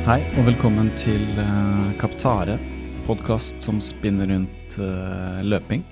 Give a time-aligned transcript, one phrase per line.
[0.00, 2.54] Hei, og velkommen til uh, Kaptare,
[3.04, 5.82] podkast som spinner rundt eh, løping.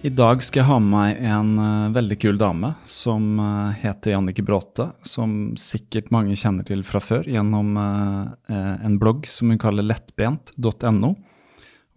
[0.00, 4.14] I dag skal jeg ha med meg en eh, veldig kul dame som eh, heter
[4.14, 9.52] Jannike Bråte, som sikkert mange kjenner til fra før gjennom eh, eh, en blogg som
[9.52, 11.12] hun kaller lettbent.no,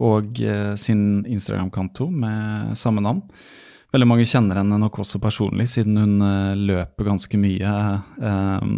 [0.03, 3.23] og eh, sin Instagram-kanto med samme navn.
[3.95, 7.73] Veldig mange kjenner henne nok også personlig, siden hun eh, løper ganske mye
[8.19, 8.71] eh,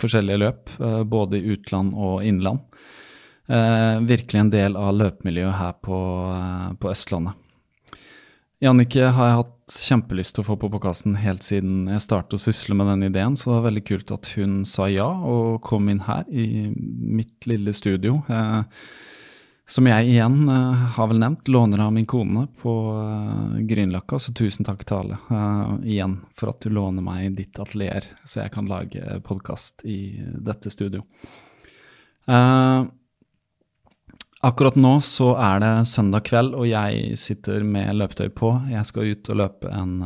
[0.00, 2.64] forskjellige løp, eh, både i utland og innland.
[3.46, 5.98] Eh, virkelig en del av løpemiljøet her på,
[6.34, 7.38] eh, på Østlandet.
[8.64, 12.40] Jannicke har jeg hatt kjempelyst til å få på podkasten helt siden jeg startet å
[12.40, 15.90] sysle med den ideen, så det var veldig kult at hun sa ja og kom
[15.92, 18.16] inn her i mitt lille studio.
[18.26, 18.62] Eh,
[19.66, 24.34] som jeg igjen eh, har vel nevnt, låner av min kone på uh, Grünerløkka, så
[24.36, 28.54] tusen takk til alle eh, igjen for at du låner meg ditt atelier, så jeg
[28.54, 31.02] kan lage podkast i dette studio.
[32.30, 32.86] Uh,
[34.46, 38.52] akkurat nå så er det søndag kveld, og jeg sitter med løpetøy på.
[38.70, 39.98] Jeg skal ut og løpe en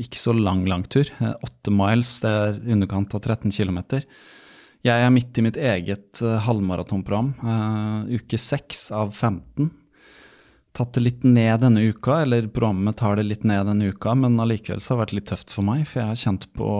[0.00, 3.82] ikke så lang langtur, åtte miles, det er underkant av 13 km.
[4.88, 9.68] Jeg er midt i mitt eget uh, halvmaratonprogram, eh, uke 6 av 15.
[10.76, 14.38] Tatt det litt ned denne uka, eller programmet tar det litt ned denne uka, men
[14.40, 16.70] allikevel så har det vært litt tøft for meg, for jeg har kjent på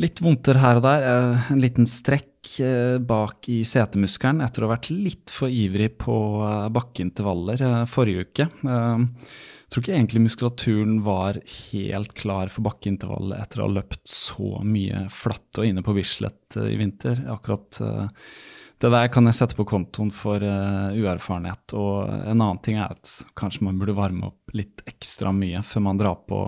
[0.00, 1.06] litt vondter her og der.
[1.10, 2.29] eh, en liten strekk
[2.64, 7.86] eh, bak i setemuskelen etter å ha vært litt for ivrig på uh, bakkeintervaller eh,
[7.90, 8.48] forrige uke.
[8.66, 9.06] Eh,
[9.70, 14.56] jeg tror ikke egentlig muskulaturen var helt klar for bakkeintervallet etter å ha løpt så
[14.66, 17.20] mye flatt og inne på Bislett eh, i vinter.
[17.30, 18.08] Akkurat eh,
[18.82, 21.76] det der kan jeg sette på kontoen for eh, uerfarenhet.
[21.78, 25.86] Og en annen ting er at kanskje man burde varme opp litt ekstra mye før
[25.86, 26.42] man drar på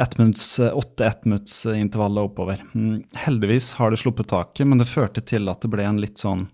[0.00, 2.62] ettminutts, åtte ettminuttsintervaller oppover.
[2.74, 6.22] Mm, heldigvis har det sluppet taket, men det førte til at det ble en litt
[6.22, 6.48] sånn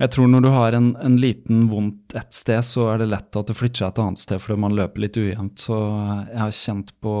[0.00, 3.36] jeg tror når du har en, en liten vondt et sted, så er det lett
[3.36, 5.66] at det flytter seg et annet sted fordi man løper litt ujevnt.
[5.66, 5.76] Så
[6.30, 7.16] jeg har kjent på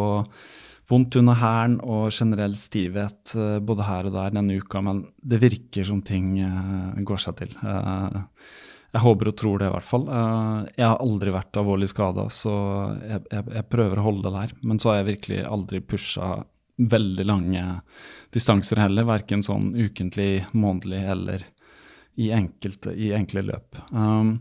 [0.88, 5.42] vondt under hælen og generell stivhet eh, både her og der denne uka, men det
[5.44, 7.52] virker som ting eh, går seg til.
[7.60, 8.18] Eh,
[8.92, 10.06] jeg håper og tror det, i hvert fall.
[10.12, 12.54] Eh, jeg har aldri vært alvorlig skada, så
[13.00, 14.54] jeg, jeg, jeg prøver å holde det der.
[14.68, 16.32] Men så har jeg virkelig aldri pusha
[16.82, 17.64] veldig lange
[18.34, 21.44] distanser heller, verken sånn ukentlig, månedlig eller
[22.20, 23.78] i, enkelte, i enkle løp.
[23.90, 24.36] Um,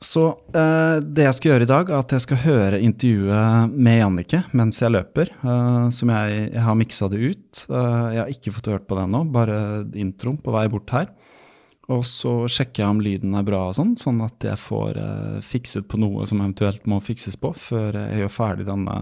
[0.00, 0.22] så
[0.56, 4.40] eh, det jeg skal gjøre i dag, er at jeg skal høre intervjuet med Jannicke
[4.56, 5.28] mens jeg løper.
[5.44, 7.64] eh, som jeg, jeg har miksa det ut.
[7.68, 9.58] Eh, jeg har ikke fått hørt på det ennå, bare
[10.00, 11.12] introen på vei bort her.
[11.90, 15.38] Og så sjekker jeg om lyden er bra, og sånn, sånn at jeg får eh,
[15.42, 18.98] fikset på noe som eventuelt må fikses på før jeg gjør ferdig denne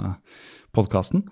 [0.76, 1.26] podkasten.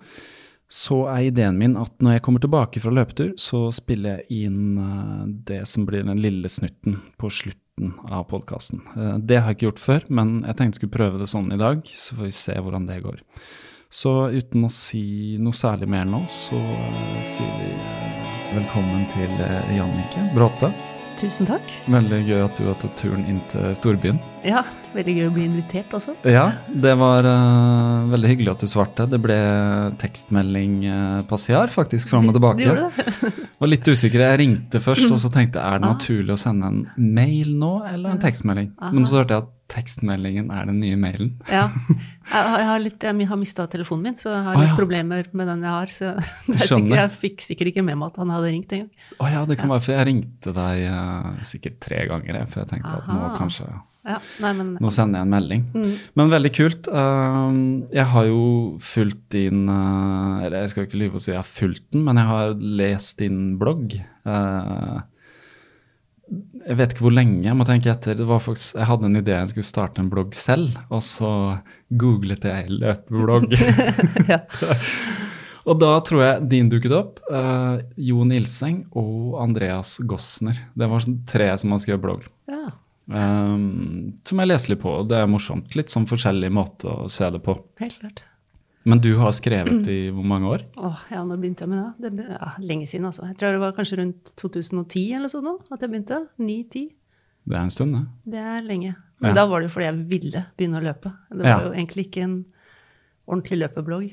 [0.69, 4.81] Så er ideen min at når jeg kommer tilbake fra løpetur, så spiller jeg inn
[4.83, 8.81] eh, det som blir den lille snutten på slutten av podkasten.
[9.21, 11.61] Det har jeg ikke gjort før, men jeg tenkte jeg skulle prøve det sånn i
[11.61, 13.23] dag, så får vi se hvordan det går.
[13.89, 19.33] Så uten å si noe særlig mer nå, så eh, sier vi eh, velkommen til
[19.73, 20.73] Jannike Bråte.
[21.17, 21.71] Tusen takk.
[21.89, 24.19] Veldig gøy at du har tatt turen inn til storbyen.
[24.45, 24.61] Ja,
[24.93, 26.13] veldig gøy å bli invitert også.
[26.29, 29.07] Ja, det var uh, veldig hyggelig at du svarte.
[29.09, 29.37] Det ble
[29.97, 32.67] tekstmelding uh, passiar, faktisk, fram og tilbake.
[32.67, 33.33] Gjorde det.
[33.63, 34.27] var litt usikker.
[34.27, 37.73] Jeg ringte først, og så tenkte jeg er det naturlig å sende en mail nå,
[37.89, 38.75] eller en tekstmelding?
[38.85, 41.35] Men så hørte jeg at tekstmeldingen er den nye mailen.
[41.57, 41.67] Ja.
[42.27, 44.75] Jeg har, litt, jeg har mista telefonen min, så jeg har litt ah, ja.
[44.75, 45.91] problemer med den jeg har.
[45.95, 49.05] Så jeg, er sikkert, jeg fikk sikkert ikke med meg at han hadde ringt engang.
[49.15, 52.71] Å ja, det kan være for jeg ringte deg uh, sikkert tre ganger, for jeg
[52.73, 53.69] tenkte at nå kanskje
[54.07, 55.65] Ja, nei, men Nå sender jeg en melding.
[55.71, 55.95] Mm.
[56.19, 56.91] Men veldig kult.
[56.91, 57.57] Um,
[57.95, 58.43] jeg har jo
[58.83, 62.19] fulgt din uh, Eller jeg skal ikke lyve og si jeg har fulgt den, men
[62.19, 63.95] jeg har lest din blogg.
[66.67, 68.17] Jeg vet ikke hvor lenge, jeg må tenke etter.
[68.19, 71.29] Det var faktisk, jeg hadde en idé jeg skulle starte en blogg selv, og så
[71.87, 73.53] googlet jeg løpeblogg.
[74.33, 74.41] ja.
[75.69, 77.21] og da tror jeg din dukket opp.
[77.31, 77.79] Uh,
[78.09, 80.59] Jo Nilseng og Andreas Gossner.
[80.75, 82.27] Det var sånn tre som har skrevet blogg.
[82.51, 82.67] ja.
[83.07, 85.75] Um, som jeg leser litt på, det er morsomt.
[85.79, 87.55] Litt sånn forskjellig måte å se det på.
[87.79, 88.25] Helt klart.
[88.87, 90.61] Men du har skrevet i hvor mange år?
[90.79, 92.11] Åh, ja, når begynte jeg med det?
[92.15, 93.25] det ja, lenge siden, altså.
[93.27, 96.21] Jeg tror det var kanskje rundt 2010 eller sånn nå, at jeg begynte.
[96.39, 96.85] 9-10.
[97.47, 98.05] Det er en stund, det.
[98.35, 98.93] Det er lenge.
[99.19, 99.35] Men Ja.
[99.41, 101.11] da var det jo fordi jeg ville begynne å løpe.
[101.31, 101.59] Det var Ja.
[101.67, 102.37] jo egentlig ikke en
[103.27, 104.11] ordentlig løpeblogg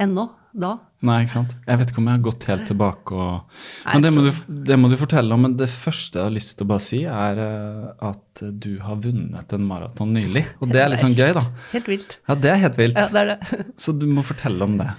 [0.00, 0.72] ennå, da.
[1.02, 1.54] Nei, ikke sant?
[1.66, 3.54] Jeg vet ikke om jeg har gått helt tilbake og
[3.88, 5.46] Men det må, du, det må du fortelle om.
[5.48, 9.00] Men det første jeg har lyst til å bare si, er eh, at du har
[9.02, 10.44] vunnet en maraton nylig.
[10.60, 11.46] Og det er litt sånn gøy, da.
[11.72, 12.18] Helt vilt.
[12.28, 13.00] Ja, det er helt vilt.
[13.00, 13.64] Ja, det er det.
[13.82, 14.92] Så du må fortelle om det.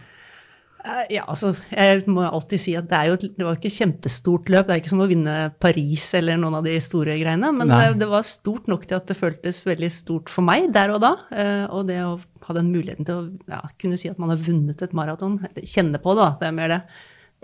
[0.83, 3.77] Eh, Ja, altså, jeg må alltid si at det, er jo, det var ikke et
[3.77, 4.67] kjempestort løp.
[4.67, 7.99] Det er ikke som å vinne Paris eller noen av de store greiene, men det,
[8.01, 11.13] det var stort nok til at det føltes veldig stort for meg der og da.
[11.31, 14.41] Eh, Og det å ha den muligheten til å ja, kunne si at man har
[14.43, 16.81] vunnet et maraton, kjenne på det, da, det er mer det,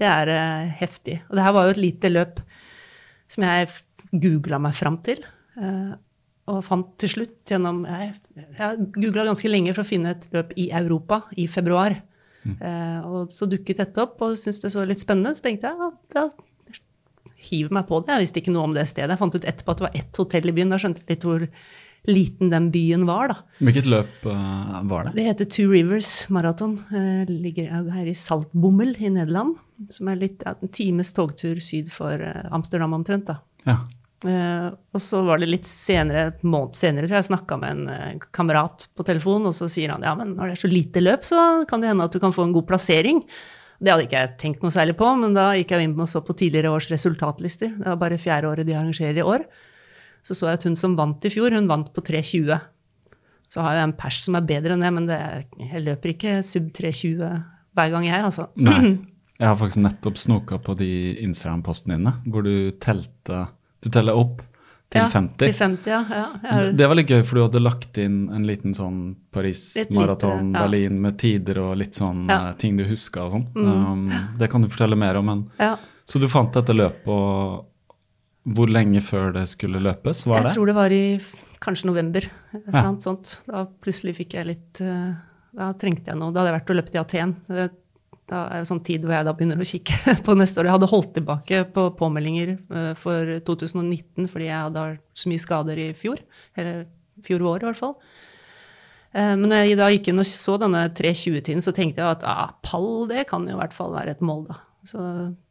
[0.03, 1.21] det er eh, heftig.
[1.30, 2.44] Og det her var jo et lite løp
[3.30, 3.69] som jeg
[4.12, 5.24] googla meg fram til.
[6.50, 8.13] og fant til slutt gjennom Jeg,
[8.57, 12.00] jeg googla ganske lenge for å finne et løp i Europa i februar.
[12.47, 15.36] Eh, og så dukket dette opp, og syntes det så litt spennende.
[15.36, 16.30] Så tenkte jeg ja, da
[17.50, 18.15] hiver meg på det.
[18.15, 19.13] Jeg visste ikke noe om det stedet.
[19.13, 20.74] Jeg fant ut etterpå at det var ett hotell i byen.
[20.74, 21.45] Da skjønte jeg litt hvor
[22.09, 23.38] liten den byen var, da.
[23.59, 25.13] Hvilket løp uh, var det?
[25.18, 26.77] Det heter Two Rivers Marathon.
[26.95, 29.59] Eh, ligger her i Saltbommel i Nederland.
[29.92, 32.24] Som er litt ja, en times togtur syd for
[32.56, 33.39] Amsterdam omtrent, da.
[33.68, 33.81] Ja.
[34.27, 37.71] Eh, og så var det litt senere, et måned senere, tror jeg, jeg snakka med
[37.77, 40.71] en uh, kamerat på telefon, og så sier han ja, men når det er så
[40.71, 43.21] lite løp, så kan det hende at du kan få en god plassering.
[43.80, 46.19] Det hadde ikke jeg tenkt noe særlig på, men da gikk jeg inn og så
[46.25, 47.71] på tidligere års resultatlister.
[47.77, 49.45] Det var bare fjerde året de arrangerer i år.
[50.19, 52.60] Så så jeg at hun som vant i fjor, hun vant på 3.20.
[53.50, 56.12] Så har jeg en pers som er bedre enn det, men det, er- jeg løper
[56.12, 57.24] ikke sub 3.20
[57.80, 58.50] hver gang, jeg, altså.
[58.60, 58.98] Nei.
[59.39, 60.88] Jeg har faktisk nettopp snoka på de
[61.24, 63.45] Instagram-postene dine, hvor du telte
[63.81, 64.41] Du teller opp
[64.89, 65.37] til ja, 50.
[65.45, 65.99] Til 50, ja.
[66.09, 66.23] ja.
[66.43, 70.53] Jeg har- Det var litt gøy, for du hadde lagt inn en liten sånn Paris-maraton,
[70.53, 70.63] ja.
[70.63, 72.23] Berlin med tider og litt sånn.
[72.25, 72.31] Mm.
[72.35, 73.45] eh, ting du huska og sånn.
[73.55, 74.09] Um,
[74.39, 75.25] det kan du fortelle mer om.
[75.29, 75.75] Men, ja.
[76.09, 77.65] så du fant dette løpet, og
[78.55, 80.25] hvor lenge før det skulle løpes?
[80.25, 80.53] Var Jeg det?
[80.57, 81.19] tror det var i
[81.61, 82.25] kanskje november.
[82.53, 83.37] Et eller annet sånt.
[83.45, 85.13] Da plutselig fikk jeg litt eh,
[85.55, 86.31] Da trengte jeg noe.
[86.33, 87.35] Da hadde jeg vært og løpt i Aten.
[88.29, 90.69] Da er det sånn tid hvor jeg da begynner å kikke på neste år.
[90.69, 95.41] Jeg hadde holdt tilbake på påmeldinger eh, for 2019 fordi jeg hadde hatt så mye
[95.45, 96.21] skader i fjor.
[96.59, 96.83] Eller
[97.25, 97.95] fjor vår, i hvert fall.
[99.11, 102.25] Eh, Men når jeg da gikk inn og så denne 3.20-tiden, så tenkte jeg at
[102.29, 104.59] ah, pall, det kan jo i hvert fall være et mål, da.
[104.87, 105.03] Så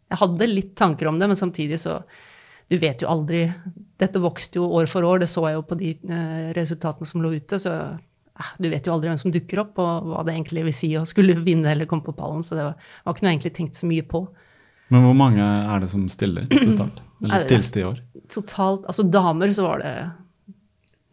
[0.09, 2.01] jeg hadde litt tanker om det, men samtidig så
[2.69, 3.43] Du vet jo aldri
[4.01, 7.21] Dette vokste jo år for år, det så jeg jo på de eh, resultatene som
[7.25, 7.99] lå ute, så eh,
[8.59, 11.05] du vet jo aldri hvem som dukker opp, og hva det egentlig vil si å
[11.09, 13.75] skulle vinne eller komme på pallen, så det var, var ikke noe jeg egentlig tenkt
[13.81, 14.23] så mye på.
[14.89, 17.03] Men hvor mange er det som stiller til start?
[17.25, 17.97] Eller stilleste i år?
[18.31, 19.91] Totalt Altså damer så var det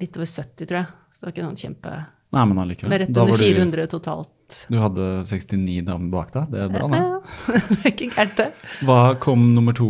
[0.03, 0.87] litt over 70, tror jeg.
[1.15, 1.95] Så det var ikke noen kjempe
[2.35, 2.91] Nei, men allikevel.
[2.91, 4.31] Men rett Da under 400 du- 400 totalt.
[4.69, 6.99] Du hadde 69 damer bak deg, det er bra, det.
[7.05, 8.47] Ja, det er ikke gærent, det.
[8.85, 9.87] Hva kom nummer to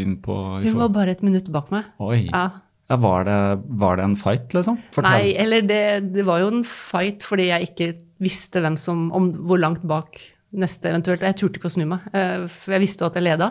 [0.00, 0.34] inn på?
[0.60, 1.86] i Hun var bare et minutt bak meg.
[2.02, 2.26] Oi.
[2.28, 2.42] Ja.
[2.90, 3.36] Ja, var, det,
[3.80, 4.76] var det en fight, liksom?
[5.06, 7.86] Nei, eller det, det var jo en fight fordi jeg ikke
[8.24, 10.20] visste hvem som, om hvor langt bak
[10.54, 11.24] neste eventuelt.
[11.24, 13.48] Jeg turte ikke å snu meg, eh, for jeg visste jo at jeg leda.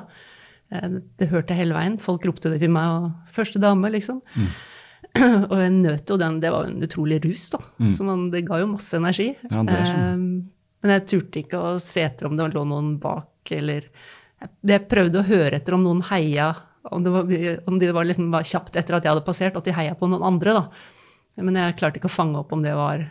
[0.71, 1.97] Eh, Det hørte jeg hele veien.
[2.01, 4.21] Folk ropte det til meg, og 'første dame', liksom.
[5.51, 6.39] og jeg nøt jo den.
[6.39, 7.59] Det var jo en utrolig rus, da.
[7.93, 9.35] Så man, det ga jo masse energi.
[9.51, 10.13] Ja, det skjønner.
[10.13, 10.49] Eh,
[10.83, 13.85] Men jeg turte ikke å se etter om det lå noen bak, eller
[14.67, 16.49] jeg prøvde å høre etter om noen heia,
[16.91, 17.29] om det var,
[17.67, 20.09] om de var liksom bare kjapt etter at jeg hadde passert, at de heia på
[20.11, 20.63] noen andre, da.
[21.41, 23.05] Men jeg klarte ikke å fange opp om det var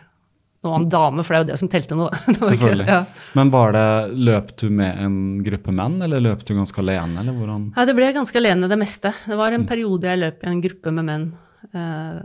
[0.63, 2.05] noen annen dame, for det er jo det som telte nå.
[2.11, 2.85] Var ikke- Selvfølgelig.
[2.87, 2.99] Ja.
[3.35, 7.35] Men var det, løp du med en gruppe menn, eller løp du ganske alene, eller
[7.35, 7.65] hvordan?
[7.75, 9.11] Ja, det ble ganske alene det meste.
[9.27, 11.25] Det var en periode jeg løp i en gruppe med menn.
[11.73, 12.21] eh,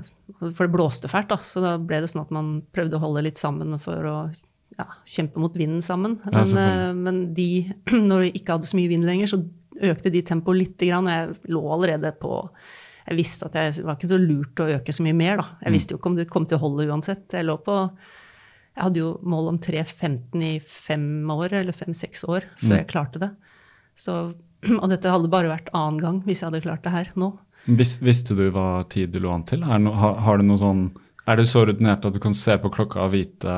[0.52, 1.40] For det blåste fælt, da.
[1.42, 4.16] Så da ble det sånn at man prøvde å holde litt sammen for å
[4.78, 6.20] ja, kjempe mot vinden sammen.
[6.22, 6.90] Men, selvfølgelig.
[6.90, 7.48] eh, men de,
[8.12, 9.42] når de ikke hadde så mye vind lenger, så
[9.82, 10.82] økte de tempoet litt.
[10.82, 12.49] Og jeg lå allerede på
[13.08, 15.42] Jeg visste at jeg, det var ikke så lurt å øke så mye mer, da.
[15.49, 15.61] Mm.
[15.64, 17.25] Jeg visste jo ikke om det kom til å holde uansett.
[17.32, 17.76] Jeg lå på
[18.76, 22.76] Jeg hadde jo mål om 3.15 i fem år, eller fem-seks år, før Mm.
[22.76, 23.30] jeg klarte det.
[23.97, 24.35] Så,
[24.82, 27.32] og dette hadde bare vært annen gang hvis jeg hadde klart det her nå.
[27.66, 29.64] Vis, visste du hva tid du lå an til?
[29.64, 30.85] Er, no, har, har du sånn,
[31.26, 33.56] er du så rutinert at du kan se på klokka og vite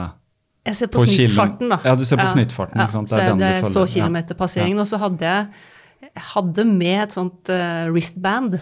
[0.67, 1.79] Jeg ser på, På snittfarten, da.
[1.85, 3.09] Ja, du ser på snittfarten, ikke sant?
[3.09, 3.71] Det Så er jeg, det følger.
[3.75, 3.93] så Ja.
[3.95, 5.70] kilometerpasseringen, og så hadde jeg jeg
[6.17, 8.59] hadde med et sånt eh, wristband,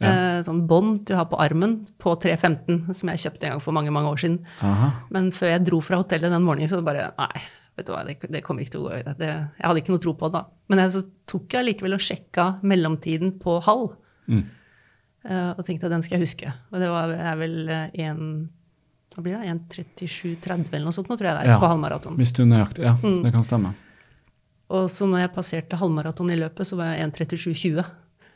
[0.00, 3.72] eh, sånn bånd du har på armen, på 315, som jeg kjøpte en gang for
[3.72, 4.38] mange mange år siden.
[4.60, 4.90] Aha.
[5.10, 7.40] Men før jeg dro fra hotellet den morgenen, så bare Nei,
[7.76, 9.02] vet du hva, det, det kommer ikke til å gå.
[9.04, 9.28] Det, det,
[9.58, 10.44] jeg hadde ikke noe tro på det da.
[10.68, 13.94] Men jeg, så tok jeg likevel og sjekka mellomtiden på halv.
[14.28, 14.44] Mm.
[15.24, 16.52] Eh, og tenkte at den skal jeg huske.
[16.72, 18.50] Og det var, er vel en
[19.10, 19.50] hva blir det?
[19.50, 21.58] 1.37,30 eller noe sånt nå, tror jeg det er, Ja.
[21.58, 22.14] på halvmaraton.
[22.16, 23.22] Hvis du nøyaktig, ja, Mm.
[23.24, 23.72] det kan stemme.
[24.70, 27.84] Og så når jeg passerte halvmaraton i løpet, så var jeg 1.37,20.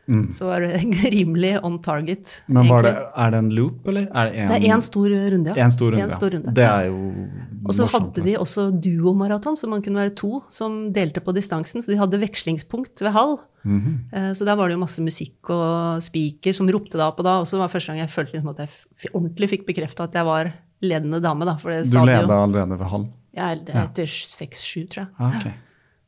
[0.04, 0.24] Mm.
[0.36, 0.82] Så var det
[1.14, 2.42] rimelig on target.
[2.46, 4.08] Men var det, er det en loop, eller?
[4.10, 5.64] Er det en, Det er én stor runde, ja.
[5.64, 6.04] en stor runde?
[6.04, 6.52] En stor runde.
[6.52, 6.56] Ja.
[6.58, 6.98] Det er jo
[7.64, 11.80] Og så hadde de også duomaraton, så man kunne være to som delte på distansen.
[11.80, 13.38] Så de hadde vekslingspunkt ved halv.
[13.64, 14.34] Mm -hmm.
[14.34, 17.40] Så der var det jo masse musikk og speaker som ropte da på da.
[17.40, 18.68] Og så var det første gang jeg følte liksom at jeg
[19.14, 21.44] ordentlig fikk bekrefta at jeg var ledende dame.
[21.44, 21.56] da.
[21.56, 23.06] Det Du leda allerede ved halv?
[23.34, 25.08] Jeg er etter seks-sju, tror jeg.
[25.18, 25.52] Ah, ok.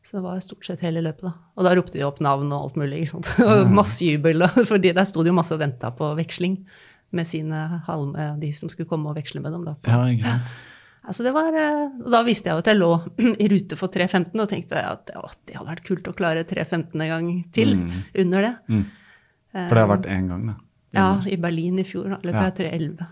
[0.07, 1.33] Så det var stort sett hele løpet, da.
[1.59, 3.01] Og da ropte de opp navn og alt mulig.
[3.03, 3.31] ikke sant?
[3.51, 4.45] Og masse jubel.
[4.71, 6.61] fordi der sto det jo masse og venta på veksling
[7.17, 9.65] med sine halm, eh, de som skulle komme og veksle med dem.
[9.67, 9.75] da.
[9.91, 10.55] Ja, ikke sant.
[11.07, 12.93] Altså det var, eh, og da visste jeg jo at jeg lå
[13.45, 17.03] i rute for 3.15 og tenkte at å, det hadde vært kult å klare 3.15
[17.03, 17.75] en gang til
[18.23, 18.55] under det.
[19.57, 20.57] For det har vært én gang, da.
[20.97, 22.47] Ja, i Berlin i fjor da, løp Ja.
[22.51, 23.07] jeg 3.11.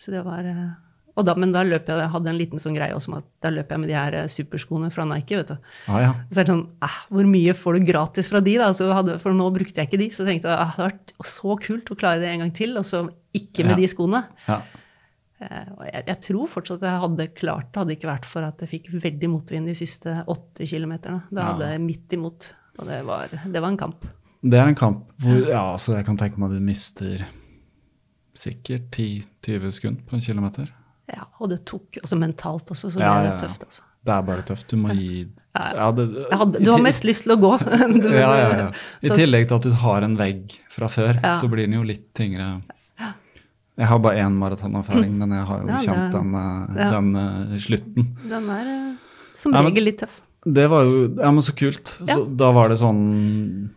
[0.00, 0.72] Så det var, eh,
[1.16, 3.50] og da, men da løp jeg, hadde en liten sånn greie også om at da
[3.52, 5.36] løp jeg med de her eh, superskoene fra Nike.
[5.42, 5.56] vet du.
[5.92, 6.12] Ah, ja.
[6.32, 8.54] Så er det sånn, eh, Hvor mye får du gratis fra de?
[8.62, 8.70] da?
[8.72, 10.08] Så hadde, for nå brukte jeg ikke de.
[10.16, 12.72] Så tenkte jeg eh, det hadde vært så kult å klare det en gang til,
[12.80, 13.02] og så
[13.36, 13.82] ikke med Ja.
[13.82, 14.22] de skoene.
[14.48, 14.60] ja.
[15.42, 18.44] Eh, og jeg, jeg tror fortsatt at jeg hadde klart det, hadde ikke vært for
[18.46, 21.24] at jeg fikk veldig motvind de siste åtte kilometerne.
[21.34, 24.06] Da hadde jeg midt imot, og det var, det var en kamp.
[24.42, 27.24] Det er en kamp hvor ja, så jeg kan tenke meg at du mister
[28.38, 30.70] sikkert 10-20 sekunder på en kilometer.
[31.10, 33.64] Ja, Og det tok også mentalt også, så ble Ja, det tøft.
[33.66, 33.82] altså.
[34.02, 34.66] Det er bare tøft.
[34.70, 37.50] Du må gi ja, det, hadde, du har mest lyst til å gå.
[38.02, 38.68] Du- ja, ja, ja.
[39.02, 42.08] I tillegg til at du har en vegg fra før, så blir den jo litt
[42.18, 42.62] tyngre.
[43.78, 48.10] Jeg har bare én maratonerfaring, men jeg har jo kjent den, eh, den eh, slutten.
[48.28, 48.90] Den er eh,
[49.38, 50.18] som regel litt tøff.
[50.42, 51.94] Det var jo Ja, men så kult.
[52.02, 53.70] Så da var det sånn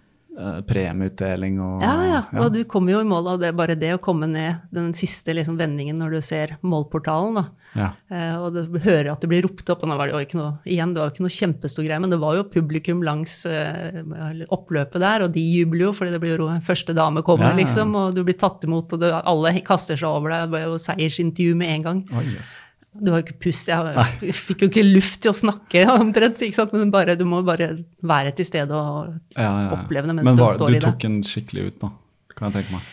[0.68, 2.22] premieutdeling og Ja, ja.
[2.44, 5.34] Og du kommer jo i mål av det, bare det å komme ned den siste
[5.36, 7.40] liksom, vendingen når du ser målportalen.
[7.40, 7.46] da.
[7.80, 7.90] ja.
[8.12, 10.40] Eh, og du hører at du blir ropt opp, og nå var det jo ikke
[10.42, 13.38] noe, igjen, det var jo ikke noe kjempestor greie, men det var jo publikum langs
[13.50, 14.02] eh,
[14.50, 17.60] oppløpet der, og de jubler jo, fordi det blir jo første dame kommer, Ja, ja,
[17.60, 17.64] ja.
[17.64, 20.68] liksom, og du blir tatt imot, og du, alle kaster seg over deg, det var
[20.68, 22.06] jo seiersintervju med en gang.
[22.16, 22.56] Oi, yes.
[23.02, 26.56] Du har jo ikke pust, jeg, fikk jo ikke luft til å snakke omtrent, ikke
[26.56, 27.74] sant, men bare, du må bare
[28.08, 29.72] være til stede og ja, ja, ja.
[29.76, 30.82] oppleve det mens Men du var, står du i det.
[30.86, 31.90] Men du tok en skikkelig ut, da,
[32.38, 32.92] kan jeg tenke meg.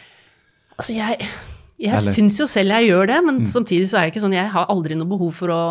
[0.79, 1.29] Altså, jeg,
[1.83, 2.09] jeg Mm.
[2.15, 4.67] syns jo selv jeg gjør det, men samtidig så er det ikke sånn Jeg har
[4.71, 5.63] aldri noe behov for å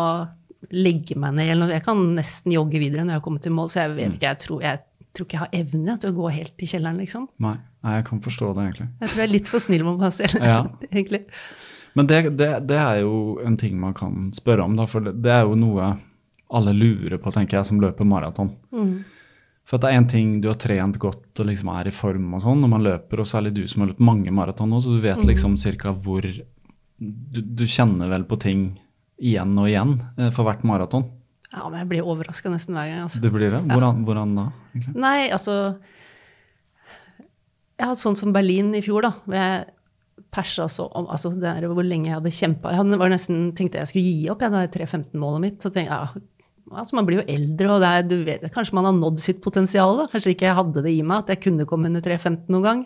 [0.72, 1.72] legge meg ned eller noe.
[1.76, 3.96] Jeg kan nesten jogge videre når jeg har kommet til mål, så jeg Mm.
[3.96, 4.80] vet ikke, jeg tror, jeg
[5.12, 7.28] tror ikke jeg har evne til å gå helt i kjelleren, liksom.
[7.44, 8.88] Nei, nei, jeg kan forstå det, egentlig.
[9.00, 10.36] Jeg tror jeg er litt for snill med meg selv,
[10.92, 11.22] egentlig.
[11.94, 15.28] Men det, det, det er jo en ting man kan spørre om, da, for det,
[15.32, 15.90] er jo noe
[16.52, 18.50] alle lurer på, tenker jeg, som løper maraton.
[18.72, 18.94] Mm.
[19.68, 22.42] For det er én ting du har trent godt og liksom er i form og
[22.44, 25.00] sånn når man løper, og særlig du som har løpt mange maraton nå, så du
[25.04, 25.28] vet Mm.
[25.30, 28.64] liksom cirka hvor du, du kjenner vel på ting
[29.22, 31.04] igjen og igjen eh, for hvert maraton.
[31.52, 33.20] Ja, men jeg blir overraska nesten hver gang, altså.
[33.22, 33.60] Du blir det?
[33.68, 34.46] Hvordan, hvordan da?
[34.74, 34.94] egentlig?
[35.04, 35.56] Nei, altså
[37.78, 39.12] Jeg hadde sånn som Berlin i fjor, da.
[39.26, 39.64] hvor jeg
[40.32, 42.72] persa så altså det er hvor lenge jeg hadde kjempa.
[42.72, 45.58] Jeg hadde, nesten, tenkte jeg skulle gi opp, jeg, det 3.15-målet mitt.
[45.60, 46.28] Så tenkte jeg, ja,
[46.72, 49.42] altså Man blir jo eldre, og det er, du vet, kanskje man har nådd sitt
[49.44, 49.96] potensial.
[50.00, 52.68] da, Kanskje ikke jeg hadde det i meg at jeg kunne komme under 3.15 noen
[52.68, 52.84] gang.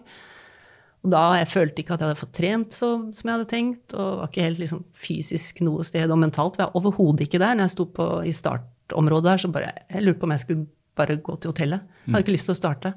[1.06, 3.94] Og da jeg følte ikke at jeg hadde fått trent så, som jeg hadde tenkt,
[3.94, 7.54] og var ikke helt liksom, fysisk noe sted, og mentalt var jeg overhodet ikke der.
[7.54, 10.66] Når jeg sto på, i startområdet der, så bare Jeg lurte på om jeg skulle
[10.98, 11.94] bare gå til hotellet.
[12.02, 12.92] Jeg hadde ikke lyst til å starte.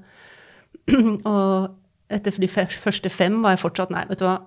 [1.30, 1.70] og
[2.10, 4.38] etter de første fem var jeg fortsatt Nei, vet du hva,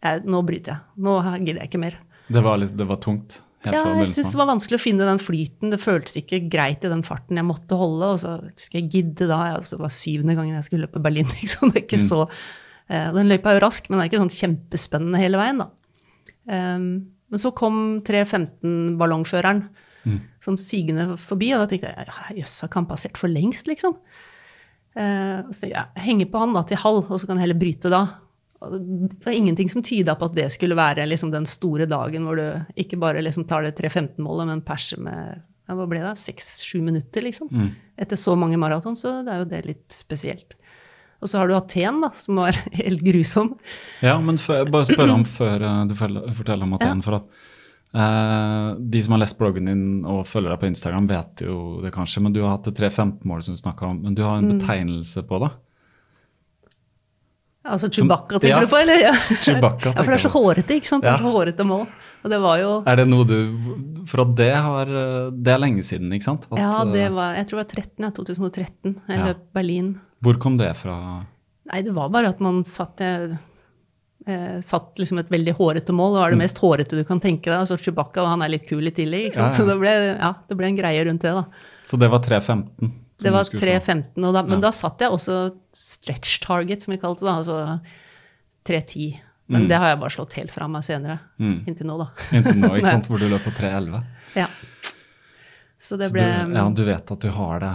[0.00, 1.04] jeg, nå bryter jeg.
[1.04, 1.96] Nå gidder jeg ikke mer.
[2.30, 5.08] Det var, litt, det var tungt, helt Ja, jeg syns det var vanskelig å finne
[5.08, 5.74] den flyten.
[5.74, 8.14] Det føltes ikke greit i den farten jeg måtte holde.
[8.14, 9.42] Og så skal jeg gidde da.
[9.58, 11.28] Altså, det var syvende gangen jeg skulle løpe Berlin.
[11.40, 11.74] Liksom.
[11.74, 14.36] Det er ikke så, uh, den løypa er jo rask, men det er ikke sånn
[14.38, 15.70] kjempespennende hele veien, da.
[16.50, 16.90] Um,
[17.30, 17.76] men så kom
[18.06, 19.68] 3.15-ballongføreren
[20.42, 23.96] sånn sigende forbi, og da tenkte jeg jøss, har ikke han passert for lengst, liksom?
[24.96, 27.92] Eh, så jeg, henger på han da til halv, og så kan jeg heller bryte
[27.92, 28.04] da.
[28.60, 32.36] Det var ingenting som tyda på at det skulle være liksom, den store dagen hvor
[32.36, 36.80] du ikke bare liksom, tar det 3.15-målet, men perser med ja, hva ble det, seks-sju
[36.84, 37.48] minutter, liksom.
[38.00, 40.58] Etter så mange maraton, så det er jo det litt spesielt.
[41.20, 43.54] Og så har du Aten, da, som var helt grusom.
[44.04, 47.02] Ja, men før, bare spør om før eh, du forteller, om Aten.
[47.04, 47.48] For at
[47.94, 51.92] eh, de som har lest bloggen din og følger deg på Instagram, vet jo det
[51.94, 54.02] kanskje, men du har hatt det 3.15-målet som du snakka om.
[54.02, 54.58] Men du har en Mm.
[54.58, 55.50] betegnelse på det.
[57.70, 58.60] Altså Chewbacca, tenker ja.
[58.64, 59.00] du på, eller?
[59.10, 59.12] Ja.
[59.44, 61.02] Chewbacca, ja, for det er så hårete, ikke sant?
[61.04, 61.24] Det er Ja.
[61.26, 61.82] så hårete mål.
[62.24, 63.36] Og det var jo Er det noe du
[64.08, 64.86] For det har
[65.32, 66.46] Det er lenge siden, ikke sant?
[66.52, 68.94] At, Ja, det eh, var, jeg tror det var 13, ja, 2013.
[69.08, 69.24] Jeg Ja.
[69.26, 70.00] løp Berlin.
[70.22, 71.26] Hvor kom det fra?
[71.72, 72.96] Nei, det var bare at man satt
[74.26, 76.14] eh, satt liksom et veldig hårete mål.
[76.14, 76.44] Det var det Mm.
[76.44, 77.60] mest hårete du kan tenke deg.
[77.60, 79.34] Altså Chewbacca, han er litt kul i tillegg.
[79.36, 79.48] Ja, ja.
[79.50, 81.44] Så det ble, ja, det ble en greie rundt det, da.
[81.86, 82.92] Så det var 3.15?
[83.20, 83.84] Det var du skulle få.
[84.16, 87.32] 3.15, men da satt jeg også stretch target, som vi kalte det.
[87.32, 87.80] Altså
[88.64, 89.20] 3.10.
[89.48, 89.68] Men Mm.
[89.68, 91.18] det har jeg bare slått helt fra meg senere.
[91.40, 91.64] Mm.
[91.66, 92.06] Inntil nå, da.
[92.32, 93.08] Inntil nå, ikke sant?
[93.08, 94.04] Hvor du løp på 3.11.
[94.36, 94.46] Ja.
[95.80, 96.20] Så det Så du,
[96.54, 97.72] ja, du vet at du har det.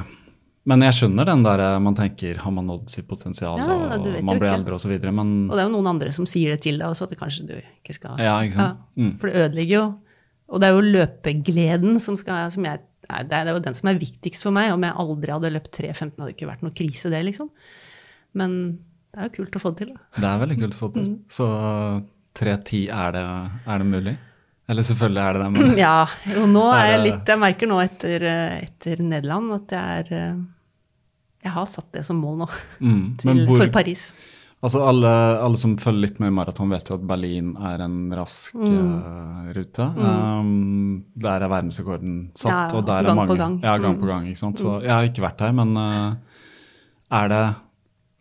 [0.65, 3.99] Men jeg skjønner den der eh, man tenker har man nådd sitt potensial, Ja, ja,
[3.99, 4.95] og man blir eldre osv.
[5.05, 7.19] Men Og det er jo noen andre som sier det til deg også, at det
[7.21, 8.71] kanskje du ikke skal Ja, ikke?
[8.97, 9.13] Mm.
[9.21, 9.85] For det ødelegger jo.
[10.49, 14.01] Og det er jo løpegleden som skal som jeg, det er jo den som er
[14.01, 14.73] viktigst for meg.
[14.73, 17.49] Om jeg aldri hadde løpt 3.15, hadde det ikke vært noe krise, det, liksom.
[18.37, 18.59] Men
[19.13, 19.93] det er jo kult å få det til.
[19.93, 20.21] Da.
[20.21, 21.09] det er veldig kult å få til.
[21.11, 21.17] Mm.
[21.31, 21.49] Så
[22.35, 24.17] 3.10, er er det mulig?
[24.65, 25.97] Eller selvfølgelig er det det, men Ja,
[26.41, 30.13] og nå er jeg litt Jeg merker nå etter, eh, etter Nederland at jeg er
[30.17, 30.39] eh,
[31.45, 32.47] Jeg har satt det som mål nå,
[32.81, 33.03] mm.
[33.21, 34.07] til, hvor, for Paris.
[34.65, 35.09] Altså alle,
[35.45, 38.87] alle som følger litt med i maraton, vet jo at Berlin er en rask Mm.
[38.97, 39.85] uh, rute.
[39.99, 43.59] Um, der er verdensrekorden satt, Ja, og der er mange gang.
[43.61, 44.01] Ja, gang Mm.
[44.01, 44.25] på gang.
[44.31, 44.57] ikke sant?
[44.63, 46.15] Så jeg har ikke vært der, men uh,
[47.11, 47.43] er, det,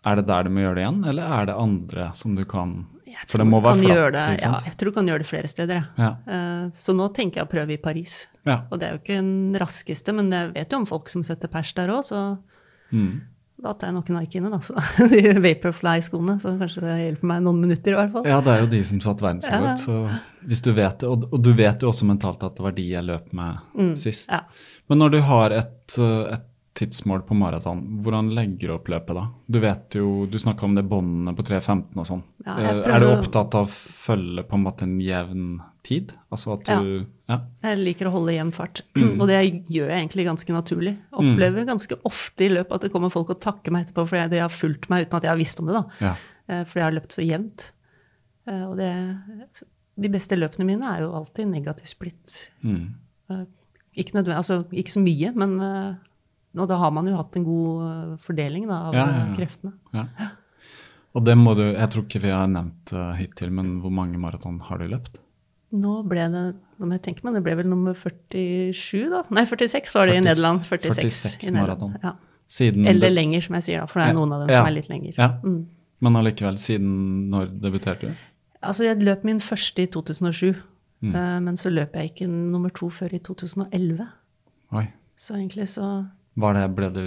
[0.04, 2.74] er det der du må gjøre det igjen, eller er det andre som du kan
[3.06, 5.48] Jeg For det må være flatt, det, Ja, jeg tror du kan gjøre det flere
[5.48, 5.84] steder.
[5.96, 6.10] Ja.
[6.28, 8.26] Uh, Så nå tenker jeg å prøve i Paris.
[8.44, 8.62] ja.
[8.70, 11.48] Og det er jo ikke den raskeste, men jeg vet jo om folk som setter
[11.48, 12.36] pers der òg, så
[12.94, 13.14] Mm.
[13.64, 14.60] da tar jeg nok Nike-ene, da.
[14.62, 14.74] Så
[15.12, 18.26] de Vaporfly-skoene, så kanskje det hjelper meg noen minutter i hvert fall.
[18.28, 19.68] ja, det er jo de som satte verdensrekord.
[19.70, 19.76] Ja.
[19.80, 22.74] Så hvis du vet det, og, og du vet jo også mentalt at det var
[22.76, 24.28] de jeg løp med sist.
[24.30, 24.74] Mm, ja.
[24.92, 29.14] Men når du har et, uh, et tidsmål på maraton, hvordan legger du opp løpet
[29.16, 29.28] da?
[29.46, 32.24] Du vet jo, du snakka om det båndene på 3.15 og sånn.
[32.44, 33.70] Ja, Eh, er du opptatt av å
[34.04, 35.46] følge på en måte en jevn
[35.84, 36.12] tid?
[36.32, 37.38] Altså at du Ja.
[37.64, 39.16] Jeg liker å holde jevn fart, Mm.
[39.20, 39.38] og det
[39.72, 40.94] gjør jeg egentlig ganske naturlig.
[41.12, 44.42] Opplever ganske ofte i løpet at det kommer folk og takker meg etterpå fordi de
[44.42, 45.84] har fulgt meg uten at jeg har visst om det, da.
[46.00, 46.14] ja.
[46.48, 47.70] Eh, Fordi jeg har løpt så jevnt.
[48.46, 48.90] Eh, Og det,
[49.96, 52.50] de beste løpene mine er jo alltid negativ splitt.
[52.62, 52.94] Mm.
[53.30, 53.44] Eh,
[53.96, 55.56] Ikke, nødvendig, altså, ikke så mye, men
[56.54, 59.34] nå og da har man jo hatt en god fordeling da, av Ja, ja, ja.
[59.38, 59.72] kreftene.
[59.94, 60.04] ja.
[61.14, 64.18] Og det må du Jeg tror ikke vi har nevnt uh, hittil, men hvor mange
[64.18, 65.20] maraton har du løpt?
[65.74, 69.20] Nå ble det nå må jeg tenke meg, det ble vel nummer 47, da?
[69.34, 70.64] Nei, 46 var det i Nederland.
[70.66, 72.00] 46, 46 i Nederland.
[72.02, 72.16] Ja.
[72.66, 74.58] Eller det, lenger, som jeg sier, da, for det er noen av dem ja.
[74.58, 75.14] som er litt lenger.
[75.14, 75.28] Ja.
[75.46, 75.60] Mm.
[76.04, 76.90] Men allikevel, siden
[77.30, 78.24] når debuterte du?
[78.64, 80.50] Altså, jeg løp min første i 2007,
[81.04, 81.12] Mm.
[81.12, 84.06] Uh, men så løp jeg ikke nummer to før i 2011.
[84.78, 84.86] Oi.
[85.16, 85.88] Så egentlig så
[86.40, 87.04] Var det, ble du,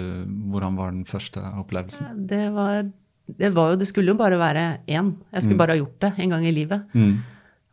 [0.52, 2.28] hvordan var den første opplevelsen?
[2.30, 2.86] Det var,
[3.28, 5.16] det var jo Det skulle jo bare være én.
[5.34, 6.86] Jeg skulle bare ha gjort det en gang i livet.
[6.94, 7.18] Mm.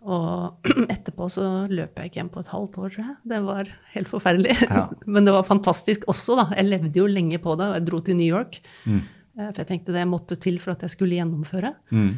[0.04, 3.16] Og etterpå så løp jeg ikke hjem på et halvt år, tror jeg.
[3.32, 4.56] Det var helt forferdelig.
[4.68, 4.84] Ja.
[5.16, 6.46] Men det var fantastisk også, da.
[6.58, 8.60] Jeg levde jo lenge på det, og jeg dro til New York.
[8.84, 9.00] Mm.
[9.38, 11.72] Eh, For jeg tenkte det måtte til for at jeg skulle gjennomføre.
[11.94, 12.12] Mm.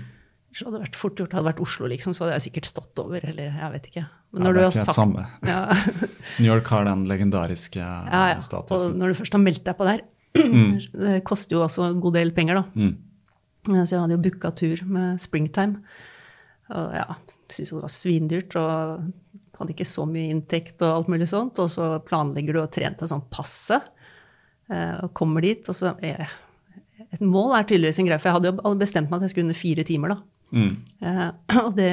[0.57, 1.35] Så hadde det vært fort gjort.
[1.37, 4.05] Hadde det vært Oslo, liksom, så hadde jeg sikkert stått over, eller jeg vet ikke.
[4.35, 5.25] Men Ja, det er har ikke helt sagt samme.
[5.53, 5.63] ja,
[6.41, 8.63] New York har den legendariske ja, ja.
[8.65, 10.03] Og når du først har meldt deg på der
[11.07, 12.65] Det koster jo også en god del penger, da.
[12.77, 12.97] Mm.
[13.87, 15.81] Så jeg hadde jo booka tur med Springtime.
[16.75, 17.07] Og ja,
[17.53, 19.07] syntes det var svindyrt og
[19.57, 21.61] hadde ikke så mye inntekt og alt mulig sånt.
[21.63, 23.81] Og så planlegger du å trente til sånn passe,
[24.71, 26.29] eh, og kommer dit, og så er
[27.13, 29.47] Et mål er tydeligvis en greie, for jeg hadde jo bestemt meg at jeg skulle
[29.47, 30.17] under fire timer, da.
[30.57, 30.73] Mm.
[31.07, 31.93] Eh, og det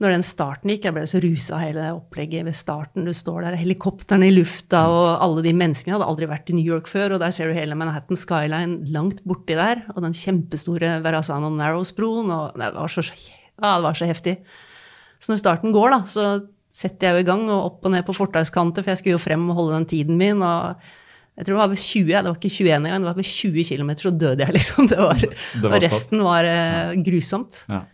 [0.00, 3.04] når den starten gikk, jeg ble så rusa av hele opplegget ved starten.
[3.04, 5.92] Du står der, helikoptrene i lufta, og alle de menneskene.
[5.92, 8.88] Jeg hadde aldri vært i New York før, og der ser du hele Manhattan Skyline
[8.94, 9.82] langt borti der.
[9.92, 12.32] Og den kjempestore Verrazano Narrows-broen.
[12.32, 13.04] Og det var, så,
[13.60, 14.38] ja, det var så heftig.
[15.20, 16.30] Så når starten går, da, så
[16.70, 19.22] setter jeg jo i gang og opp og ned på fortauskanter, for jeg skulle jo
[19.22, 20.42] frem og holde den tiden min.
[20.42, 20.80] og
[21.38, 23.64] jeg tror det var ved 20, det var ikke 21 engang, det var ved 20
[23.70, 24.90] km, så døde jeg, liksom.
[24.90, 26.68] Det var, Det var og resten var ja.
[27.06, 27.64] grusomt.
[27.70, 27.84] Ja.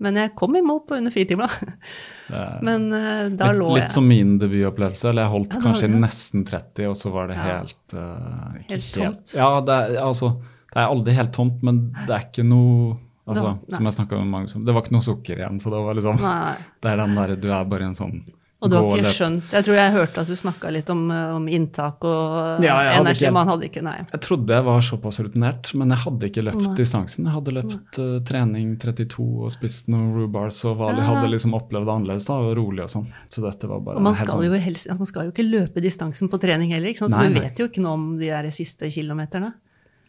[0.00, 2.40] Men jeg kom i mål på under fire timer, da.
[2.66, 5.10] Men uh, da litt, lå litt som min debutopplevelse.
[5.10, 6.00] Eller jeg holdt Ja, kanskje det.
[6.06, 9.34] nesten 30, og så var det helt uh, Helt tomt.
[9.36, 10.32] Ja, det er, altså,
[10.70, 12.96] det er aldri helt tomt, men det er ikke noe
[13.30, 15.58] altså, Det var- Som jeg snakket med mange om, Det var ikke noe sukker igjen,
[15.62, 16.56] så det var liksom Nei.
[16.82, 18.20] Det er den derre Du er bare en sånn
[18.62, 19.16] Og du har ikke løp.
[19.16, 22.74] skjønt Jeg tror jeg hørte at du snakka litt om, eh, om inntak og Ja,
[22.84, 23.24] jeg energi.
[23.24, 23.94] ikke- Man hadde ikke Nei.
[24.12, 26.74] Jeg trodde jeg var såpass rutinert, men jeg hadde ikke løpt Nei.
[26.76, 27.24] distansen.
[27.24, 31.06] Jeg hadde løpt uh, trening 32 og spist noen rubars og var, Ja.
[31.08, 33.06] hadde liksom opplevd det annerledes da, og rolig og sånn.
[33.30, 35.80] Så dette var bare Og man skal, sånn- jo helst, man skal jo ikke løpe
[35.80, 37.12] distansen på trening heller, ikke sant?
[37.12, 39.54] så Nei, du vet jo ikke noe om de der siste kilometerne.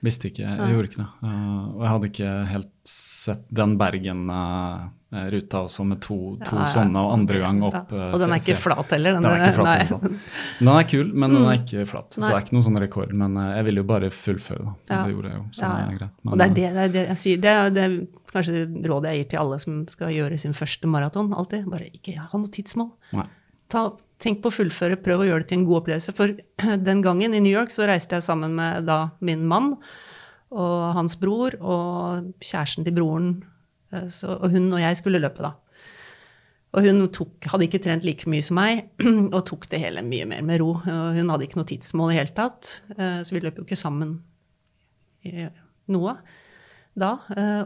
[0.04, 1.08] Visste ikke, jeg gjorde ikke det.
[1.24, 6.70] Uh, og jeg hadde ikke helt sett den Bergen-ruta også med to, to Ja, ja.
[6.74, 8.08] sånne, og andre gang opp Ja.
[8.10, 9.18] uh, Og den er ikke flat heller.
[9.18, 9.86] Den er ikke flat, nei.
[9.90, 10.16] fall.
[10.60, 12.16] Den er kul, men den er ikke flat.
[12.16, 13.14] Så det er ikke noen sånn rekord.
[13.14, 14.74] Men uh, jeg ville jo bare fullføre, da.
[14.94, 15.02] Ja.
[15.04, 16.16] Det gjorde jeg jo, så det er greit.
[16.24, 17.44] Men, og det er uh, det, det, er det jeg sier.
[17.44, 17.98] Det er, det er
[18.32, 21.34] kanskje det rådet jeg gir til alle som skal gjøre sin første maraton.
[21.34, 21.68] alltid.
[21.72, 22.92] Bare ikke ha noe tidsmål.
[23.20, 23.28] Nei.
[23.72, 23.86] Ta,
[24.22, 26.16] tenk på å fullføre, prøv å gjøre det til en god opplevelse.
[26.18, 26.34] For
[26.90, 29.76] den gangen i New York så reiste jeg sammen med da min mann
[30.52, 33.44] og hans bror og kjæresten til broren.
[33.94, 35.54] eh, Så, og hun og jeg skulle løpe, da.
[36.74, 38.86] Og hun tok, hadde ikke trent like mye som meg,
[39.36, 40.70] og tok det hele mye mer med ro.
[40.80, 43.80] Og hun hadde ikke noe tidsmål i hele tatt, eh, så vi løp jo ikke
[43.80, 44.20] sammen
[45.92, 46.16] noe
[46.98, 47.12] da.
[47.38, 47.64] Eh,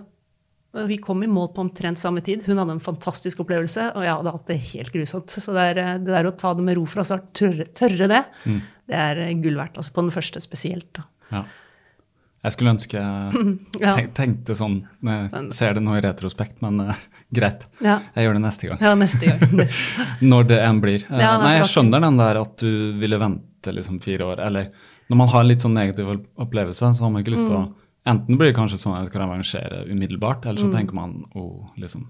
[0.85, 2.41] Vi kom i mål på omtrent samme tid.
[2.43, 5.31] Hun hadde en fantastisk opplevelse, og jeg hadde hatt det helt grusomt.
[5.31, 8.09] Så det, er, eh, det der å ta det med ro fra start, tørre, tørre
[8.11, 8.19] det,
[8.89, 9.77] det er eh, gull verdt.
[9.79, 10.89] Altså på den første spesielt.
[10.97, 11.05] da.
[11.31, 11.43] Ja.
[12.45, 13.01] Jeg skulle ønske
[13.81, 17.65] jeg tenkte sånn når jeg ser det nå i retrospekt, men uh, greit.
[17.83, 17.99] Ja.
[18.15, 18.83] Jeg gjør det neste gang.
[18.85, 19.63] Ja, neste gang.
[20.31, 21.05] Når det enn blir.
[21.09, 22.69] Uh, Ja, nei, Nei, jeg skjønner den der at du
[23.01, 24.43] ville vente liksom fire år.
[24.45, 24.69] Eller
[25.09, 27.65] når man har en litt sånn negativ opplevelse, så har man ikke lyst til å
[27.65, 27.73] Mm.
[28.05, 31.71] Enten blir det kanskje sånn at jeg skal revansjere umiddelbart, eller så tenker man oh,
[31.81, 32.03] liksom.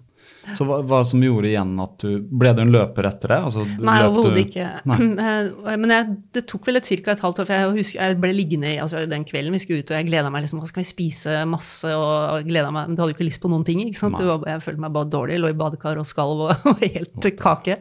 [0.57, 3.37] Så hva, hva som gjorde igjen at du Ble du en løper etter det?
[3.47, 4.65] Altså, du Nei, overhodet ikke.
[4.89, 4.97] Nei.
[5.25, 7.13] Eh, Men jeg, det tok vel et ca.
[7.13, 9.93] et halvt år, for jeg husker jeg ble liggende altså den kvelden vi skulle ut,
[9.93, 11.37] og jeg gleda meg liksom Hva skal vi spise?
[11.49, 14.19] Masse, og gleda meg Men du hadde jo ikke lyst på noen ting, ikke sant?
[14.19, 17.79] Var, jeg følte meg bare dårlig, lå i badekar og skalv og var helt kake.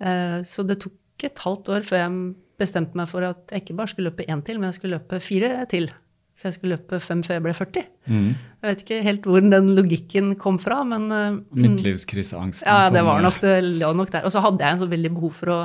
[0.00, 2.16] Eh, Så det tok et halvt år før jeg
[2.60, 5.20] bestemte meg for at jeg ikke bare skulle løpe én til, men jeg skulle løpe
[5.20, 5.90] fire til.
[6.36, 7.84] For jeg skulle løpe fem før jeg ble 40.
[8.12, 8.26] Mm.
[8.62, 12.68] Jeg vet ikke helt hvor den logikken kom fra, men uh, Midtlivskriseangsten.
[12.68, 14.26] ja, det var eh, nok, det lå nok der.
[14.28, 15.60] Og så hadde jeg en så veldig behov for å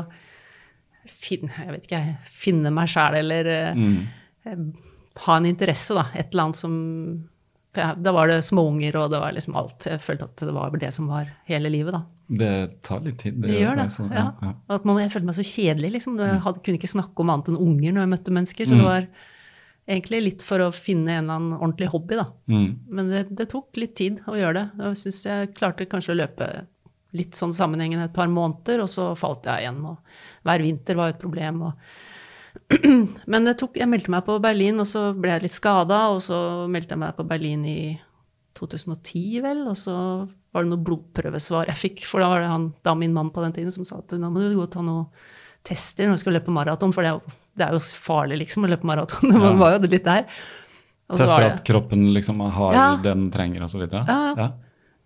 [1.11, 2.01] finne, jeg vet ikke,
[2.45, 3.99] finne meg sjæl eller eh, Mm.
[4.45, 4.63] eh,
[5.25, 6.05] ha en interesse, da.
[6.15, 6.75] Et eller annet som
[7.75, 9.85] ja, Da var det småunger, og det var liksom alt.
[9.87, 12.01] Jeg følte at det var det som var hele livet, da.
[12.27, 13.37] Det tar litt tid.
[13.43, 13.85] Det gjør det.
[13.91, 14.25] så, ja.
[14.41, 14.53] ja.
[14.75, 16.17] At man, jeg følte meg så kjedelig, liksom.
[16.19, 16.41] Jeg Mm.
[16.47, 18.65] hadde, kunne ikke snakke om annet enn unger når jeg møtte mennesker.
[18.67, 19.07] Så det var
[19.91, 22.27] egentlig litt for å finne en eller annen ordentlig hobby, da.
[22.51, 22.69] Mm.
[22.97, 24.67] Men det, det tok litt tid å gjøre det.
[24.85, 26.49] Jeg syns jeg klarte kanskje å løpe
[27.17, 29.81] litt sånn sammenhengende et par måneder, og så falt jeg igjen.
[29.91, 31.65] Og hver vinter var jo et problem.
[31.67, 31.73] Og
[33.31, 36.05] Men det tok, jeg meldte meg på Berlin, og så ble jeg litt skada.
[36.15, 36.37] Og så
[36.71, 37.81] meldte jeg meg på Berlin i
[38.59, 39.65] 2010, vel.
[39.71, 39.95] Og så
[40.51, 42.07] var det noe blodprøvesvar jeg fikk.
[42.09, 44.31] For da var det han, da min mann på den tiden som sa at nå
[44.31, 45.07] må du gå og ta noen
[45.67, 46.93] tester når du skal løpe maraton.
[46.95, 49.31] For det er, jo, det er jo farlig, liksom, å løpe maraton.
[49.45, 50.25] Man var jo litt der.
[51.11, 52.85] Tester at kroppen liksom har Ja.
[52.95, 53.83] det den trenger, osv.
[53.91, 54.05] Ja.
[54.37, 54.51] Ja.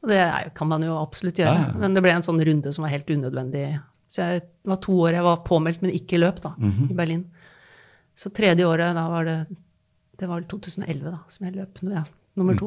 [0.03, 1.55] Og det er, kan man jo absolutt gjøre.
[1.57, 1.79] Ja, ja.
[1.81, 3.63] Men det ble en sånn runde som var helt unødvendig.
[4.07, 6.91] Så jeg, det var to år jeg var påmeldt, men ikke løp, da, Mhm.
[6.91, 7.23] i Berlin.
[8.15, 9.47] Så tredje året, da var det
[10.17, 11.81] Det var vel 2011, da, som jeg løp.
[11.91, 12.03] Ja,
[12.37, 12.59] nummer Mm.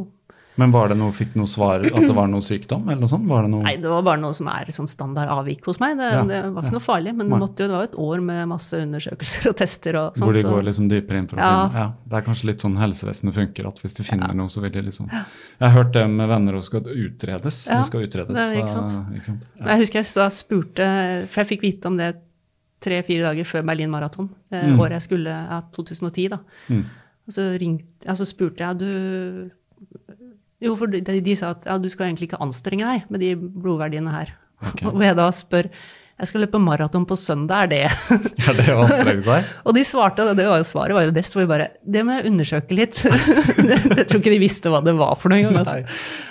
[0.59, 3.11] Men var det noe, fikk du noe svar at det var noe sykdom, eller noe
[3.13, 3.29] sånt?
[3.31, 5.97] Var det noe Nei, det var bare noe som er sånn standard avvik hos meg.
[6.01, 6.77] Det, Ja, det var ikke ja.
[6.79, 10.19] noe farlig, men jo, det var jo et år med masse undersøkelser og tester og
[10.19, 10.27] sånt.
[10.27, 11.53] Hvor de går liksom dypere inn for å Ja.
[11.69, 14.61] finne ja, Det er kanskje litt sånn helsevesenet funker, at hvis de finner noe, så
[14.61, 15.25] vil de liksom Jeg
[15.63, 17.61] har hørt det med venner og skal utredes.
[17.71, 18.35] Ja, det skal utredes.
[18.35, 18.99] det ikke sant.
[19.15, 19.47] ikke sant?
[19.63, 20.89] Jeg husker jeg da spurte,
[21.29, 22.17] for jeg fikk vite om det
[22.81, 24.79] tre-fire dager før Berlin Maraton, Mm.
[24.79, 26.39] året jeg skulle, ja, 2010 da.
[26.69, 26.85] Mm.
[27.29, 29.51] Og så, ringte, altså spurte jeg, du,
[30.65, 33.35] jo, for de, de sa at ja, du skal egentlig ikke anstrenge deg med de
[33.39, 34.35] blodverdiene her.
[34.73, 34.89] Okay.
[34.95, 35.69] Og jeg da spør,
[36.19, 37.83] jeg skal løpe maraton på søndag, er det?
[38.43, 39.53] Ja, det anstrenge seg?
[39.71, 41.69] Og de svarte, og det var jo svaret var jo det beste, hvor vi bare,
[41.87, 42.99] det må jeg undersøke litt.
[43.07, 45.79] jeg tror ikke de visste hva det var for noe engang, altså.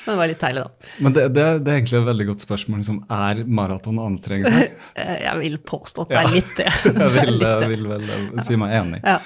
[0.03, 0.91] Men det var litt deilig da.
[1.07, 2.81] Men det, det, det er egentlig et veldig godt spørsmål.
[2.83, 4.75] Liksom, er maraton å anstrenge seg?
[4.99, 6.67] Eh, Jeg vil påstå at det er litt det.
[6.83, 8.99] Jeg vil, jeg vil vel si meg enig.
[9.07, 9.21] Ja.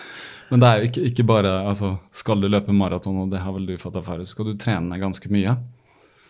[0.51, 3.53] Men det er jo ikke, ikke bare altså, Skal du løpe maraton, og det har
[3.55, 5.53] vel du fått erfare, så skal du trene ganske mye.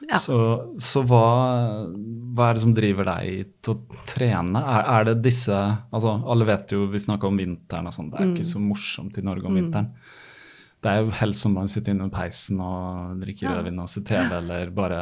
[0.09, 0.17] Ja.
[0.17, 0.35] Så,
[0.81, 1.25] så hva,
[2.33, 4.61] hva er det som driver deg til å trene?
[4.61, 8.17] Er, er det disse altså Alle vet jo, vi snakker om vinteren og sånn, det
[8.19, 8.33] er Mm.
[8.35, 9.91] ikke så morsomt i Norge om vinteren.
[10.81, 13.51] Det er jo helst som man sitter inne i peisen og drikker Ja.
[13.59, 15.01] rødvin og ser TV eller bare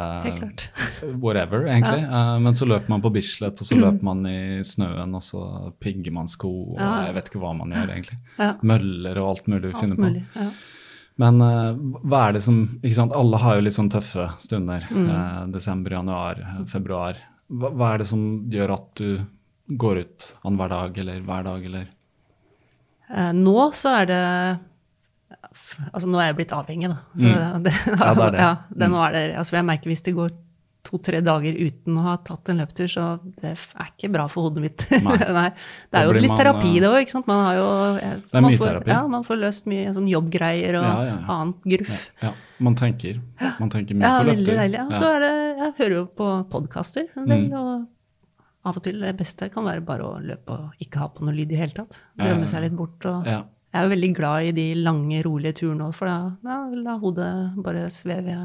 [1.24, 2.04] whatever, egentlig.
[2.04, 5.44] Eh, men så løper man på Bislett, og så løper man i snøen, og så
[5.80, 7.06] pigger man sko, og Ja.
[7.08, 8.18] jeg vet ikke hva man gjør, egentlig.
[8.38, 8.50] Ja.
[8.62, 10.02] Møller og alt mulig vi finner på.
[10.10, 10.26] mulig.
[10.36, 10.50] Ja.
[11.20, 11.74] Men uh,
[12.08, 14.86] hva er det som ikke sant, Alle har jo litt sånn tøffe stunder.
[14.92, 15.10] Mm.
[15.10, 17.18] Uh, desember, januar, februar.
[17.52, 19.26] Hva, hva er det som gjør at du
[19.80, 21.88] går ut annenhver dag eller hver dag, eller?
[23.34, 24.24] Nå så er det
[25.94, 27.00] Altså nå er jeg blitt avhengig, da.
[27.16, 27.64] Så Mm.
[27.66, 28.40] det, Ja, det er det.
[28.46, 30.32] Ja, det, nå er det altså jeg merker hvis det går
[30.90, 33.04] to-tre dager uten å ha tatt en løptur, så
[33.42, 34.86] det er ikke bra for hodet mitt.
[35.04, 35.18] Nei.
[35.40, 35.50] Nei.
[35.92, 37.12] Det er jo litt man, terapi, eh, det òg.
[37.28, 37.66] Man har jo
[38.00, 38.90] eh, Det er man mye får, terapi.
[38.96, 41.36] Ja, man får løst mye sånn jobbgreier og Ja, ja, ja.
[41.36, 42.08] annet gruff.
[42.24, 42.32] Ja,
[42.64, 43.20] man tenker.
[43.60, 44.62] Man tenker mye Ja, på veldig løptur.
[44.64, 44.80] deilig.
[44.80, 44.88] Ja.
[45.04, 47.88] Så er det, jeg hører jo på podkaster en del, og
[48.70, 51.36] av og til det beste kan være bare å løpe og ikke ha på noe
[51.36, 52.00] lyd i hele tatt.
[52.18, 53.04] Drømme seg litt bort.
[53.06, 53.28] Og.
[53.70, 56.16] Jeg er jo veldig glad i de lange, rolige turene òg, for da
[56.50, 58.38] ja, la hodet bare sveve.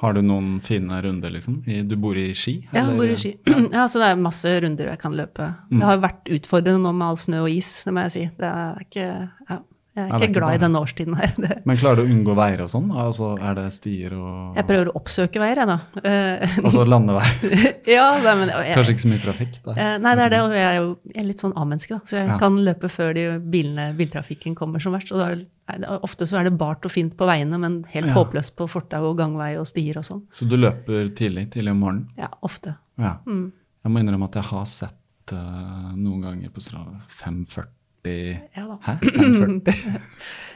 [0.00, 1.60] Har du noen fine runder, liksom?
[1.86, 2.56] Du bor i Ski?
[2.72, 3.34] Ja, jeg bor i ski.
[3.76, 5.52] Ja, så det er masse runder jeg kan løpe.
[5.68, 5.78] Mm.
[5.78, 8.24] Det har vært utfordrende nå med all snø og is, det må jeg si.
[8.40, 9.06] Det er ikke,
[9.52, 9.60] ja,
[9.94, 11.34] jeg er er ikke glad i denne den årstiden her.
[11.68, 12.88] Men klarer du å unngå veier og sånn?
[12.90, 15.76] Altså, er det stier og jeg prøver å oppsøke veier, jeg, da.
[16.02, 17.24] Eh, Altså landevei?
[17.96, 19.78] ja, nei, men jeg, Kanskje ikke så mye trafikk der?
[19.84, 22.00] Eh, nei, det er det, og jeg er jo jeg er litt sånn A-menneske, da.
[22.10, 22.38] Så jeg Ja.
[22.42, 25.12] kan løpe før de bilene, biltrafikken kommer som verst.
[25.14, 28.10] Og da, er- nei, ofte så er det bart og fint på veiene, men helt
[28.10, 28.16] Ja.
[28.18, 30.24] håpløst på fortau og gangvei og stier og sånn.
[30.34, 31.46] Så du løper tidlig?
[31.54, 32.08] Tidlig om morgenen?
[32.18, 32.74] Ja, ofte.
[32.98, 33.14] Ja.
[33.26, 33.52] Mm.
[33.84, 37.70] Jeg må innrømme at jeg har sett uh, noen ganger på Strava 540
[38.56, 38.76] Ja da.
[38.84, 38.98] Hæ?
[39.00, 39.90] 540?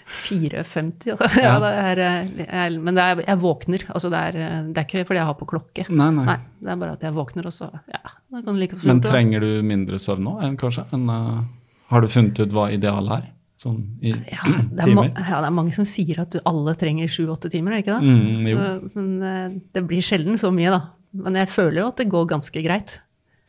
[0.09, 1.13] 4,50.
[1.13, 3.85] og- Ja, det er, eh, jeg, men det er, jeg våkner.
[3.93, 5.85] Altså det, er, eh, det er ikke fordi jeg har på klokke.
[5.91, 6.25] Nei, nei.
[6.25, 8.01] Nei, det er bare at jeg våkner, og så ja,
[8.33, 10.87] da kan du like Men trenger du mindre søvn nå enn kanskje?
[10.93, 11.43] Enn, uh,
[11.91, 13.27] har du funnet ut hva idealet er?
[13.59, 15.11] Sånn i ja, det er, timer?
[15.19, 18.07] ja, det er mange som sier at du alle trenger sju-åtte timer, er ikke det?
[18.07, 18.47] Mm.
[18.47, 20.81] Eh, Men uh, det blir sjelden så mye, da.
[21.13, 23.01] Men jeg føler jo at det går ganske greit.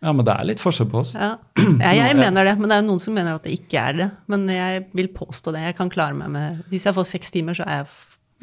[0.01, 1.13] Ja, men det er litt forskjell på oss.
[1.17, 1.33] Ja.
[1.59, 3.97] Jeg, jeg mener det, men det er jo noen som mener at det ikke er
[3.99, 4.09] det.
[4.31, 5.65] Men jeg vil påstå det.
[5.67, 7.89] Jeg kan klare meg med Hvis jeg får seks timer, så er jeg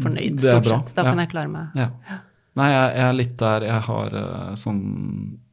[0.04, 0.92] fornøyd, stort sett.
[0.98, 1.12] Da ja.
[1.14, 1.78] kan jeg klare meg.
[1.80, 1.88] Ja.
[2.56, 3.64] Nei, jeg, jeg er litt der.
[3.68, 4.82] Jeg har eh, sånn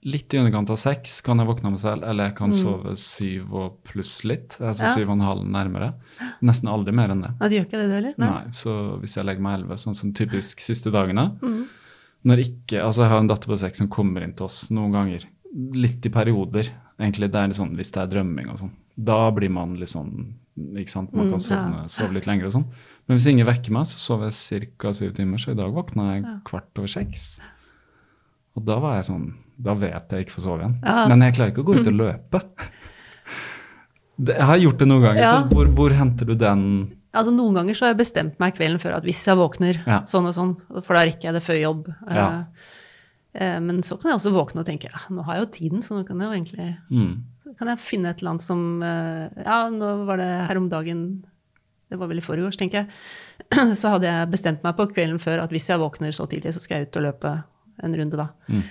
[0.04, 2.94] litt i underkant av seks kan jeg våkne av meg selv, eller jeg kan sove
[3.00, 4.58] syv og pluss litt.
[4.60, 4.88] Altså Mm.
[4.90, 4.94] Ja.
[4.98, 5.90] syv og en halv nærmere.
[6.44, 7.32] Nesten aldri mer enn det.
[7.40, 8.16] Ja, du gjør ikke det, du heller?
[8.20, 8.42] Nei.
[8.56, 11.64] Så hvis jeg legger meg elleve, sånn som typisk siste dagene Mm.
[12.24, 14.94] Når ikke, altså Jeg har en datter på seks som kommer inn til oss noen
[14.96, 15.26] ganger.
[15.54, 16.70] Litt i perioder.
[17.00, 17.32] egentlig.
[17.32, 18.72] Det er litt sånn hvis det er drømming og sånn.
[18.98, 20.34] Da blir man litt sånn
[20.78, 21.48] ikke sant, Man kan Mm, ja.
[21.48, 22.66] sovne, sove litt lenger og sånn.
[23.08, 24.92] Men hvis ingen vekker meg, så sover jeg ca.
[24.94, 25.38] syv timer.
[25.42, 27.40] Så i dag våkna jeg kvart over seks.
[28.56, 30.78] Og da var jeg sånn Da vet jeg ikke får sove igjen.
[30.84, 31.08] Ja.
[31.08, 32.42] Men jeg klarer ikke å gå ut og løpe.
[34.18, 36.66] Det, jeg har gjort det noen ganger, så hvor, hvor henter du den
[37.14, 40.26] Altså, noen ganger så har jeg bestemt meg kvelden før at hvis jeg våkner sånn
[40.30, 41.90] og sånn, for da rekker jeg det før jobb.
[42.10, 42.24] Ja.
[42.26, 42.70] Eh,
[43.34, 45.96] Men så kan jeg også våkne og tenke ja, nå har jeg jo tiden, så
[45.98, 47.56] nå kan jeg jo egentlig mm.
[47.58, 51.02] kan jeg finne et eller annet som eh, Ja, nå var det her om dagen
[51.90, 53.74] Det var vel i forgårs, tenker jeg.
[53.80, 56.62] Så hadde jeg bestemt meg på kvelden før at hvis jeg våkner så tidlig, så
[56.62, 57.34] skal jeg ut og løpe
[57.82, 58.30] en runde da.
[58.50, 58.64] Mm.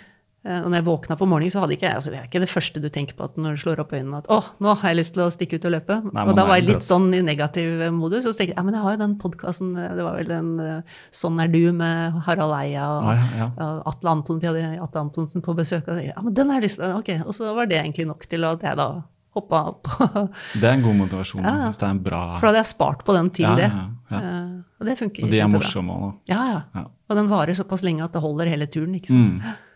[0.44, 2.40] Eh, Og når jeg våkna på morgenen, så hadde ikke jeg altså Det er ikke
[2.42, 4.90] det første du tenker på at når du slår opp øynene at å, nå har
[4.90, 5.98] jeg lyst til å stikke ut og løpe.
[6.12, 8.26] Nei, og da var jeg litt sånn i negativ modus.
[8.26, 10.50] Og så tenkte jeg ja, men jeg har jo den podkasten, det var vel den
[10.60, 13.48] eh, Sånn er du med Harald Eia og Ah, ja, ja.
[13.68, 15.86] og Atle Anton, de hadde Atle Antonsen på besøk.
[15.94, 16.90] Og ja, men den har jeg lyst til.
[16.98, 18.88] Ok, Og så var det egentlig nok til at jeg da
[19.32, 19.86] hoppa opp.
[20.60, 22.68] Det er en god motivasjon Ja, hvis det er en bra For da hadde jeg
[22.74, 23.70] spart på den til det.
[23.70, 24.18] ja, ja.
[24.18, 24.50] Eh,
[24.82, 25.62] og det funker Og de er kjempebra.
[25.62, 26.34] morsomme òg, da.
[26.34, 26.60] Ja, ja.
[26.74, 26.82] Ja.
[27.08, 28.94] Og den varer såpass lenge at det holder hele turen.
[28.98, 29.38] ikke sant?
[29.38, 29.52] Mm.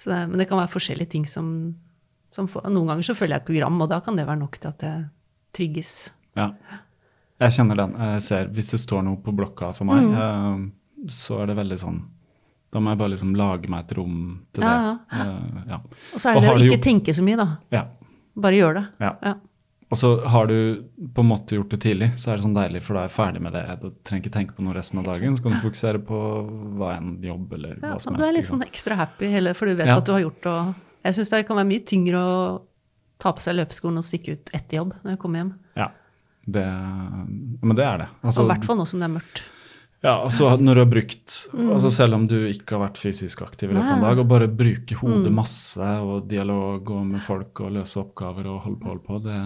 [0.00, 1.48] Så det, men det kan være forskjellige ting som,
[2.32, 4.56] som får, Noen ganger så følger jeg et program, og da kan det være nok
[4.56, 4.94] til at det
[5.56, 5.90] trigges.
[6.38, 6.46] Ja.
[7.40, 7.92] Jeg kjenner den.
[7.98, 10.14] Jeg ser, Hvis det står noe på blokka for meg, Mm.
[10.16, 12.00] eh, så er det veldig sånn
[12.72, 14.18] Da må jeg bare liksom lage meg et rom
[14.54, 14.70] til det.
[14.70, 15.78] Ja, Eh, ja.
[16.14, 16.82] Og så er det og det å ikke jo...
[16.84, 17.46] tenke så mye, da.
[17.72, 17.84] ja.
[18.36, 18.84] Bare gjør det.
[19.00, 19.34] ja.
[19.90, 22.80] Og så har du på en måte gjort det tidlig, så er det sånn deilig,
[22.86, 23.62] for da er jeg ferdig med det.
[23.82, 25.34] Du trenger ikke tenke på noe resten av dagen.
[25.34, 26.20] Så kan du fokusere på
[26.78, 28.22] hva enn jobb eller Ja, hva som helst.
[28.22, 29.96] du er litt sånn ekstra happy, heller, for du vet Ja.
[29.98, 30.52] at du har gjort det.
[30.52, 30.74] og
[31.04, 32.62] Jeg syns det kan være mye tyngre å
[33.18, 35.54] ta på seg løpeskoene og stikke ut etter jobb når jeg kommer hjem.
[35.76, 35.88] Ja.
[36.46, 36.64] Det,
[37.62, 38.08] men det er det.
[38.22, 39.42] Altså, I hvert fall nå som det er mørkt.
[40.00, 43.68] Ja, altså når du har brukt altså Selv om du ikke har vært fysisk aktiv
[43.68, 44.06] i løpet av en Mm.
[44.06, 48.62] Dag, og bare bruke hodet masse og dialog og med folk og løse oppgaver og
[48.64, 49.36] holde på, holde på det,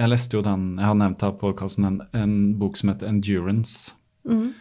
[0.00, 3.08] Jeg leste jo den Jeg har nevnt her på podkasten en, en bok som heter
[3.08, 3.92] 'Endurance'.
[4.24, 4.54] Mm.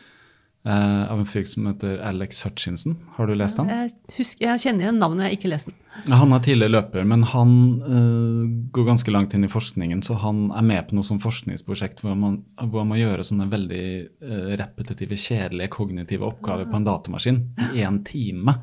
[0.67, 2.97] Eh, av en fyr som heter Alex Hutchinson.
[3.15, 3.71] Har du lest han?
[3.71, 5.77] Jeg, husker, jeg kjenner igjen navnet, jeg har ikke lest den.
[6.05, 7.51] Han er tidligere løper, men han
[7.81, 10.03] uh, går ganske langt inn i forskningen.
[10.05, 13.47] Så han er med på noe sånn forskningsprosjekt hvor man, hvor man må gjøre sånne
[13.51, 13.87] veldig
[14.21, 18.53] uh, repetitive, kjedelige kognitive oppgaver på en datamaskin i én time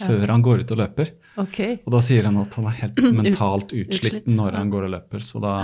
[0.00, 1.12] før han går ut og løper.
[1.44, 1.76] Okay.
[1.84, 5.26] Og da sier han at han er helt mentalt utslitt når han går og løper.
[5.28, 5.58] Så da,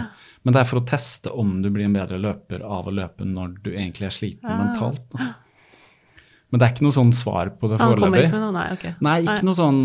[0.45, 3.27] men det er for å teste om du blir en bedre løper av å løpe
[3.29, 5.09] når du egentlig er sliten mentalt.
[5.15, 5.33] Da.
[6.55, 8.29] Men det er ikke noe sånn svar på det foreløpig.
[8.29, 8.93] ikke med noe, nei, okay.
[9.03, 9.81] Nei, ikke noe sånn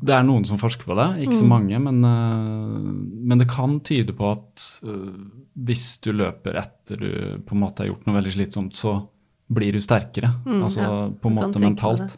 [0.00, 1.40] Det er noen som forsker på det, ikke Mm.
[1.40, 1.78] så mange.
[1.82, 5.26] Men, øh, men det kan tyde på at øh,
[5.60, 7.10] hvis du løper etter du
[7.44, 8.94] på en måte har gjort noe veldig slitsomt, så
[9.52, 10.30] blir du sterkere.
[10.46, 12.16] altså Mm, ja, på en måte mentalt.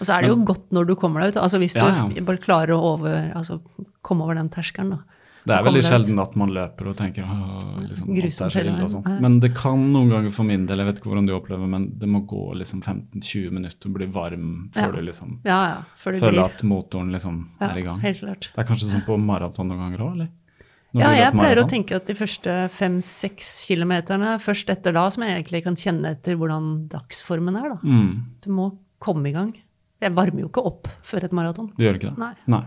[0.00, 1.42] Og så er det jo godt når du kommer deg ut.
[1.42, 2.22] altså Hvis du Ja, ja.
[2.24, 3.60] bare klarer å over, altså,
[4.02, 4.90] komme over den terskelen.
[4.90, 4.98] da.
[5.46, 9.20] Det er veldig sjelden at man løper og tenker «Åh, liksom, er Grusomt og sånn.
[9.24, 11.86] Men det kan noen ganger for min del, jeg vet ikke hvordan du opplever men
[11.98, 14.90] det må gå liksom 15-20 minutter og bli varm før Ja.
[14.90, 15.78] du liksom Ja, ja.
[15.96, 18.00] Før det føler at motoren liksom Ja, er i gang.
[18.00, 18.50] helt klart.
[18.54, 20.28] Det er kanskje sånn på maraton noen ganger òg, eller?
[20.92, 25.22] Når Ja, jeg pleier å tenke at de første fem-seks kilometerne, først etter da, som
[25.22, 27.78] jeg egentlig kan kjenne etter hvordan dagsformen er, da.
[27.84, 29.54] mm, Du må komme i gang.
[30.02, 31.70] Jeg varmer jo ikke opp før et maraton.
[31.76, 32.18] Du gjør ikke det?
[32.18, 32.32] Nei.
[32.48, 32.64] Nei.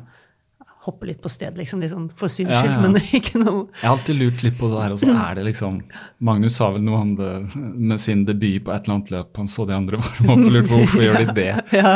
[0.84, 2.80] Hopper litt på sted, liksom, liksom for syns Ja, skyld, ja.
[2.84, 5.46] men ikke noe Jeg har alltid lurt litt på det der, og så er det
[5.48, 5.78] liksom
[6.20, 9.32] Magnus sa vel noe om det med sin debut på et eller annet løp.
[9.40, 11.52] Han så de andre varme opp og lurte på hvorfor gjør de det.
[11.84, 11.94] ja.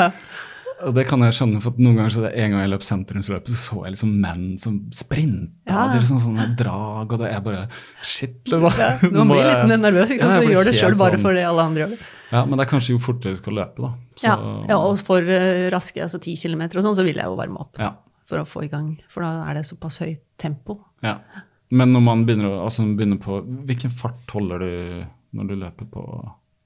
[0.85, 3.49] Og det kan jeg skjønne, for noen ganger så det en gang jeg løp sentrumsløpet,
[3.49, 5.71] så så jeg liksom menn som sprinta.
[5.73, 5.85] Ja.
[5.89, 7.63] Det er liksom sånne drag, og det er bare
[8.05, 8.77] shit, liksom.
[8.77, 10.35] Ja, man blir jeg- litt nervøs, ikke sant?
[10.37, 11.99] Ja, så gjør det sjøl bare sånn- fordi alle andre gjør det.
[12.29, 13.89] Ja, men det er kanskje jo fortere du skal løpe, da.
[14.19, 14.35] Så, Ja,
[14.69, 17.57] ja og for uh, raske, altså 10 km og sånn, så vil jeg jo varme
[17.65, 17.95] opp ja,
[18.27, 18.97] for å få i gang.
[19.11, 20.79] For da er det såpass høyt tempo.
[21.03, 21.19] ja.
[21.69, 26.03] Men når man begynner, altså, begynner på Hvilken fart holder du når du løper på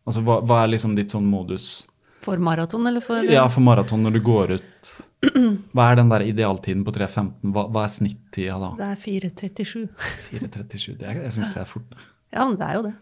[0.05, 1.87] Altså, hva, hva er liksom ditt sånn modus?
[2.21, 4.91] For maraton eller for Ja, for maraton når du går ut.
[5.73, 7.49] Hva er den der idealtiden på 3.15?
[7.49, 8.69] Hva, hva er snittida da?
[8.77, 9.89] Det er 4.37.
[10.29, 10.97] 4.37?
[11.01, 11.97] Det er- Jeg syns det er fort.
[12.33, 12.93] Ja, men det er jo det.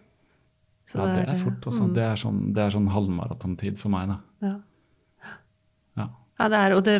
[0.87, 1.67] Så Ja, det er fort.
[1.67, 1.83] Altså.
[1.83, 4.19] mm, Det er sånn, det er sånn halvmaratontid for meg, da.
[4.47, 4.55] Ja.
[6.39, 6.47] Ja.
[6.49, 6.93] det er, det,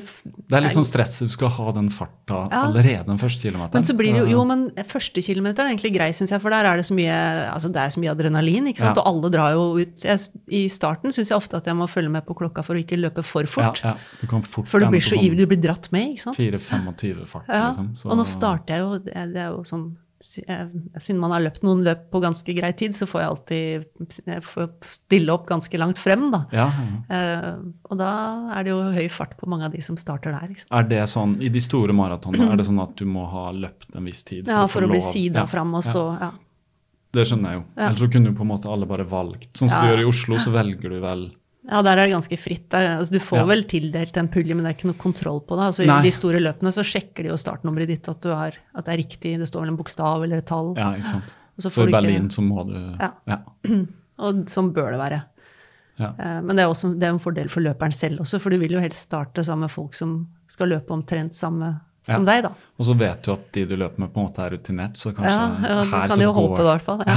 [0.49, 2.65] Det er litt sånn stress du skal ha den farta Ja.
[2.67, 3.73] allerede den første kilometeren.
[3.79, 6.49] Men så blir det jo, jo, men første kilometer er egentlig grei, syns jeg, for
[6.51, 7.15] der er det så mye,
[7.53, 8.97] altså det er så mye adrenalin, ikke sant.
[8.97, 9.01] Ja.
[9.01, 9.95] Og alle drar jo ut.
[10.03, 10.19] Jeg,
[10.51, 12.99] I starten syns jeg ofte at jeg må følge med på klokka for å ikke
[12.99, 13.81] løpe for fort.
[13.83, 13.95] Ja.
[14.21, 16.37] Du kan fort For du blir så ivrig, du blir dratt med, ikke sant.
[16.37, 17.69] 4-25 fart, Ja.
[17.71, 17.95] liksom.
[17.95, 21.81] Så- Og nå starter jeg jo, det er, jo sånn Siden man har løpt noen
[21.85, 26.01] løp på ganske grei tid, så får jeg alltid jeg får stille opp ganske langt
[26.01, 26.41] frem, da.
[26.55, 26.89] Ja, ja.
[27.07, 28.11] Uh, og da
[28.57, 30.51] er det jo høy fart på mange av de som starter der.
[30.51, 30.69] Liksom.
[30.75, 33.95] Er det sånn, I de store maratonene er det sånn at du må ha løpt
[33.95, 34.51] en viss tid?
[34.51, 36.05] Ja, for å bli sida Ja, fram og stå.
[36.19, 36.33] Ja.
[37.15, 37.67] Det skjønner jeg jo.
[37.79, 39.49] Ellers så kunne jo på en måte alle bare valgt.
[39.57, 41.29] Sånn som du gjør i Oslo, så velger du vel
[41.67, 42.69] ja, der er det ganske fritt.
[42.73, 43.45] Altså, du får Ja.
[43.45, 45.65] vel tildelt en pulje, men det er ikke noe kontroll på det.
[45.67, 45.83] Altså.
[45.83, 48.93] I de store løpene så sjekker de jo startnummeret ditt, at, du er, at det
[48.93, 49.37] er riktig.
[49.37, 50.73] Det står vel en bokstav eller et tall.
[50.77, 51.35] Ja, ikke sant.
[51.59, 53.11] Så Så, i Berlin ikke- så må du Ja.
[53.27, 53.37] ja.
[54.19, 55.23] Og sånn bør det være.
[55.99, 56.13] Ja.
[56.17, 58.57] Eh, Men det er også det er en fordel for løperen selv også, for du
[58.57, 61.81] vil jo helst starte sammen med folk som skal løpe omtrent samme
[62.13, 62.51] som deg, da.
[62.79, 65.11] Og så vet du at de du løper med, på en måte er rutinert, så
[65.11, 67.01] kanskje Ja, ja, her kan de jo går håpe det, i hvert fall.
[67.03, 67.15] Ja.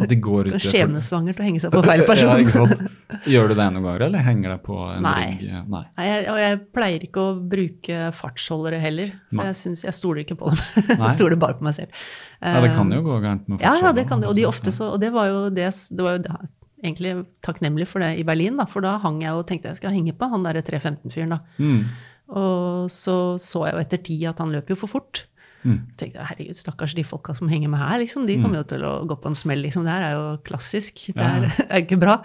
[0.00, 2.30] ja de går ut Skjebnesvangert å henge seg på feil person.
[2.32, 3.26] Ja, ikke sant?
[3.28, 5.18] Gjør du det noen ganger, eller henger det på en Nei.
[5.20, 5.44] rygg?
[5.74, 5.82] Nei.
[5.98, 9.12] Nei, jeg, og jeg pleier ikke å bruke fartsholdere heller.
[9.30, 9.50] Nei.
[9.50, 10.64] Jeg, synes, jeg stoler ikke på dem.
[11.02, 12.02] Jeg stoler bare på meg selv.
[12.40, 14.30] Ja, det kan jo gå gærent med Ja, ja, det kan det.
[14.32, 16.40] Og de ofte så, og det var jo det, det var jo
[16.82, 17.12] egentlig
[17.44, 20.14] takknemlig for det i Berlin, da, for da hang jeg og tenkte jeg skal henge
[20.18, 21.38] på han derre 315-fyren, da.
[21.62, 21.84] Mm.
[22.32, 25.26] Og så så jeg jo etter tid at han løp jo for fort.
[25.62, 25.76] Mm.
[25.92, 28.66] Så tenkte jeg herregud, stakkars de folka som henger med her, liksom, de kommer jo
[28.72, 29.84] til å gå på en smell, liksom.
[29.86, 31.04] Det her er jo klassisk.
[31.14, 31.52] Det er, Ja.
[31.70, 32.16] er ikke bra.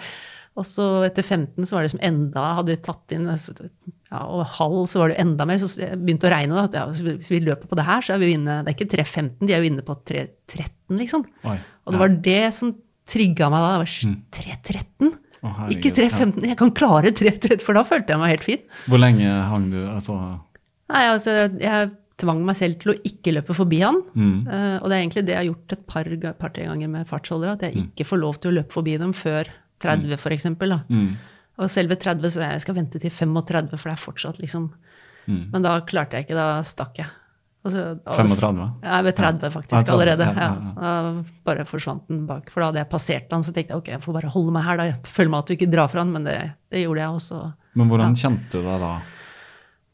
[0.58, 4.42] Og så etter 15 så var det som enda Hadde vi tatt inn ja, og
[4.58, 5.60] halv, så var det enda mer.
[5.62, 8.16] Så jeg begynte å regne da, at ja, hvis vi- løper på det her, så
[8.16, 11.28] er vi inne Det er ikke 3.15, de er jo inne på 3.13, liksom.
[11.46, 11.60] Oi.
[11.86, 12.74] Og det var det som
[13.08, 13.70] trigga meg da.
[13.76, 13.92] Det var
[14.42, 15.14] 3.13?
[15.46, 16.42] Å, Ikke 3.15.
[16.50, 18.66] Jeg kan klare 3.30, for da følte jeg meg helt fin.
[18.90, 20.18] Hvor lenge hang du altså,
[20.88, 24.02] Nei, altså, jeg tvang meg selv til å ikke løpe forbi han.
[24.18, 24.38] mm.
[24.48, 27.58] Uh, og det er egentlig det jeg har gjort et par-tre par, ganger med fartsholdere,
[27.58, 29.52] at jeg ikke får lov til å løpe forbi dem før
[29.86, 30.74] 30, for eksempel.
[30.90, 31.12] Mm.
[31.62, 34.72] Og selve 30, så jeg skal vente til 35, for det er fortsatt liksom
[35.28, 35.50] Mm.
[35.52, 37.12] Men da klarte jeg ikke, da stakk jeg.
[37.66, 38.68] Og så- da- 35?
[38.84, 40.28] Ja, ved 30 faktisk Ja, 30, allerede.
[40.38, 42.50] ja, bare forsvant den bak.
[42.52, 44.64] For da hadde jeg passert han, så tenkte jeg ok, jeg får bare holde meg
[44.64, 44.84] her, da.
[44.84, 46.38] Jeg føler meg at du ikke drar fra han, men det,
[46.72, 47.54] det gjorde jeg også.
[47.76, 49.00] Men hvordan kjente du deg da?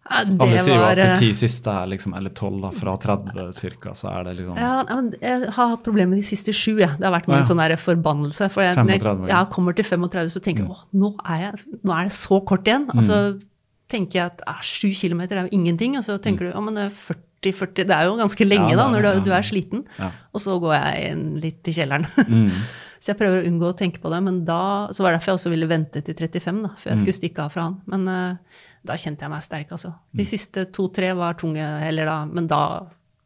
[0.03, 3.53] Det Alle sier jo at de eh, ti siste er liksom, eller tolv fra 30
[3.55, 6.75] cirka, så er det liksom Ja, men jeg har hatt problemer med de siste sju.
[6.77, 6.89] Ja.
[6.99, 7.43] Det har vært min ja.
[7.47, 8.49] sånn forbannelse.
[8.51, 9.37] For jeg, når jeg, 35, ja.
[9.39, 10.99] jeg kommer til 35, så tenker jeg Mm.
[10.99, 12.89] nå er, jeg, nå er det så kort igjen.
[12.93, 13.41] Og så
[13.89, 15.95] tenker jeg at sju kilometer er jo ingenting.
[15.97, 16.91] Og så tenker du ja, men det
[17.51, 18.71] er 40-40, det er jo ganske lenge Mm.
[18.71, 19.19] Ja, da, når du, ja.
[19.25, 19.83] du er sliten.
[19.99, 20.09] Ja.
[20.33, 22.07] Og så går jeg inn litt i kjelleren.
[22.27, 22.49] Mm.
[23.03, 24.21] så jeg prøver å unngå å tenke på det.
[24.23, 24.59] Men da,
[24.95, 27.03] så var det derfor jeg også ville vente til 35, da, før jeg Mm.
[27.03, 27.77] skulle stikke av fra han.
[27.91, 29.91] Men uh, da kjente jeg meg sterk, altså.
[30.13, 30.17] Mm.
[30.19, 32.63] De siste to-tre var tunge heller da, men da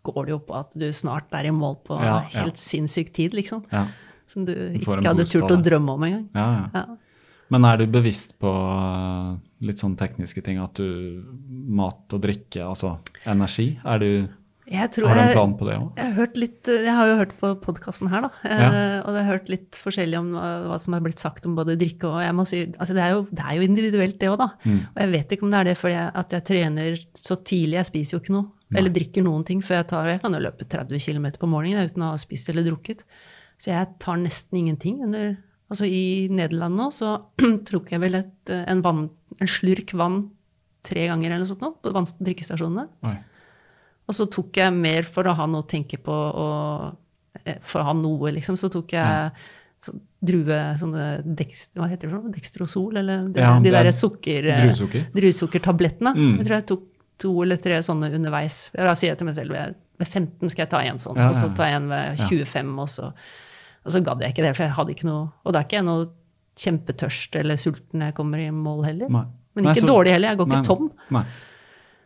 [0.08, 1.98] går det jo på at du snart er i mål på
[2.32, 3.66] helt sinnssyk tid, liksom.
[3.74, 3.88] Ja.
[4.28, 6.26] Som du ikke hadde boost turt å drømme om engang.
[6.36, 6.70] Ja, ja.
[6.74, 6.98] Ja.
[7.50, 12.60] Men er du bevisst på uh, litt sånn tekniske ting, at du mat og drikke,
[12.68, 12.98] altså
[13.30, 14.10] energi, er du
[14.68, 16.00] Jeg tror Har du en plan på det òg?
[16.00, 18.32] Jeg har, litt, jeg har jo hørt på podkasten her, da.
[18.44, 18.68] Ja.
[19.06, 22.10] Og jeg har hørt litt forskjellig om hva, som har blitt sagt om både drikke
[22.10, 24.50] og jeg må si, altså det, er jo, det er jo individuelt, det òg, da.
[24.68, 24.84] Mm.
[24.92, 27.80] Og jeg vet ikke om det er det fordi jeg, at jeg trener så tidlig.
[27.80, 28.52] Jeg spiser jo ikke noe.
[28.76, 29.64] Eller drikker noen ting.
[29.64, 32.52] For jeg, tar, jeg kan jo løpe 30 km på morgenen uten å ha spist
[32.52, 33.06] eller drukket.
[33.58, 37.10] Så jeg tar nesten ingenting under Altså i Nederland nå så
[37.68, 40.22] tok jeg vel et, eh, en, vann, en slurk vann
[40.86, 41.92] tre ganger eller noe sånt nå, på
[42.28, 42.88] drikkestasjonene.
[43.08, 43.16] Oi.
[44.08, 47.84] Og så tok jeg mer for å ha noe å tenke på og eh, for
[47.84, 48.56] å ha noe, liksom.
[48.60, 49.32] Så tok jeg
[49.84, 51.08] så, drue sånne
[51.38, 52.36] dekst, Hva heter det for noe?
[52.36, 53.02] Dextrosol?
[53.02, 54.48] Eller de, Ja, de er derre sukker...
[54.54, 55.10] eh, druesukker.
[55.18, 56.16] Druesukkertablettene.
[56.16, 56.38] Mm.
[56.40, 58.68] Jeg tror jeg tok to eller tre sånne underveis.
[58.78, 61.32] Da sier jeg til meg selv ved ved 15 skal jeg ta en sånn, Ja,
[61.32, 63.10] og så ta tar jeg en ved 25, og så,
[63.82, 65.80] og så gadd jeg ikke det, for jeg hadde ikke noe Og da er ikke
[65.80, 66.08] jeg noe
[66.58, 69.12] kjempetørst eller sulten når jeg kommer i mål heller.
[69.14, 69.26] Nei.
[69.58, 70.88] Men Nei, ikke så- dårlig heller, jeg går ikke tom.
[71.18, 71.26] Nei.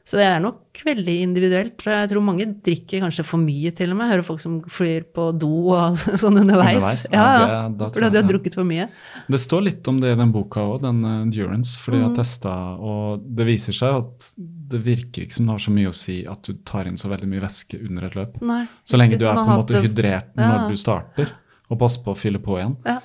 [0.03, 1.83] Så det er nok veldig individuelt.
[1.85, 4.09] Jeg tror mange drikker kanskje for mye, til og med.
[4.09, 5.93] Hører folk som flyr på do og
[6.23, 6.81] sånn underveis.
[6.81, 7.03] Underveis?
[7.13, 8.87] Ja, Ja, det- Fordi de har drukket for mye.
[9.29, 12.01] Det står litt om det i den boka òg, den uh, endurance, fordi Mm.
[12.01, 14.33] jeg har testa, og det viser seg at
[14.73, 17.07] det virker ikke som det har så mye å si at du tar inn så
[17.07, 18.41] veldig mye væske under et løp.
[18.41, 20.67] Nei, Så lenge du er på en måte hydrert når Ja.
[20.67, 21.29] du starter,
[21.69, 22.75] og passer på å fylle på igjen.
[22.87, 22.99] Ja.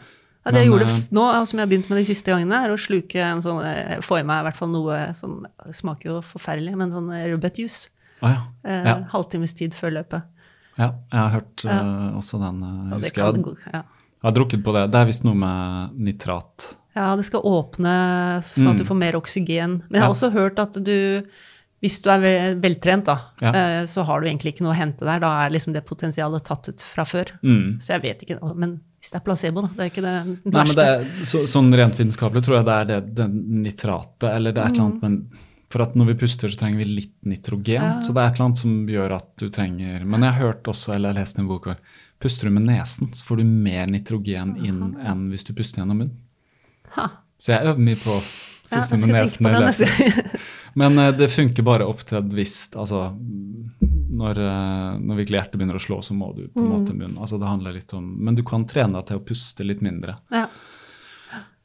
[0.46, 2.70] Ja, det jeg gjorde eh, nå, som jeg har begynt med de siste gangene, er
[2.70, 5.40] å sluke en sånn eh, Få i meg i hvert fall noe sånn
[5.74, 7.88] smaker jo forferdelig, men sånn rødbetjuice.
[8.22, 8.42] Ah, ja.
[8.64, 10.22] Eh, Halvtimes tid før løpet.
[10.78, 11.80] ja, jeg har hørt Ja.
[11.82, 12.62] uh, også den.
[12.62, 13.82] Uh, jeg, jeg, gå- ja.
[14.22, 14.86] har drukket på det.
[14.92, 16.76] Det er visst noe med nitrat.
[16.96, 17.96] Ja, det skal åpne
[18.54, 19.82] sånn at du får mer oksygen.
[19.90, 20.14] Men jeg har Mm.
[20.14, 20.14] Ja.
[20.14, 21.26] også hørt at du
[21.82, 23.50] hvis du er veltrent, da, Ja.
[23.52, 25.20] eh, så har du egentlig ikke noe å hente der.
[25.20, 27.26] Da er liksom det potensialet tatt ut fra før.
[27.44, 27.78] Mm.
[27.80, 28.40] Så jeg vet ikke.
[28.56, 28.80] Men
[29.12, 29.68] det er placebo, da.
[29.76, 30.14] Det er ikke det
[30.52, 33.26] Nei, men det er, så, sånn rent vitenskapelig tror jeg det er det, det
[33.66, 34.96] nitratet, eller det er et eller Mm.
[34.96, 38.02] annet men For at når vi puster, så trenger vi litt nitrogen.
[38.06, 40.62] Så det er et eller annet som gjør at du trenger Men jeg har hørt
[40.70, 41.76] også, eller jeg har lest en bok hvor
[42.22, 45.98] puster du med nesen, så får du mer nitrogen inn enn hvis du puster gjennom
[46.04, 46.14] munnen.
[46.94, 47.08] Ha.
[47.38, 48.20] Så jeg øver mye på å
[48.70, 49.02] Ja, puste jeg
[49.42, 49.90] med nesen.
[50.76, 53.06] Men eh, det funker bare opp til et visst Altså,
[54.16, 56.72] når, eh, når virkelig hjertet begynner å slå, så må du på en Mm.
[56.76, 57.18] måte munnen.
[57.18, 60.18] Altså, det handler litt om Men du kan trene deg til å puste litt mindre.
[60.30, 60.46] Ja.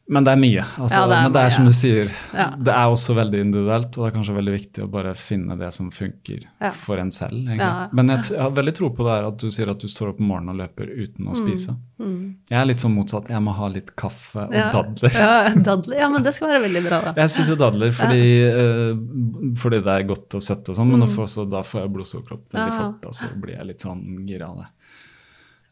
[0.09, 0.63] Men det er mye.
[0.81, 1.51] Altså, Ja, det er men det er mye.
[1.55, 2.49] som du sier, Ja.
[2.57, 5.71] det er også veldig individuelt, og det er kanskje veldig viktig å bare finne det
[5.73, 6.69] som funker Ja.
[6.71, 7.45] for en selv.
[7.93, 10.09] Men jeg, jeg har veldig tro på det her at du sier at du står
[10.09, 11.77] opp om morgenen og løper uten å spise.
[12.01, 13.29] Jeg er litt sånn motsatt.
[13.29, 14.53] Jeg må ha litt kaffe og Mm.
[14.53, 14.71] Ja.
[14.71, 15.11] dadler.
[15.13, 15.97] Ja, dadler.
[15.99, 17.13] Ja, men det skal være veldig bra, da.
[17.21, 18.21] Jeg spiser dadler fordi,
[18.51, 21.07] uh, fordi det er godt og søtt og sånn, men Mm.
[21.07, 23.79] å få- så da får jeg blodsukker opp veldig fort, og så blir jeg litt
[23.79, 24.67] sånn gira av det.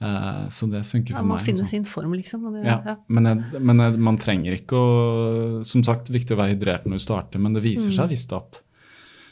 [0.01, 1.41] Eh, så det funker Ja, for man meg.
[1.41, 1.69] må finne altså.
[1.75, 2.45] sin form, liksom.
[2.53, 2.95] Det, Ja, ja.
[3.09, 6.99] Men, jeg, men jeg, man trenger ikke å Som sagt, viktig å være hydrert når
[7.01, 7.95] du starter, men det viser Mm.
[7.97, 8.61] seg visst at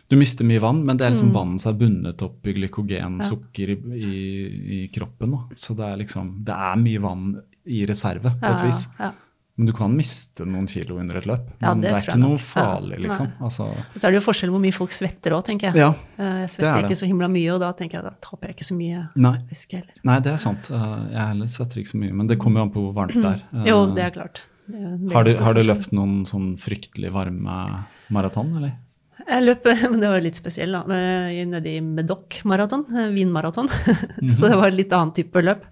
[0.09, 3.17] du mister mye vann, men det er liksom vannet som er bundet opp i glykogen,
[3.21, 5.31] sukker, i, i, i kroppen.
[5.31, 5.39] Da.
[5.55, 8.87] Så det er liksom Det er mye vann i reserve, på et Ja, vis.
[8.99, 9.11] ja.
[9.57, 11.47] Men du kan miste noen kilo under et løp.
[11.63, 13.31] Ja, men det det, er ikke noe farlig, liksom.
[13.31, 13.65] Ja, Altså,
[13.97, 15.81] så er det jo forskjell hvor mye folk svetter òg, tenker jeg.
[15.81, 15.87] ja.
[16.19, 18.57] Eh, Jeg er svetter ikke så himla mye, og da tenker jeg da taper jeg
[18.59, 19.33] ikke så mye Nei.
[19.49, 19.95] væske heller.
[20.05, 20.69] Nei, det er sant.
[20.69, 23.17] Eh, Jeg heller svetter ikke så mye, men det kommer jo an på hvor varmt
[23.17, 23.41] det er.
[23.49, 23.65] Mm.
[23.65, 24.43] Jo, Eh, det er klart.
[24.67, 27.57] Det er har, du, har du løpt noen sånn fryktelig varme
[28.13, 28.77] maraton, eller?
[29.27, 30.83] Jeg løp, men det var litt spesiell, da.
[30.85, 33.15] nedi Nede i Medoc maraton, vinmaraton.
[33.15, 33.67] vinmaraton.
[34.21, 34.35] -hmm.
[34.37, 35.65] så det var et litt annen type løp.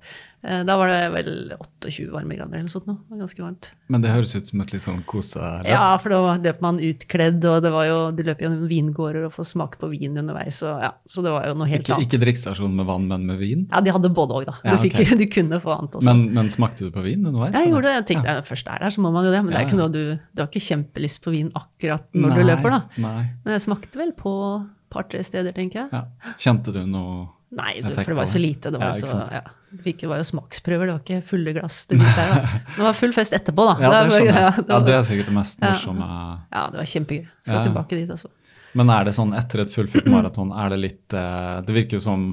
[0.46, 2.86] Eh, Da var det vel 28 varmegrader eller noe sånt.
[2.86, 2.94] nå.
[3.02, 3.70] Det var ganske varmt.
[3.90, 5.66] Men det høres ut som et litt sånn koseløp.
[5.66, 9.34] Ja, for da løp man utkledd, og det var jo, du løp gjennom vingårder og
[9.34, 10.62] får smake på vin underveis.
[10.62, 12.06] Og, ja, så det var jo noe helt Ikke, annet.
[12.14, 13.66] ikke drikkestasjon med vann, men med vin?
[13.72, 14.56] Ja, de hadde både òg, da.
[14.62, 15.18] Du, Ja, fikk, ok.
[15.18, 16.06] du kunne få annet også.
[16.14, 17.54] Men, men smakte du på vin underveis?
[17.58, 17.96] jeg gjorde det.
[18.00, 18.46] Jeg tenkte ja.
[18.46, 19.42] først er der, så må man jo det.
[19.44, 20.04] Men det er ikke noe du,
[20.36, 22.82] du har ikke kjempelyst på vin akkurat når Nei, du løper, da.
[23.02, 23.22] Nei.
[23.46, 25.90] Men jeg smakte vel på et par-tre steder, tenker jeg.
[25.92, 26.34] Ja.
[26.38, 28.72] Kjente du noe Nei, du, for det var jo så lite.
[28.74, 29.42] Det var, Ja, så, ja.
[29.84, 31.82] Det var jo smaksprøver, det var ikke fulle glass.
[31.90, 33.76] Det var full fest etterpå, da.
[33.84, 34.42] Ja, det var- skjønner jeg.
[34.42, 36.08] ja, det Ja, det er sikkert det mest morsomme.
[36.56, 37.28] ja, det var kjempegøy.
[37.46, 38.32] Skal Ja, tilbake dit, altså.
[38.76, 42.04] Men er det sånn etter et fullført maraton, er det litt eh, Det virker jo
[42.04, 42.26] som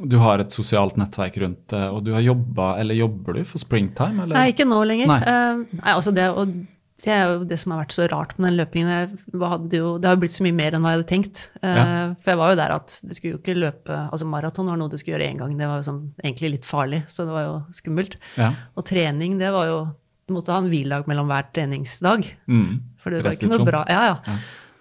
[0.00, 3.58] du har et sosialt nettverk rundt det, og du har jobba Eller jobber du for
[3.60, 4.36] Springtime, eller?
[4.38, 5.10] Nei, ikke nå lenger.
[5.10, 5.18] Nei.
[5.26, 6.54] Uh, nei, altså det, og
[7.02, 9.16] det er jo det som har vært så rart med den løpingen.
[9.34, 11.42] Jo, det har jo blitt så mye mer enn hva jeg hadde tenkt.
[11.62, 12.14] Eh, Ja.
[12.22, 14.88] For jeg var jo der at du skulle jo ikke løpe Altså maraton var noe
[14.92, 15.56] du skulle gjøre én gang.
[15.58, 18.16] Det var jo sånn, egentlig litt farlig, så det var jo skummelt.
[18.38, 18.52] Ja.
[18.76, 19.80] Og trening, det var jo
[20.28, 22.28] Du måtte ha en hviledag mellom hver treningsdag.
[22.46, 22.80] Mm.
[23.02, 23.82] For det var ikke noe bra.
[23.82, 23.84] bra.
[23.90, 24.36] Ja, ja.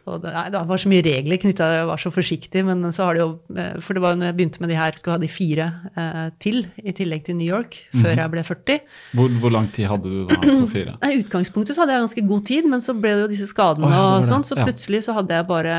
[0.09, 3.05] Og det, nei, det var så mye regler knytta Jeg var så forsiktig, men så
[3.05, 5.17] har det jo eh, For det var jo når jeg begynte med de her, skulle
[5.17, 8.79] ha de fire eh, til, i tillegg til New York, før jeg ble 40.
[9.19, 10.95] Hvor, hvor lang tid hadde du da på fire?
[11.05, 13.91] I utgangspunktet så hadde jeg ganske god tid, men så ble det jo disse skadene
[13.91, 15.77] oh, ja, og sånn, så plutselig så hadde jeg bare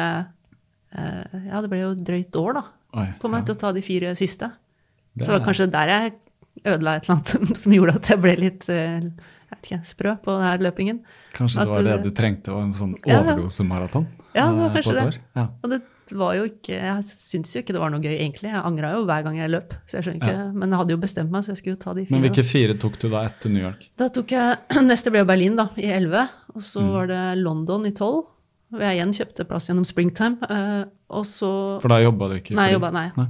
[0.95, 2.67] eh, Ja, det ble jo drøyt år, da,
[3.03, 3.51] Oi, på meg ja.
[3.51, 4.53] til å ta de fire siste.
[5.19, 6.15] Det Så var kanskje der jeg
[6.63, 10.17] ødela et eller annet som gjorde at jeg ble litt eh, jeg vet ikke, sprø
[10.23, 11.03] på den her løpingen.
[11.33, 13.21] Kanskje det var det du trengte, var en sånn Ja, ja.
[13.23, 14.07] overdosemaraton?
[14.35, 15.07] Ja, det var eh, på kanskje et det.
[15.07, 15.19] år?
[15.37, 15.47] Ja.
[15.63, 15.81] Og det
[16.13, 18.51] var jo ikke Jeg syns jo ikke det var noe gøy, egentlig.
[18.53, 19.73] Jeg angra jo hver gang jeg løp.
[19.89, 21.95] Så jeg skjønner ikke, Men jeg hadde jo bestemt meg, så jeg skulle jo ta
[21.97, 22.13] de fire.
[22.19, 23.87] Men hvilke fire tok du da etter New York?
[23.97, 24.59] Da tok jeg
[24.91, 26.29] Neste ble Berlin, da, i 11.
[26.55, 26.91] Og så Mm.
[26.93, 28.27] var det London i 12.
[28.73, 30.37] Hvor jeg igjen kjøpte plass gjennom Springtime.
[30.51, 32.55] eh, og så For da jobba du ikke?
[32.57, 33.29] Nei, jobbet, jobba, nei.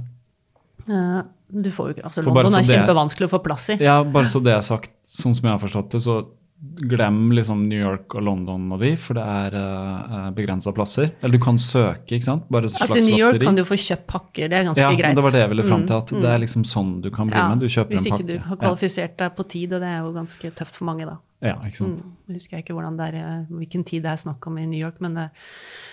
[0.83, 1.23] Uh,
[1.53, 3.77] du får jo ikke Altså, London er kjempevanskelig å få plass i.
[3.83, 6.17] Ja, bare så det er sagt, sånn som jeg har forstått det, så
[6.63, 11.11] glem liksom New York og London og de, for det er uh, begrensa plasser.
[11.21, 12.45] Eller du kan søke, ikke sant?
[12.53, 13.03] Bare slags lotteri.
[13.03, 13.49] At I New York lotteri.
[13.49, 15.09] kan du få kjøpt pakker, det er ganske ja, greit.
[15.11, 17.09] men det var det jeg ville fram til, Mm, at det er liksom sånn du
[17.13, 17.61] kan bli ja, med.
[17.61, 17.99] Du kjøper en pakke.
[17.99, 20.89] Hvis ikke du har kvalifisert deg på tid, og det er jo ganske tøft for
[20.89, 21.17] mange, da.
[21.43, 21.99] Ja, ja, ikke sant.
[21.99, 22.15] Mm.
[22.37, 25.17] Husker jeg ikke er, eh, hvilken tid det er snakk om i New York, men
[25.17, 25.29] eh,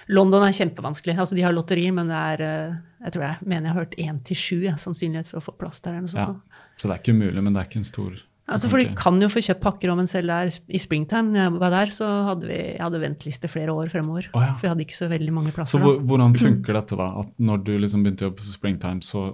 [0.08, 1.18] London er kjempevanskelig.
[1.18, 3.96] Altså, de har lotteri, men det er eh, Jeg tror jeg mener jeg har hørt
[3.98, 5.90] én til sju sannsynlighet for å få plass der.
[5.90, 6.40] eller noe sånt.
[6.44, 6.70] Ja.
[6.76, 8.12] Så det er ikke umulig, men det er ikke en stor
[8.50, 11.30] Altså, for du kan jo få kjøpt pakker om en selv er i springtime.
[11.32, 14.26] Når jeg var der, så hadde vi jeg hadde venteliste flere år fremover.
[14.34, 14.54] Oh, ja.
[14.58, 15.78] For jeg hadde ikke så veldig mange plasser.
[15.78, 16.02] Så da.
[16.10, 17.06] hvordan funker dette da?
[17.22, 19.28] At når du liksom begynte å jobbe på Springtime, så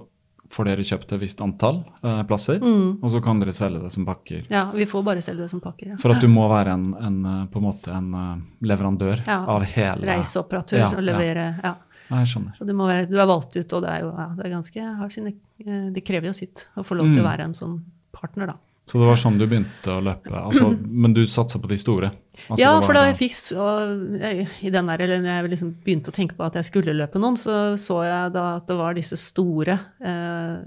[0.53, 3.01] får dere kjøpt et visst antall eh, plasser, Mm.
[3.03, 4.45] og så kan dere selge det som pakker?
[4.49, 5.89] Ja, vi får bare selge det som pakker.
[5.91, 5.97] Ja.
[5.99, 9.41] For at du må være en, en eh, på en måte en eh, leverandør Ja.
[9.57, 11.73] av hele Reiseoperatør Ja, og levere ja.
[12.07, 12.55] Ja, jeg skjønner.
[12.62, 14.53] Og du, må være, du er valgt ut, og det er jo ja, det er
[14.55, 15.19] ganske hardt.
[15.19, 17.81] eh, Det krever jo sitt å få lov til å være en sånn
[18.14, 18.57] partner, da.
[18.87, 20.70] Så det var sånn du begynte å løpe, altså,
[21.03, 22.12] men du satsa på de store?
[22.47, 24.18] Altså, ja, for da jeg fikk og,
[24.62, 27.22] i den der, eller når jeg liksom begynte å tenke på at jeg skulle løpe
[27.22, 30.66] noen, så så jeg da at det var disse store eh,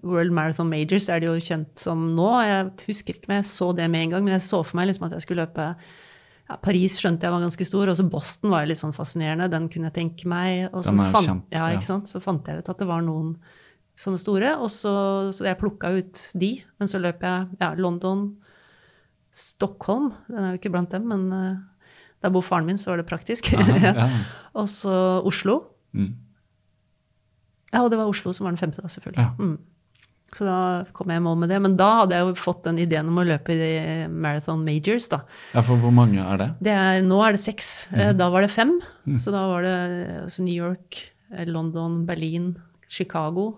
[0.00, 2.30] World Marathon Majors er det jo kjent som nå.
[2.48, 4.88] Jeg husker ikke om jeg så det med en gang, men jeg så for meg
[4.88, 5.66] liksom at jeg skulle løpe
[6.48, 9.50] ja, Paris skjønte jeg var ganske stor, og så Boston var jo litt sånn fascinerende.
[9.52, 10.70] Den kunne jeg tenke meg.
[10.72, 11.98] Og så, fant, kjent, ja, ja.
[12.08, 13.36] så fant jeg ut at det var noen
[13.98, 14.92] sånne store, og så,
[15.36, 16.54] så jeg plukka ut de.
[16.80, 18.28] Men så løp jeg ja, London,
[19.32, 23.00] Stockholm, den er jo ikke blant dem, men uh, der bor faren min, så var
[23.00, 23.52] det praktisk.
[23.56, 24.08] Aha, ja.
[24.58, 24.94] og så
[25.28, 25.60] Oslo.
[25.96, 26.10] Mm.
[27.72, 29.24] Ja, og det var Oslo som var den femte, da, selvfølgelig.
[29.24, 29.32] Ja.
[29.40, 29.58] Mm.
[30.32, 30.58] Så da
[30.96, 31.58] kom jeg i mål med det.
[31.60, 33.72] Men da hadde jeg jo fått den ideen om å løpe i
[34.08, 35.18] Marathon Majors, da.
[35.52, 36.46] ja, for hvor mange er det?
[36.68, 37.72] Det er, nå er det seks.
[37.92, 38.16] Eh, Mhm.
[38.20, 38.78] Da var det fem.
[39.08, 39.18] Mm.
[39.20, 39.74] Så da var det
[40.22, 41.02] altså New York,
[41.36, 42.54] eh, London, Berlin,
[42.88, 43.50] Chicago.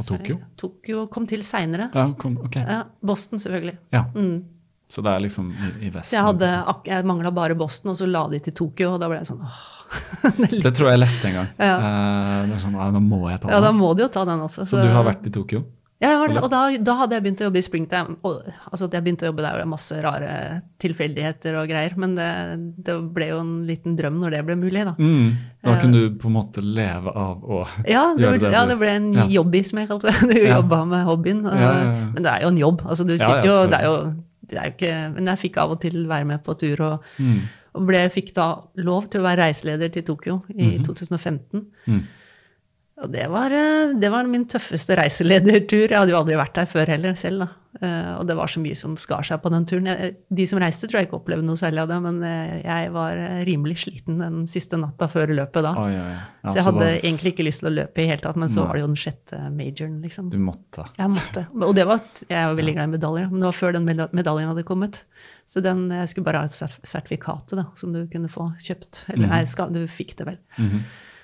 [0.00, 0.38] Og Tokyo?
[0.60, 1.90] Tokyo kom til seinere.
[1.94, 2.64] Ja, okay.
[2.64, 3.76] Ja, Boston, selvfølgelig.
[3.92, 4.44] Ja, Mm.
[4.90, 6.10] så det er liksom i, i vesten?
[6.10, 6.48] Så jeg, hadde,
[6.90, 9.44] jeg mangla bare Boston, og så la de til Tokyo, og da ble jeg sånn
[9.44, 9.60] åh.
[10.38, 11.48] det litt- Det tror jeg jeg leste en gang.
[11.58, 11.76] Ja.
[11.76, 13.54] Eh, det er sånn, ja, da må jeg ta den.
[13.54, 14.64] ja, da må du jo ta den også.
[14.66, 15.64] Så du har vært i Tokyo?
[16.00, 18.14] Ja, var, og da, da hadde jeg begynt å jobbe i Springtime.
[18.24, 20.30] Og, altså at jeg begynte å jobbe der, var det masse rare
[20.80, 21.92] tilfeldigheter og greier.
[22.00, 22.28] Men det,
[22.86, 24.94] det ble jo en liten drøm når det ble mulig, da.
[24.96, 25.34] Mm.
[25.66, 27.60] Da kunne du på en måte leve av å
[27.94, 29.26] Ja, det, gjøre ble, det ja, det ble en Ja.
[29.36, 30.16] jobby, som jeg kalte det.
[30.32, 30.56] Du Ja.
[30.62, 31.42] jobba med hobbyen.
[31.44, 31.70] Ja.
[32.14, 32.80] Men det er jo en jobb.
[32.88, 33.96] Altså, du sitter jo, det er jo
[34.50, 37.04] det er jo ikke, Men jeg fikk av og til være med på tur, og,
[37.22, 37.36] Mm.
[37.76, 38.48] og ble, fikk da
[38.82, 40.88] lov til å være reiseleder til Tokyo i Mhm.
[40.88, 41.66] 2015.
[41.86, 42.00] Mm.
[43.00, 45.88] Og det var, eh, det var min tøffeste reiseledertur.
[45.88, 47.38] Jeg hadde jo aldri vært der før heller selv.
[47.46, 47.48] da.
[47.80, 49.86] Eh, Og det var så mye som skar seg på den turen.
[50.30, 53.16] De som reiste, tror jeg ikke opplevde noe særlig av det, men eh, jeg var
[53.46, 55.72] rimelig sliten den siste natta før løpet da.
[55.80, 56.10] Oi, oi.
[56.42, 58.36] Ja, så jeg så hadde da- egentlig ikke lyst til å løpe i hele tatt,
[58.36, 58.66] men så Nei.
[58.66, 60.30] var det jo den sjette majoren, liksom.
[60.30, 60.84] Du måtte.
[60.98, 61.46] Jeg måtte.
[61.62, 64.48] Og det var, jeg var veldig glad i medaljer, men det var før den medaljen
[64.52, 65.04] hadde kommet.
[65.46, 69.06] Så den, jeg skulle bare ha et sertifikat sertifikatet da, som du kunne få kjøpt.
[69.14, 70.38] Eller nei, du fikk det vel.
[70.58, 70.82] Mhm.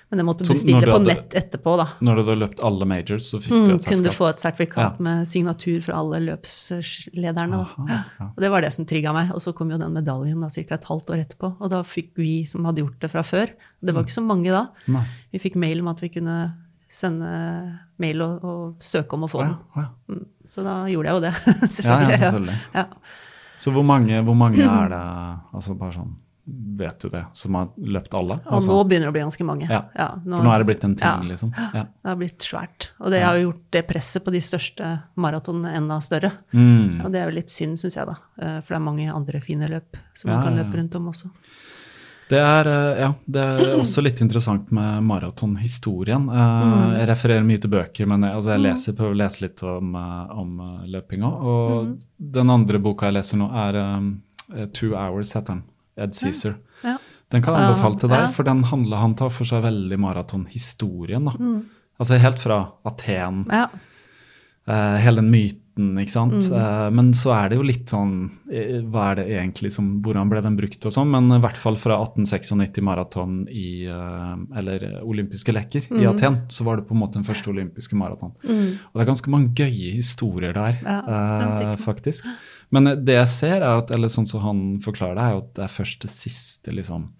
[0.09, 1.85] Men det måtte du bestille du på hadde- nett etterpå, da.
[1.99, 3.89] Når du hadde løpt alle majors, så fikk Mm, du et sertifikat?
[3.91, 5.03] kunne du få et sertifikat Ja.
[5.03, 7.53] med signatur fra alle løpslederne.
[7.59, 8.03] Aha, Da.
[8.19, 8.25] ja.
[8.35, 9.31] Og det var det som trigga meg.
[9.33, 10.75] Og så kom jo den medaljen da, ca.
[10.75, 11.49] et halvt år etterpå.
[11.59, 13.51] Og da fikk vi som hadde gjort det fra før,
[13.83, 15.03] det var ikke så mange da, Nei.
[15.33, 16.53] vi fikk mail om at vi kunne
[16.89, 19.57] sende mail og, og søke om å få ja, den.
[19.75, 19.87] å ja.
[20.09, 20.25] Mm.
[20.47, 21.33] Så da gjorde jeg jo det.
[21.45, 22.17] Ja, ja, selvfølgelig.
[22.17, 22.57] selvfølgelig.
[22.75, 22.85] Ja.
[23.57, 25.01] Så hvor mange, hvor mange er det
[25.53, 26.15] altså bare sånn
[26.49, 28.37] vet du det, som har løpt alle.
[28.47, 29.67] Og nå begynner det å bli ganske mange.
[29.67, 29.81] Ja.
[30.23, 31.51] nå, For nå er det blitt en ting, ja, liksom.
[31.57, 31.83] Ja.
[31.83, 32.89] Det har blitt svært.
[33.03, 36.31] Og det har jo gjort det presset på de største maratonene enda større.
[36.53, 37.01] Mm.
[37.03, 38.15] Og det er jo litt synd, syns jeg, da.
[38.39, 40.63] Eh, For det er mange andre fine løp som Ja, man kan ja, ja.
[40.69, 41.31] løpe rundt om også.
[42.29, 46.29] Det er, eh, ja, det er også litt interessant med maratonhistorien.
[46.29, 46.97] Eh, Mm.
[46.99, 49.95] Jeg refererer mye til bøker, men jeg, altså jeg leser, prøver å lese litt om,
[49.95, 51.27] om løpinga.
[51.43, 51.97] Og Mm.
[52.19, 55.63] den andre boka jeg leser nå, er Two Hours, heter den.
[55.97, 56.57] Ed Cæsar.
[56.83, 56.97] Ja.
[57.33, 58.27] Den kan jeg anbefale til deg, ja.
[58.31, 61.27] for den handler, han tar for seg veldig maratonhistorien.
[61.27, 61.57] Mm.
[61.99, 63.65] Altså helt fra Aten, Ja.
[64.67, 66.47] eh, hele den myten, ikke sant.
[66.49, 66.55] Mm.
[66.57, 70.27] Uh, men så er det jo litt sånn eh, Hva er det egentlig som Hvordan
[70.31, 71.11] ble den brukt og sånn?
[71.13, 76.09] Men i hvert fall fra 1896 maraton i uh, Eller olympiske leker i Mm.
[76.15, 78.31] Aten, så var det på en måte den første olympiske maraton.
[78.41, 82.25] Og det er ganske mange gøye historier der, Ja, faktisk.
[82.69, 85.63] Men det jeg ser, er at, eller sånn som han forklarer det, er at det
[85.63, 87.13] er først det siste liksom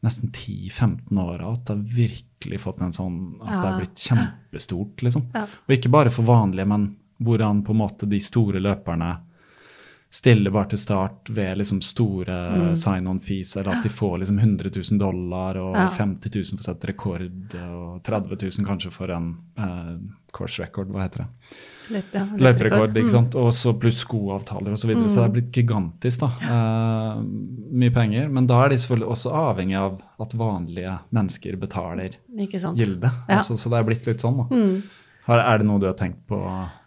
[0.00, 4.00] nesten 10-15 åra at det har virkelig fått en sånn At det har er blitt
[4.00, 5.26] kjempestort, liksom.
[5.36, 5.42] Ja.
[5.44, 6.86] Og ikke bare for vanlige, men
[7.20, 9.10] hvordan på en måte de store løperne
[10.10, 12.38] stiller bare til start ved liksom store
[12.74, 15.84] sign-on fees, eller at de får liksom 100 000 dollar og Ja.
[15.94, 19.92] 50 000 for å sette rekord, og 30 000 kanskje for en eh,
[20.32, 21.28] course record, hva heter det?
[21.90, 23.10] Løp, ja, Løperekord, ikke Mm.
[23.10, 23.34] sant?
[23.34, 24.82] og så pluss skoavtaler osv.
[24.82, 25.10] Så, videre.
[25.10, 26.20] så det er blitt gigantisk.
[26.20, 26.30] da.
[26.50, 27.22] Eh,
[27.82, 28.28] mye penger.
[28.30, 32.46] Men da er de selvfølgelig også avhengig av at vanlige mennesker betaler Mm.
[32.76, 33.10] Gilde.
[33.28, 33.36] Ja.
[33.38, 34.36] Altså, så det er blitt litt sånn.
[34.36, 34.54] da.
[34.54, 34.82] Mm.
[35.26, 36.38] Har, er det noe du har tenkt på,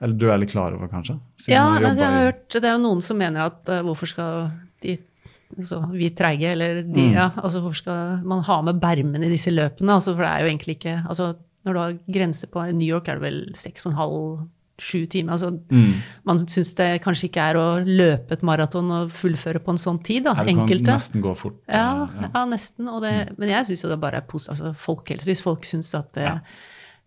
[0.02, 1.20] eller du er litt klar over, kanskje?
[1.38, 3.82] Siden Ja, altså, jeg har i- hørt Det er jo noen som mener at uh,
[3.84, 4.52] hvorfor skal
[4.82, 4.98] de
[5.58, 7.14] altså, vi treige, eller de, Mm.
[7.14, 9.94] ja, altså hvorfor skal man ha med bermen i disse løpene?
[9.94, 11.36] Altså, for det er jo egentlig ikke altså,
[11.66, 14.48] Når du har grense på I New York er det vel seks og en halv,
[14.82, 15.34] sju timer.
[15.34, 15.94] Altså, Mm.
[16.26, 20.04] Man syns det kanskje ikke er å løpe et maraton og fullføre på en sånn
[20.04, 20.34] tid, da.
[20.34, 20.92] Her kan Enkelte.
[20.94, 21.60] nesten gå fort.
[21.68, 22.30] Ja, ja.
[22.34, 22.86] ja, nesten.
[23.02, 24.62] Det, Men jeg syns jo det bare er positivt.
[24.62, 25.26] altså, folkehelse.
[25.30, 26.40] Hvis folk syns at det, Ja.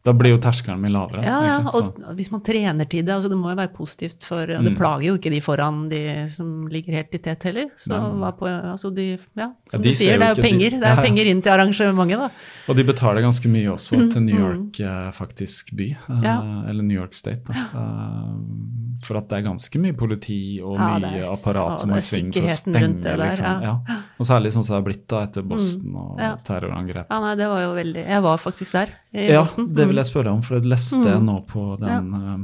[0.06, 1.24] Da blir jo terskelen mye lavere.
[1.26, 4.22] ja, ja, egentlig, og hvis man trener til det, altså det må jo være positivt
[4.22, 4.76] for og Det Mm.
[4.78, 7.66] plager jo ikke de foran de som ligger helt i tet heller.
[7.76, 10.70] Så hva på, altså de, ja, som de du sier, det er jo penger.
[10.70, 10.80] de-.
[10.80, 12.30] Det er penger inn til arrangementet, da.
[12.68, 15.12] Og de betaler ganske mye også Mm, til New York, mm.
[15.12, 15.90] faktisk by.
[15.90, 16.38] eh, Ja.
[16.68, 17.42] Eller New York State.
[17.44, 17.52] Da.
[17.52, 21.96] Eh, for at det er ganske mye politi og Ja, mye er apparat som er
[21.96, 23.02] i sving for å stenge.
[23.02, 23.44] der, liksom.
[23.44, 23.60] ja.
[23.88, 23.96] ja.
[24.18, 26.36] Og særlig sånn som det har blitt da etter Boston og Ja.
[26.36, 27.06] terrorangrep.
[27.10, 29.74] Ja, nei, det var jo veldig Jeg var faktisk der, i Ja, Boston.
[29.74, 30.02] det vil Mm.
[30.02, 31.26] jeg spørre om, for jeg leste mm.
[31.26, 32.36] nå på den ja.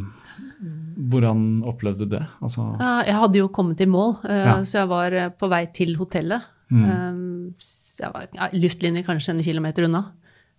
[1.12, 2.24] Hvordan opplevde du det?
[2.44, 2.64] Altså,
[3.06, 4.56] jeg hadde jo kommet i mål, eh, Ja.
[4.64, 6.42] så jeg var eh, på vei til hotellet.
[6.70, 6.84] Mm.
[6.88, 7.54] Um,
[7.98, 10.04] jeg var ja, luftlinje kanskje en kilometer unna.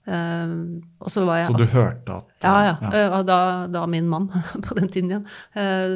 [0.03, 2.73] Uh, og så var jeg så du hørte at Ja, ja.
[2.81, 3.03] ja.
[3.07, 3.37] Uh, da,
[3.71, 4.27] da min mann
[4.65, 5.27] på den tiden igjen,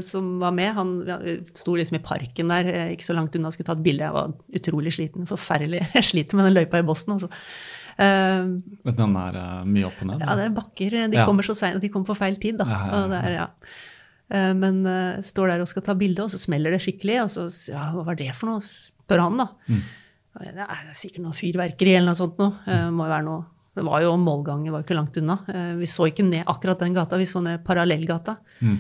[0.02, 3.68] som var med, han ja, sto liksom i parken der, ikke så langt unna, skulle
[3.68, 4.08] ta et bilde.
[4.08, 4.32] Jeg var
[4.62, 5.28] utrolig sliten.
[5.28, 5.84] Forferdelig.
[5.98, 7.30] Jeg sliter med den løypa i Boston, altså.
[7.98, 10.22] Men Den er eh, mye opp og ned?
[10.22, 10.98] ja, det er bakker.
[11.12, 11.26] De Ja.
[11.26, 11.82] kommer så seint.
[11.82, 12.66] De kommer på feil tid, da.
[12.66, 13.04] Ja, ja, ja.
[13.04, 13.48] Og det er, ja.
[14.30, 17.22] Eh, Men uh, står der og skal ta bilde, og så smeller det skikkelig.
[17.24, 18.60] Og så ja, hva var det for noe?
[18.62, 19.48] spør han, da.
[19.70, 19.82] Mm.
[20.38, 22.54] Det er sikkert noe fyrverkeri eller noe sånt noe.
[22.68, 23.46] Eh, Må jo være noe
[23.78, 25.36] Det var jo målgangen var jo ikke langt unna.
[25.78, 28.38] Vi så ikke ned akkurat den gata, vi så ned parallellgata.
[28.62, 28.78] Mm.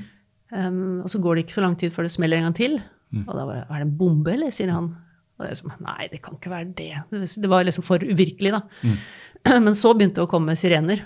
[0.49, 2.77] Um, og så går det ikke så lang tid før det smeller en gang til.
[3.13, 3.25] Mm.
[3.27, 4.49] Og da bare Er det en bombe, eller?
[4.49, 4.95] sier han.
[5.37, 6.93] Og det er liksom, Nei, det kan ikke være det.
[7.37, 8.63] Det var liksom for uvirkelig, da.
[8.81, 8.97] Mm.
[9.67, 11.05] Men så begynte det å komme sirener.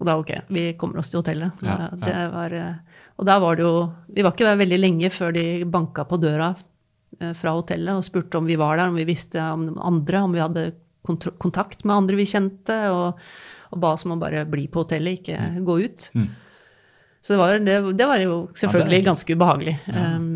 [0.00, 1.64] Og da ok, vi kommer oss til hotellet.
[1.64, 3.74] Ja, Det var, eh, og da var det jo
[4.08, 6.54] Vi var ikke der veldig lenge før de banka på døra
[7.20, 10.32] eh, fra hotellet og spurte om vi var der, om vi visste om andre, om
[10.32, 10.70] vi hadde
[11.02, 13.18] kontakt med andre vi kjente, og,
[13.74, 16.08] og ba oss om å bare bli på hotellet, ikke gå ut.
[16.14, 16.28] Mm.
[17.22, 19.74] Så det var, det, det var jo selvfølgelig ganske ubehagelig.
[19.90, 20.28] Um,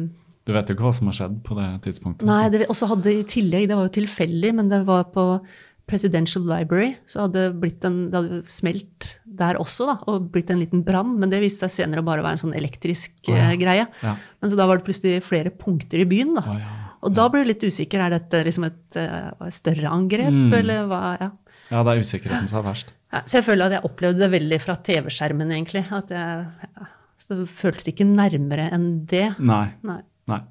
[0.46, 2.26] Du vet jo ikke hva som har skjedd på det tidspunktet?
[2.28, 5.40] Nei, så- det også hadde i tillegg, det var jo tilfeldig, men det var på
[5.86, 10.58] Presidential Library, så hadde blitt en, det hadde smelt der også, da, og blitt en
[10.58, 13.50] liten brann, men det viste seg senere å bare være en sånn elektrisk oh, ja.
[13.52, 13.86] eh, greie.
[14.02, 14.16] Ja.
[14.42, 16.42] Men så da var det plutselig flere punkter i byen, da.
[16.42, 16.72] Oh, ja.
[17.06, 20.52] Og da ble du litt usikker, er dette liksom et eh, større angrep, Mm.
[20.58, 21.02] eller hva?
[21.20, 21.30] Ja.
[21.70, 22.90] ja, det er usikkerheten som er verst.
[23.12, 25.84] Ja, så jeg føler at jeg opplevde det veldig fra TV-skjermen, egentlig.
[25.92, 26.86] At jeg, ja,
[27.16, 29.36] så det føltes ikke nærmere enn det.
[29.38, 29.68] Nei.
[29.86, 30.00] Nei.
[30.30, 30.42] Nei.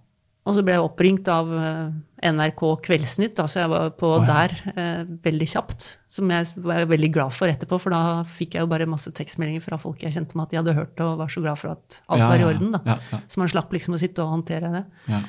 [0.46, 1.94] Og så ble jeg oppringt av eh,
[2.30, 4.28] NRK Kveldsnytt, da, så jeg var på oh, ja.
[4.30, 5.88] der eh, veldig kjapt.
[6.14, 9.64] Som jeg var veldig glad for etterpå, for da fikk jeg jo bare masse tekstmeldinger
[9.66, 11.74] fra folk jeg kjente med at de hadde hørt det og var så glad for
[11.74, 12.78] at alt Ja, var i orden.
[12.78, 12.84] da.
[12.94, 13.22] ja.
[13.26, 14.84] Så man slapp liksom å sitte og håndtere det.
[15.10, 15.24] Ja.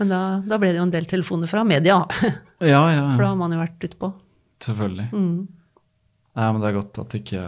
[0.00, 0.20] Men da,
[0.52, 2.02] da ble det jo en del telefoner fra media.
[2.60, 4.10] Ja, ja, for da har man jo vært utpå.
[4.60, 5.06] Selvfølgelig.
[5.16, 5.46] Mm.
[6.36, 7.44] Nei, men det er godt at ikke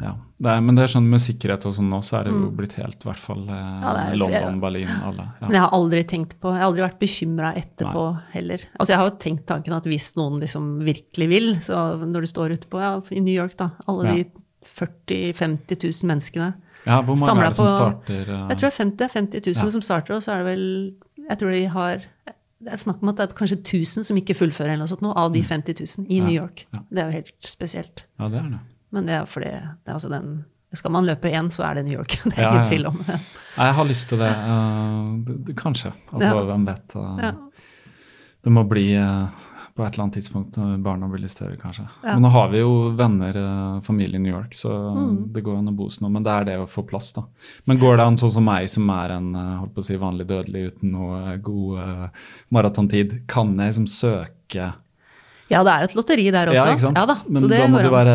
[0.00, 0.14] ja.
[0.40, 2.38] Det er, men det er sånn med sikkerhet og sånn nå, så er det jo
[2.50, 2.56] Mm.
[2.56, 5.26] blitt helt, i hvert fall eh, Ja, er- London, Berlin, alle.
[5.40, 8.58] Men jeg har aldri tenkt på, jeg har aldri vært bekymra etterpå heller.
[8.80, 12.26] Altså jeg har jo tenkt tanken at hvis noen liksom virkelig vil, så når du
[12.32, 14.12] står ute på, ja, i New York da, alle Ja.
[14.14, 14.24] de
[14.64, 16.54] 40 000-50 000 menneskene,
[16.86, 18.22] ja, hvor mange er det som på- starter?
[18.28, 19.70] Uh, jeg tror det er 50, 50 000 Ja.
[19.70, 20.94] som starter, og så er det vel,
[21.28, 21.96] jeg tror de har,
[22.62, 25.02] det er snakk om at det er kanskje 1000 som ikke fullfører eller noe sånt
[25.02, 26.24] nå, av de 50 000 i Mm.
[26.24, 26.66] Ja, New York.
[26.72, 26.78] ja.
[26.90, 28.04] Det er jo helt spesielt.
[28.18, 28.58] Ja, det er det.
[28.92, 31.84] Men det er fordi, det er altså den, skal man løpe én, så er det
[31.86, 32.16] New York.
[32.24, 32.98] Det er Ja, ingen tvil om.
[33.06, 34.32] Jeg har lyst til det.
[35.46, 35.92] det kanskje.
[36.12, 36.42] Altså, Ja.
[36.48, 36.96] hvem vet.
[36.96, 37.32] Uh, Ja.
[38.42, 39.28] Det må bli uh,
[39.76, 41.84] på et eller annet tidspunkt når barna blir litt større, kanskje.
[42.02, 42.14] Ja.
[42.14, 43.36] Men nå har vi jo venner,
[43.84, 45.32] familie i New York, så Mm.
[45.32, 46.12] det går an å bo noen.
[46.12, 47.22] Men det er det å få plass, da.
[47.66, 50.26] Men går det an sånn som meg, som er en holdt på å si, vanlig
[50.26, 52.08] dødelig uten noe god uh,
[52.50, 54.72] maratontid, kan jeg liksom søke
[55.50, 56.66] Ja, det er jo et lotteri der også.
[56.66, 56.96] Ja, ikke sant?
[57.00, 58.12] Ja da, Men da må du være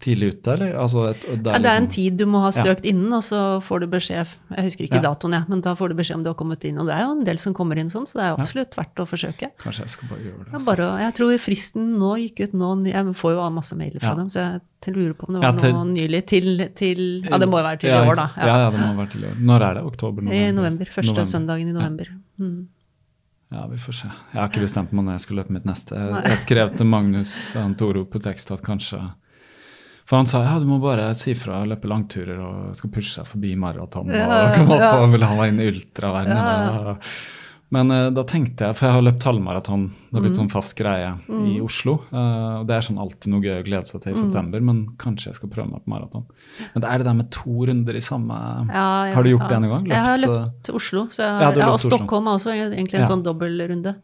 [0.00, 0.70] tidlig ute, eller?
[0.80, 2.62] Altså, et, det, Ja, det er en liksom- tid du må ha Ja.
[2.64, 5.02] søkt innen, og så får du beskjed Jeg husker ikke Ja.
[5.12, 6.78] datoen, jeg, men da får du beskjed om du har kommet inn.
[6.78, 8.42] Og det er jo en del som kommer inn sånn, så det er jo Ja.
[8.44, 9.50] absolutt verdt å forsøke.
[9.60, 10.46] Kanskje jeg skal bare gjøre det.
[10.48, 10.76] Ja, altså.
[10.76, 14.14] bare, jeg tror fristen nå gikk ut nå Jeg får jo masse mailer fra Ja.
[14.14, 17.36] dem, så jeg lurer på om det Ja, var til- noe nylig til, til Ja,
[17.38, 18.30] det må jo være til Ja, i år, da.
[18.36, 18.46] Ja.
[18.46, 19.36] ja, det må være til i år.
[19.40, 19.82] Når er det?
[19.84, 20.22] Oktober?
[20.22, 20.48] November?
[20.48, 20.84] I november.
[20.86, 22.06] Første søndagen i november.
[22.40, 22.66] Mm.
[23.54, 24.08] Ja, vi får se.
[24.32, 25.98] Jeg har ikke bestemt meg når jeg skal løpe mitt neste.
[25.98, 27.34] Jeg, skrev til Magnus
[27.78, 28.98] Toro på tekst at kanskje
[30.08, 33.28] For han sa ja, du må bare si fra løpe langturer og skal pushe seg
[33.30, 34.10] forbi maraton.
[34.10, 34.92] Ja, og kom opp ja.
[34.98, 36.90] og vil ha inn ultraverdenen.
[36.90, 36.98] Ja.
[37.74, 40.26] Men uh, da tenkte jeg, for jeg har løpt halvmaraton, det har Mm.
[40.28, 41.08] blitt sånn fast greie
[41.50, 41.96] i Oslo.
[42.12, 44.16] Uh, og det er sånn alltid noe gøy å glede seg til Mm.
[44.16, 46.24] i september, men kanskje jeg skal prøve meg på maraton.
[46.74, 48.36] Men det er det der med to runder i samme
[48.70, 49.48] Ja, jeg, Har du gjort ja.
[49.48, 49.86] det en gang?
[49.90, 51.88] Jeg har Løpt, løpt til Oslo, så jeg, har ja, og løpt.
[51.90, 53.10] Stockholm er også egentlig en Ja.
[53.10, 53.96] sånn dobbeltrunde.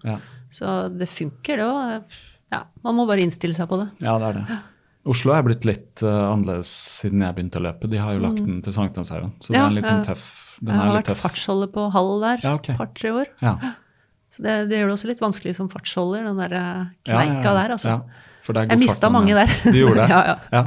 [0.50, 2.02] Så det funker, det òg.
[2.50, 3.90] Ja, man må bare innstille seg på det.
[4.02, 4.58] Ja, det er det.
[5.06, 6.66] Oslo er blitt litt uh, annerledes
[7.00, 7.88] siden jeg begynte å løpe.
[7.88, 10.39] De har jo lagt den til Sankthanshaugen, så det er litt sånn tøff.
[10.60, 11.20] Den jeg har vært tøff.
[11.24, 12.76] fartsholder på halv der Ja, okay.
[12.76, 13.30] par-tre år.
[13.42, 13.54] Ja.
[14.30, 17.72] Så det, det gjør det også litt vanskelig som fartsholder, den der eh, kneika der,
[17.74, 17.88] altså.
[17.96, 19.50] Ja, for det Jeg mista mange der.
[19.64, 20.10] Du gjorde det?
[20.14, 20.60] Ja, ja.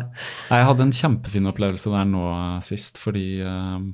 [0.49, 3.85] Nei, Jeg hadde en kjempefin opplevelse der nå eh, sist, fordi eh,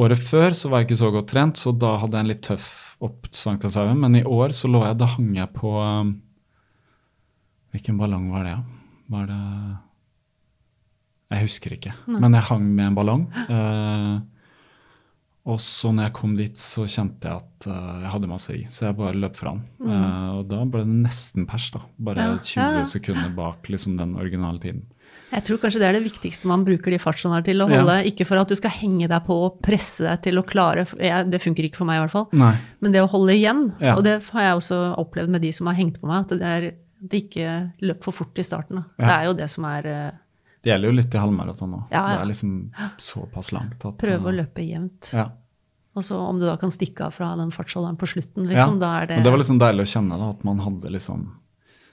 [0.00, 2.42] året før så var jeg ikke så godt trent, så da hadde jeg en litt
[2.46, 2.70] tøff
[3.04, 4.00] opp til Sankthanshaugen.
[4.00, 5.74] Men i år så lå jeg, da hang jeg på
[7.70, 8.56] Hvilken ballong var det.
[9.12, 9.42] Var det
[11.30, 11.92] Jeg husker ikke.
[12.10, 13.28] Men jeg hang med en ballong.
[13.44, 14.20] eh,
[15.46, 18.64] og så når jeg kom dit, så kjente jeg at uh, jeg hadde masse i,
[18.68, 19.62] så jeg bare løp fra den.
[19.80, 21.80] Uh, og da ble det nesten pers, da.
[21.98, 22.36] Bare Mm.
[22.36, 22.84] Ja, 20 ja, ja.
[22.84, 24.82] sekunder bak liksom den originale tiden.
[25.30, 27.60] Jeg tror kanskje det er det viktigste man bruker de fartsholderne til.
[27.62, 27.80] Å Ja.
[27.80, 30.86] holde, Ikke for at du skal henge deg på og presse deg til å klare
[30.98, 32.28] jeg, Det funker ikke for meg, i hvert fall.
[32.32, 32.56] Nei.
[32.80, 33.94] Men det å holde igjen, Ja.
[33.96, 36.42] og det har jeg også opplevd med de som har hengt på meg, at det
[36.42, 38.84] er det ikke løp for fort i starten.
[38.98, 39.06] Ja.
[39.06, 40.10] Det er jo det som er eh,
[40.60, 41.84] Det gjelder jo litt i halvmaraton òg.
[41.88, 42.16] Ja, ja.
[42.16, 42.54] Det er liksom
[43.00, 45.12] såpass langt at Prøve å eh, løpe jevnt.
[45.16, 45.30] Ja.
[45.96, 48.92] Og så om du da kan stikke av fra den fartsholderen på slutten, liksom, da
[49.00, 51.24] er det Men det var liksom deilig å kjenne da, at man hadde liksom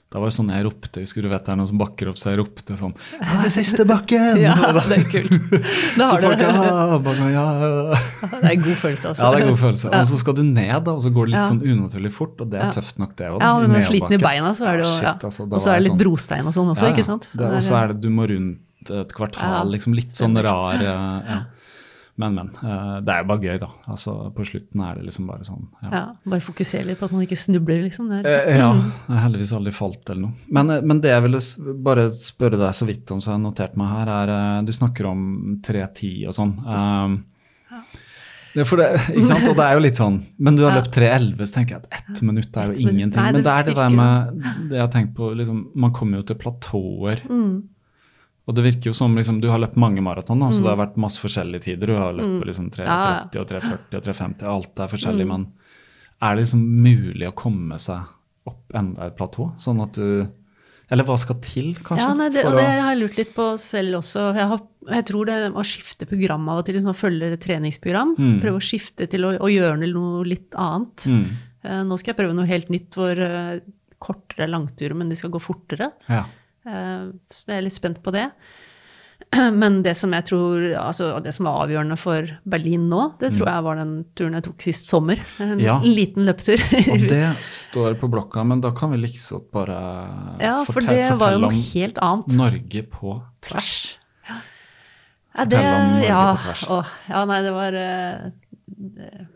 [0.08, 2.16] Da var det sånn jeg ropte, skulle du vite det er noen som bakker opp,
[2.16, 4.38] så jeg ropte sånn det er siste bakken!
[4.40, 5.34] Ja, det er kult.
[5.98, 7.42] Så folk ja, bare, ja.
[7.92, 9.20] det er en god følelse, altså.
[9.20, 9.90] ja, det er god følelse.
[9.92, 11.50] Og så skal du ned, da, og så går det litt Ja.
[11.50, 13.36] sånn unaturlig fort, og det er tøft nok, det òg.
[13.44, 15.12] Ja, men når du sliten i beina, så er det jo ja.
[15.28, 17.28] altså, Og så er det litt sånn- brostein og sånn også, ikke sant?
[17.36, 18.64] Og så er det du må rundt
[19.02, 20.96] et kvartal, liksom litt sånn rar ja.
[22.18, 22.48] Men, men.
[22.62, 23.68] eh, Det er jo bare gøy, da.
[23.88, 25.68] Altså, På slutten er det liksom bare sånn.
[25.84, 25.90] Ja.
[25.92, 28.08] Ja, bare fokusere litt på at man ikke snubler, liksom.
[28.10, 28.72] Det er, Eh, ja.
[28.74, 30.32] Jeg har heldigvis aldri falt eller noe.
[30.50, 31.40] Men, eh, men det jeg ville
[31.86, 35.06] bare spørre deg så vidt om, så jeg har notert meg her, er Du snakker
[35.06, 37.24] om 3.10 og sånn.
[38.54, 39.46] Det er for det, ikke sant?
[39.46, 40.80] Og det er jo litt sånn Men du har Ja.
[40.80, 43.22] løpt 3.11, så tenker jeg at ett minutt er jo Ett minutt, ingenting.
[43.32, 44.40] men det er det der med
[44.70, 47.20] det jeg har tenkt på liksom, Man kommer jo til platåer.
[47.28, 47.62] Mm.
[48.48, 50.52] Og det virker jo som liksom, du har løpt mange maraton, mm.
[50.56, 51.90] så det har vært masse forskjellige tider.
[51.90, 52.88] Du har løpt på liksom 3.30 Mm.
[52.88, 53.42] Ja, ja.
[53.42, 55.26] og 3.40 og 3.50, alt er forskjellig.
[55.28, 55.32] Mm.
[55.34, 55.44] Men
[56.24, 59.50] er det liksom mulig å komme seg opp enda et platå?
[59.60, 60.26] Sånn at du
[60.88, 62.00] Eller hva skal til, kanskje?
[62.06, 64.22] Ja, nei, det, og det å- har jeg lurt litt på selv også.
[64.32, 68.14] Jeg, har, jeg tror det å skifte program av og til, liksom å følge treningsprogram.
[68.16, 68.38] Mm.
[68.40, 71.04] Prøve å skifte til å, å gjøre noe litt annet.
[71.12, 71.26] Mm.
[71.60, 73.60] Eh, nå skal jeg prøve noe helt nytt hvor uh,
[74.00, 75.90] kortere langturer, men de skal gå fortere.
[76.08, 76.24] Ja.
[76.68, 78.28] Eh, så jeg er litt spent på det.
[79.60, 83.48] Men det som jeg tror, altså det som var avgjørende for Berlin nå, det tror
[83.50, 85.20] jeg var den turen jeg tok sist sommer.
[85.42, 85.62] En Mm.
[85.64, 85.78] Ja.
[85.82, 86.62] liten løpetur.
[86.94, 89.78] Og det står på blokka, men da kan vi liksom bare
[90.40, 92.36] ja, for fortell- det var jo fortelle noe helt annet.
[92.38, 93.16] Norge på
[93.48, 93.72] tvers.
[94.28, 96.62] Ja, det, Fortell om Norge ja, på tvers.
[96.68, 96.78] Å,
[97.12, 99.26] ja, nei, det var eh,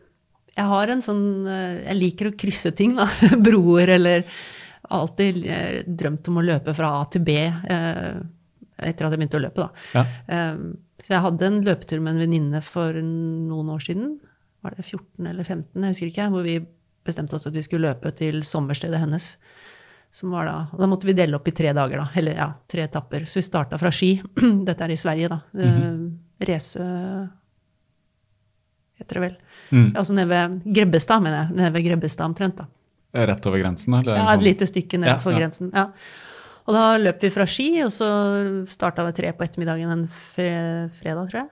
[0.57, 3.07] Jeg har en sånn eh, Jeg liker å krysse ting, da.
[3.39, 4.25] Broer eller
[4.93, 7.37] Alltid eh, drømt om å løpe fra A til B.
[7.47, 8.23] eh,
[8.83, 9.85] etter at jeg begynte å løpe, da.
[9.95, 10.53] Ja.
[10.53, 10.73] Um,
[11.03, 14.17] så jeg hadde en løpetur med en venninne for noen år siden.
[14.63, 16.27] Var det 14 eller 15, jeg husker ikke.
[16.35, 16.57] Hvor vi
[17.07, 19.29] bestemte oss at vi skulle løpe til sommerstedet hennes.
[20.13, 22.09] Som var da, og da måtte vi dele opp i tre dager, da.
[22.21, 23.25] Eller ja, tre etapper.
[23.27, 24.17] Så vi starta fra Ski.
[24.67, 25.41] Dette er i Sverige, da.
[25.57, 26.11] Mm
[26.43, 26.83] Resø
[28.99, 29.35] heter det vel.
[29.71, 29.89] Mm.
[29.97, 31.57] Altså nede ved Grebbestad, mener jeg.
[31.59, 32.67] Nede ved Grebbestad omtrent, da.
[33.15, 34.17] Rett over grensen, eller?
[34.17, 35.39] Ja, sånn- et lite stykke ned Ja, ja.
[35.39, 35.71] grensen.
[35.75, 35.89] Ja.
[36.67, 38.07] Og da løp vi fra Ski, og så
[38.71, 41.49] starta vi tre på ettermiddagen en fre fredag, tror jeg.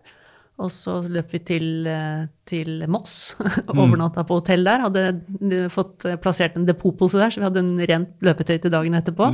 [0.61, 3.35] Og så løp vi til, eh, til Moss,
[3.69, 4.81] overnatta på hotell der.
[4.85, 5.05] Hadde
[5.51, 8.95] eh, fått eh, plassert en depotpose der, så vi hadde en rent løpetøy til dagen
[8.95, 9.31] etterpå.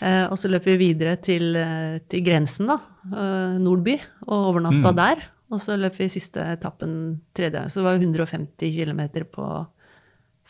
[0.00, 2.78] Eh, og så løp vi videre til, eh, til grensen, da,
[3.12, 3.98] eh, Nordby,
[4.28, 5.22] og overnatta der.
[5.52, 7.66] Og så løp vi siste etappen tredje.
[7.70, 9.66] Så det var 150 km på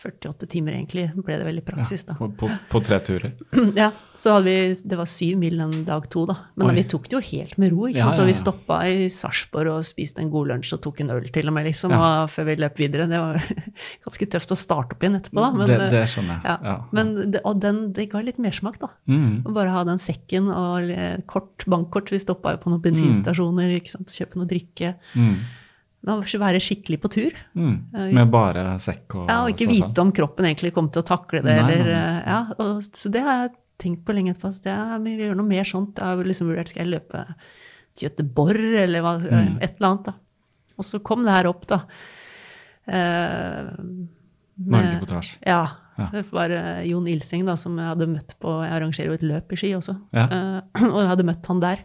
[0.05, 2.15] 48 timer, egentlig, ble det vel i praksis, da.
[2.19, 3.33] På, på, på tre turer.
[3.81, 3.91] Ja,
[4.21, 6.37] så hadde vi, det var syv mil den dag to, da.
[6.61, 7.87] Men da, vi tok det jo helt med ro.
[7.89, 8.19] ikke Ja, sant?
[8.21, 8.41] ja, Og vi ja.
[8.43, 11.67] stoppa i Sarpsborg og spiste en god lunsj og tok en øl til og med,
[11.71, 12.03] liksom, Ja.
[12.23, 13.09] og, før vi løp videre.
[13.11, 13.41] Det var
[14.07, 15.51] ganske tøft å starte opp igjen etterpå, da.
[15.57, 16.45] Men, det, det skjønner jeg.
[16.53, 16.57] ja.
[16.71, 16.77] Ja.
[16.95, 18.93] Men det, og den, det ga litt mersmak, da.
[19.11, 19.43] Mm.
[19.49, 22.13] Å bare ha den sekken og eh, kort, bankkort.
[22.15, 22.89] Vi stoppa jo på noen Mm.
[22.91, 24.13] bensinstasjoner, ikke sant?
[24.13, 24.95] kjøpe noe drikke.
[26.05, 27.37] Men være skikkelig på tur.
[27.57, 27.77] Mm.
[28.13, 31.41] Med bare sekk og Ja, og ikke vite om kroppen egentlig kom til å takle
[31.43, 31.55] det.
[31.57, 34.51] Nei, eller, eh, Ja, og, så det har jeg tenkt på lenge etterpå.
[34.59, 35.97] At ja, men vi gjør noe mer sånt.
[35.97, 37.25] Jeg har liksom vurdert skal jeg løpe
[37.97, 39.59] til Göteborg, eller hva, Mm.
[39.63, 40.05] et eller annet.
[40.05, 40.13] da.
[40.77, 41.81] Og så kom det her opp, da.
[42.87, 43.73] Eh,
[44.57, 45.37] Norge med- på tvers.
[45.47, 45.67] Ja.
[45.97, 46.09] Ja.
[46.13, 49.23] Det var eh, Jon Ilseng da, som jeg hadde møtt på Jeg arrangerer jo et
[49.23, 49.95] løp i Ski også.
[50.13, 50.25] Ja.
[50.27, 50.61] Eh,
[50.93, 51.85] og jeg hadde møtt han der.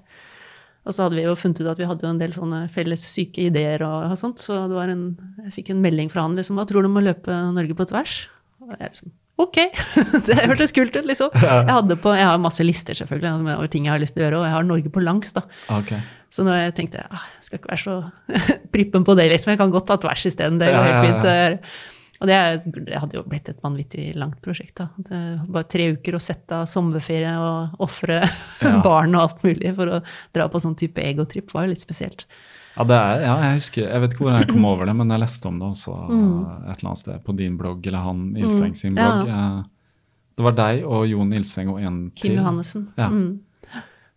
[0.87, 3.03] Og så hadde vi jo funnet ut at vi hadde jo en del sånne felles
[3.03, 4.41] syke ideer og sånt.
[4.41, 5.07] Så det var en,
[5.45, 7.89] jeg fikk en melding fra han liksom Hva tror du om å løpe Norge på
[7.91, 8.21] tvers?
[8.63, 9.55] Og jeg liksom Ok!
[10.27, 11.29] det hørtes kult ut, liksom.
[11.39, 14.25] Jeg, hadde på, jeg har masse lister, selvfølgelig, over ting jeg har lyst til å
[14.25, 15.45] gjøre, og jeg har Norge på langs, da.
[15.77, 16.01] Okay.
[16.27, 17.95] Så nå jeg tenkte ah, jeg skal ikke være så
[18.75, 19.53] prippen på det, liksom.
[19.53, 20.59] Jeg kan godt ta tvers isteden.
[20.59, 21.71] Det går helt fint.
[22.19, 22.21] Eh.
[22.21, 24.75] Og det, det hadde jo blitt et vanvittig langt prosjekt.
[24.75, 24.89] da.
[24.97, 28.21] Det, bare tre uker å sette av sommerferie og ofre
[28.61, 28.81] Ja.
[28.83, 30.01] barn og alt mulig for å
[30.35, 32.25] dra på sånn type egotripp, var jo litt spesielt.
[32.75, 35.09] Ja, det er, ja, jeg husker, jeg vet ikke hvor jeg kom over det, men
[35.11, 36.35] jeg leste om det også Mm.
[36.69, 39.27] et eller annet sted på din blogg, eller han Ilseng sin blogg.
[39.27, 39.63] Ja.
[40.39, 42.37] Det var deg og Jon Ilseng og en Kim til.
[42.39, 42.85] Johannessen.
[42.97, 43.09] Ja.
[43.11, 43.39] Mm.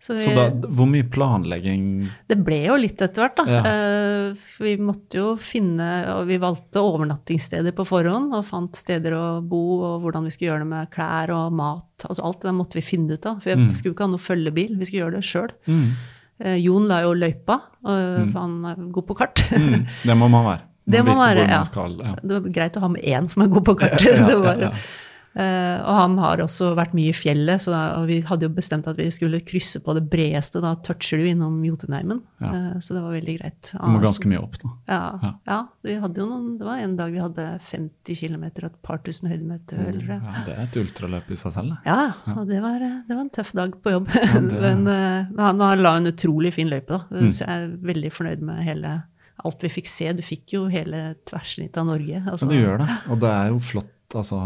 [0.02, 1.82] Så, vi, Så da, hvor mye planlegging
[2.26, 3.44] det ble jo litt etter hvert, da.
[3.46, 3.60] Ja.
[3.70, 5.86] Eh, vi måtte jo finne
[6.16, 10.50] Og vi valgte overnattingssteder på forhånd, og fant steder å bo, og hvordan vi skulle
[10.50, 12.08] gjøre det med klær og mat.
[12.08, 13.38] Altså alt det der måtte vi finne ut av.
[13.44, 15.54] For vi skulle ikke ha noe følgebil, vi skulle gjøre det sjøl.
[15.70, 15.86] mm.
[16.58, 19.44] Jon la jo løypa, og for han er god på kart.
[19.54, 19.84] Mm.
[20.02, 20.66] Det må man være.
[20.82, 21.62] Man Det må man være, ja.
[21.62, 22.16] Skal, ja.
[22.18, 24.02] Det var greit å ha med én som er god på kart.
[24.08, 24.70] Ja, ja, ja.
[25.34, 28.50] Eh, og han har også vært mye i fjellet, så da, og vi hadde jo
[28.52, 30.60] bestemt at vi skulle krysse på det bredeste.
[30.60, 32.50] Da toucher du innom Jotunheimen, Ja.
[32.52, 33.70] Eh, så det var veldig greit.
[33.72, 34.68] Du må ganske mye opp, da.
[34.88, 35.30] Ja, Ja.
[35.46, 35.58] ja.
[35.82, 38.98] vi hadde jo noen, det var en dag vi hadde 50 km og et par
[38.98, 39.78] tusen høydemeter.
[39.78, 40.08] Mm.
[40.08, 41.78] Ja, det er et ultraløp i seg selv, det.
[41.86, 44.08] Ja, og det var, det var en tøff dag på jobb.
[44.12, 47.04] det- Men eh, han, han la en utrolig fin løype, da.
[47.10, 47.30] Mm.
[47.32, 49.02] Så jeg er veldig fornøyd med hele,
[49.44, 50.12] alt vi fikk se.
[50.12, 52.20] Du fikk jo hele tverrsnittet av Norge.
[52.28, 52.98] Altså, Men det gjør det.
[53.08, 54.42] Og det er jo flott, altså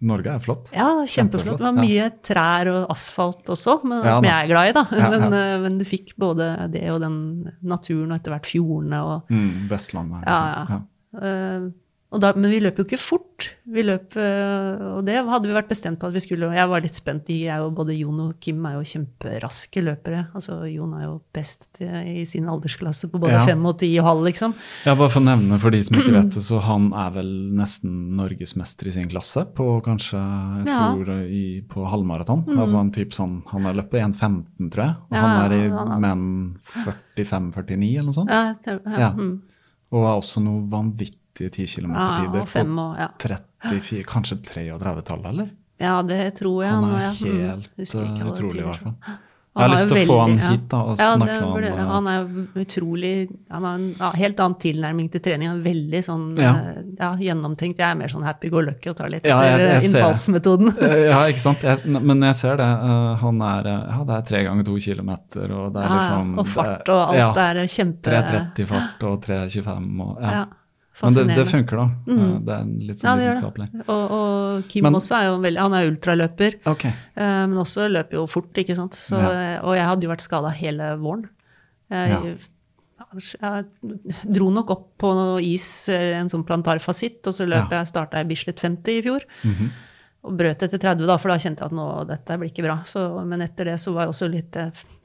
[0.00, 0.70] Norge er flott.
[0.72, 1.58] Ja, kjempeflott.
[1.60, 4.84] Det var mye trær og asfalt også, men, Ja, som jeg er glad i, da.
[4.96, 5.40] Ja, Men, ja.
[5.54, 7.18] eh, men du fikk både det og den
[7.62, 10.24] naturen og etter hvert fjordene og Mm, Vestlandet.
[10.24, 10.70] Ja, liksom.
[10.72, 10.80] ja.
[11.20, 11.72] Og
[12.18, 13.26] da, men vi løp jo ikke fort.
[13.70, 16.48] Vi løp, eh, og det hadde vi vært bestemt på at vi skulle.
[16.48, 17.22] Og jeg var litt spent.
[17.28, 20.24] De er jo, både Jon og Kim er jo kjemperaske løpere.
[20.34, 23.44] Altså, Jon er jo best i sin aldersklasse på både Ja.
[23.46, 24.54] fem og ti og halv, liksom.
[24.84, 27.30] Ja, bare for å nevne for de som ikke vet det, så han er vel
[27.54, 30.18] nesten norgesmester i sin klasse på kanskje,
[30.64, 30.90] jeg Ja.
[30.90, 32.44] tror, i, på halvmaraton.
[32.58, 34.96] Altså en type sånn, Han har løpt 1,15, tror jeg.
[35.10, 38.30] Og Ja, han er i han er- menn 45-49 eller noe sånt.
[38.30, 39.10] Ja, jeg tror- ja, Ja.
[39.12, 39.40] mm.
[39.92, 43.08] Og er også noe vanvittige 10 ja i tider på ja.
[43.70, 45.50] 34, kanskje 33-tallet, eller?
[45.80, 46.72] ja, det tror jeg.
[46.72, 47.10] Han er ja.
[47.10, 47.42] Mm.
[47.48, 49.18] helt eh, utrolig, i hvert fall.
[49.50, 51.88] Jeg har lyst til å få han hit da, og Ja, snakke det med han.
[51.90, 53.14] Han er utrolig
[53.50, 55.48] Han har en ja, helt annen tilnærming til trening.
[55.50, 56.52] Han er veldig sånn Ja.
[56.54, 57.82] eh, ja, gjennomtenkt.
[57.82, 60.70] Jeg er mer sånn happy go lucky og tar litt Ja, jeg- jeg innfallsmetoden.
[60.86, 61.62] Eh, Ja, ikke sant.
[61.66, 62.70] Jeg, men jeg ser det.
[62.70, 66.38] eh, Han er eh, Ja, det er tre ganger to kilometer, og det er liksom
[66.38, 70.44] og fart og alt ja, er kjempe 3.30 fart og 3.25 og ja.
[71.02, 71.86] Ja, Men det, det funker, da.
[72.06, 72.20] Mm.
[72.20, 73.68] Eh, Det er litt Ja, sånn vitenskapelig.
[73.72, 73.84] det.
[73.88, 76.90] Og, og Kim Men- også er jo veldig Han er ultraløper, okay.
[77.16, 78.92] eh, men også løper jo fort, ikke sant.
[78.92, 79.60] Så, Ja.
[79.62, 81.28] Og jeg hadde jo vært skada hele våren.
[81.90, 82.22] Jeg, Ja.
[83.40, 83.64] jeg
[84.32, 87.80] dro nok opp på noe is, eh, en sånn plantarfasitt, og så løp Ja.
[87.82, 89.20] jeg, starta jeg Bislett 50 i fjor.
[89.44, 89.70] Mhm.
[90.22, 92.82] Og brøt etter 30, da, for da kjente jeg at nå, dette blir ikke bra.
[92.84, 94.52] Så, men etter det så var jeg også litt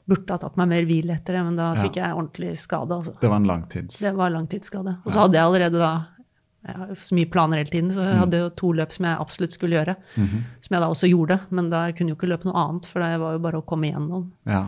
[0.08, 2.94] burde ha tatt meg mer hvil etter det, men da fikk jeg ordentlig skade.
[2.94, 3.14] altså.
[3.20, 3.98] Det var en langtids...
[4.00, 4.96] Det var langtidsskade.
[5.04, 5.94] Og så hadde jeg allerede da
[6.66, 8.06] jeg har så mye planer hele tiden, så Mm.
[8.10, 9.96] jeg hadde jo to løp som jeg absolutt skulle gjøre.
[10.16, 10.40] Mhm.
[10.60, 13.00] Som jeg da også gjorde, men da jeg kunne jo ikke løpe noe annet, for
[13.00, 14.24] det var jo bare å komme igjennom.
[14.46, 14.64] Ja.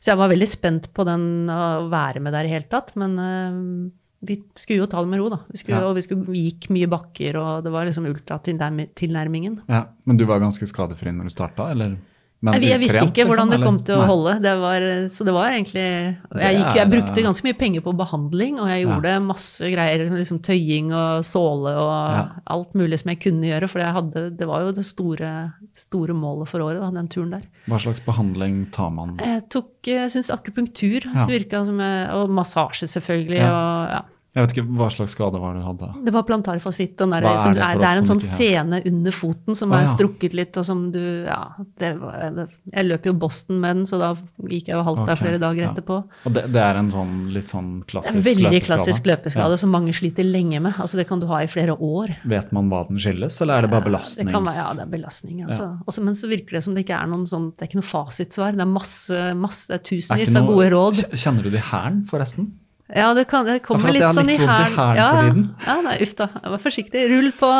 [0.00, 3.16] Så jeg var veldig spent på den å være med der i hele tatt, men
[3.18, 3.90] uh,
[4.22, 5.38] vi skulle jo ta det med ro, da.
[5.48, 5.88] Vi, skulle, Ja.
[5.88, 9.60] og vi, skulle, vi gikk mye bakker, og det var liksom ultratilnærmingen.
[9.68, 9.84] ja.
[10.04, 11.96] Men du var ganske skadefri når du starta, eller?
[12.40, 14.06] Men Jeg, jeg visste ikke hvordan liksom, det kom til å Nei.
[14.06, 14.32] holde.
[14.44, 18.60] Det var, så det var egentlig jeg, gikk, jeg brukte ganske mye penger på behandling,
[18.62, 18.92] og jeg Ja.
[18.92, 22.28] gjorde masse greier, liksom tøying og såle og Ja.
[22.46, 23.68] alt mulig som jeg kunne gjøre.
[23.68, 27.30] For jeg hadde, det var jo det store, store målet for året, da, den turen
[27.30, 27.42] der.
[27.66, 29.16] Hva slags behandling tar man?
[29.18, 31.26] Jeg tok, jeg syns akupunktur Ja.
[31.26, 33.38] virka som Og massasje, selvfølgelig.
[33.42, 33.50] Ja.
[33.50, 34.00] Og, ja.
[34.38, 35.86] Jeg vet ikke hva slags skade var det du hadde.
[36.06, 36.92] Det var plantarfasitt.
[37.00, 39.82] Den der, er som det er, det er en sånn sene under foten som er
[39.82, 39.88] ja.
[39.90, 41.40] strukket litt, og som du Ja,
[41.82, 44.12] det var, det, jeg løp jo Boston med den, så da
[44.46, 45.72] gikk jeg jo halvt der flere dager ja.
[45.72, 45.96] etterpå.
[46.28, 48.36] Og det, det er en sånn litt sånn klassisk løpeskade?
[48.36, 49.62] en veldig klassisk løpeskade Ja.
[49.64, 50.78] som mange sliter lenge med.
[50.78, 52.14] Altså Det kan du ha i flere år.
[52.30, 54.32] Vet man hva den skyldes, eller er det bare Det belastnings...
[54.36, 55.42] kan være, ja, det er belastning.
[55.48, 55.68] Altså.
[55.90, 57.90] Også, men så virker det som det ikke er noen sånn, det er ikke noe
[57.90, 58.54] fasitsvar.
[58.54, 61.04] Det er masse, masse er Er tusenvis av gode råd.
[61.18, 62.52] Kjenner du det i hæren, forresten?
[62.96, 64.60] Ja, det, kan, det Ja, for kommer at litt jeg har sånn litt i vondt
[64.60, 64.76] i hælen.
[64.78, 65.48] hælen Ja, for tiden.
[65.66, 66.28] ja, nei, uff da.
[66.44, 67.02] Vær forsiktig.
[67.12, 67.50] Rull på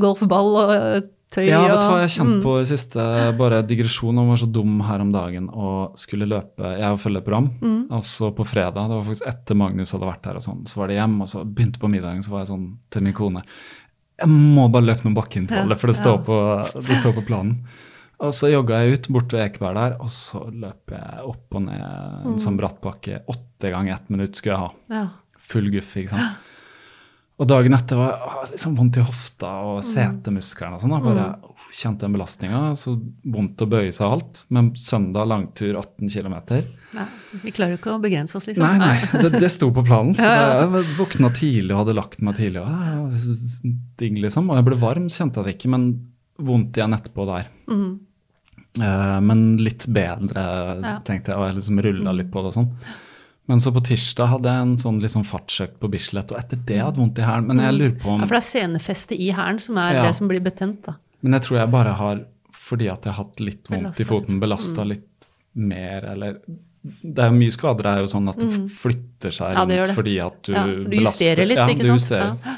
[0.00, 2.42] golfball og tøy Ja, vet du hva jeg kjente mm.
[2.44, 3.04] på i siste
[3.38, 4.16] bare digresjon?
[4.20, 7.50] Jeg var så dum her om dagen og skulle løpe Jeg følger program.
[7.60, 7.78] Mm.
[8.00, 10.88] Altså på fredag, det var faktisk etter Magnus hadde vært her, og sånn, så var
[10.92, 13.44] det hjem, og så begynte på middagen, så var jeg sånn til min kone
[14.22, 16.26] Jeg må bare løpe noen bakkeintervaller, Ja, for det står, ja.
[16.28, 17.56] på, det står på planen.
[18.22, 21.64] Og så jogga jeg ut bort ved Ekeberg der, og så løp jeg opp og
[21.66, 21.82] ned
[22.30, 23.20] en sånn bratt bakke.
[23.32, 24.72] Åtte ganger ett minutt skulle jeg ha.
[24.94, 25.04] Ja.
[25.42, 26.48] Full guff, ikke sant.
[27.42, 28.12] Og dagen etter var
[28.44, 29.86] jeg liksom vondt i hofta og Mm.
[29.88, 30.92] setemusklene og sånn.
[31.02, 32.60] Bare oh, kjente den belastninga.
[32.78, 32.92] Så
[33.24, 34.44] vondt å bøye seg og alt.
[34.54, 36.36] Men søndag langtur 18 km.
[37.42, 38.62] Vi klarer jo ikke å begrense oss, liksom.
[38.62, 40.14] Nei, nei, det, det sto på planen.
[40.14, 42.62] Så Ja, jeg våkna tidlig og hadde lagt meg tidlig.
[42.62, 44.46] Og, ja, digg, liksom.
[44.52, 45.88] og jeg ble varm, kjente jeg det ikke, men
[46.38, 47.50] vondt igjen etterpå der.
[47.66, 47.92] Mhm.
[48.80, 50.98] Eh, men litt bedre, Ja.
[51.04, 52.70] tenkte jeg, og jeg liksom rulla litt på det og sånn.
[53.48, 56.78] Men så på tirsdag hadde jeg en sånn sånn fartsøkt på Bislett, og etter det
[56.78, 57.46] hadde jeg vondt i hælen.
[57.46, 60.02] Men jeg lurer på om Ja, for det er senefestet i hælen som er Ja.
[60.06, 60.94] det som blir betent, da.
[61.22, 64.04] Men jeg tror jeg bare har, fordi at jeg har hatt litt vondt Belastet i
[64.04, 64.88] foten, belasta mm.
[64.88, 66.36] litt mer, eller
[66.82, 69.94] Det er mye skader er jo sånn at det flytter seg rundt Ja, det det.
[69.94, 71.36] fordi at du Ja, du belaster.
[71.36, 72.00] justerer litt, ja, ikke du sant?
[72.00, 72.38] Justerer.
[72.44, 72.56] Ja.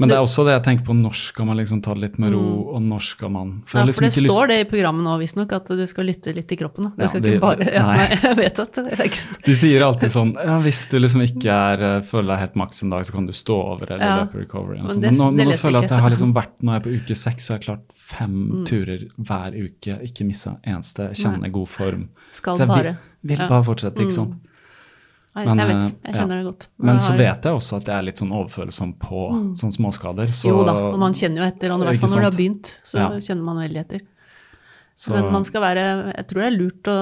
[0.00, 2.18] Men det er også det jeg tenker på, når skal man liksom ta det litt
[2.18, 2.40] med ro,
[2.74, 5.18] og når skal man For, Ja, liksom for det står lyst- det i programmet nå,
[5.20, 6.84] visstnok, at du skal lytte litt til kroppen.
[6.84, 6.90] Da.
[6.96, 7.96] Du Ja, skal de, ikke bare ja, nei.
[8.00, 9.36] nei, Jeg vet at det er ikke sånn.
[9.44, 12.82] De sier alltid sånn ja, hvis du liksom ikke er, eh, føler deg helt maks
[12.82, 14.16] en dag, så kan du stå over eller Ja.
[14.24, 14.78] løpe recovery.
[14.82, 16.88] Men det- Men nå, nå føler jeg at jeg har liksom vært, når jeg er
[16.88, 18.64] på uke seks, så har jeg klart fem Mm.
[18.66, 20.00] turer hver uke.
[20.02, 21.10] Ikke missa eneste.
[21.14, 21.48] kjenner nei.
[21.50, 22.08] god form.
[22.32, 22.82] Skal så jeg bare.
[22.82, 23.48] vil, vil Mm.
[23.48, 24.30] bare fortsette, ikke sant.
[24.30, 24.49] Nei,
[25.30, 26.14] Men, jeg vet, jeg jeg ja.
[26.18, 26.64] kjenner det godt.
[26.82, 27.02] Men har...
[27.04, 29.26] så vet jeg også at jeg er litt sånn overfølsom på
[29.60, 30.32] sånne småskader.
[30.34, 32.38] Så, Jo da, og man kjenner jo etter, og i hvert fall når du har
[32.38, 33.06] begynt, så Ja.
[33.22, 34.02] kjenner man veldig etter.
[34.98, 35.84] så, Men man skal være
[36.16, 36.96] Jeg tror det er lurt å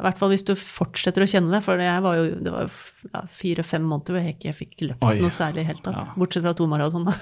[0.00, 2.64] I hvert fall hvis du fortsetter å kjenne det, for jeg var jo, det var
[2.64, 5.18] jo ja, fire-fem måneder hvor jeg ikke fikk løpt Oi.
[5.20, 6.00] noe særlig i det hele tatt.
[6.00, 6.14] Ja.
[6.16, 7.12] Bortsett fra to maraton, da.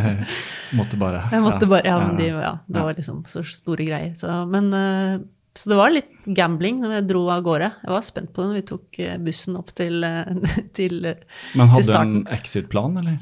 [0.78, 2.38] måtte bare Jeg måtte bare, ja, men de, ja.
[2.46, 4.14] ja, det var liksom så store greier.
[4.14, 5.18] Så, men, eh,
[5.58, 7.68] så det var litt gambling når jeg dro av gårde.
[7.82, 10.00] Jeg var spent på det når vi tok eh, bussen opp til,
[10.78, 11.14] til, til
[11.58, 12.22] Men hadde du en starten.
[12.38, 13.18] exit-plan, eller?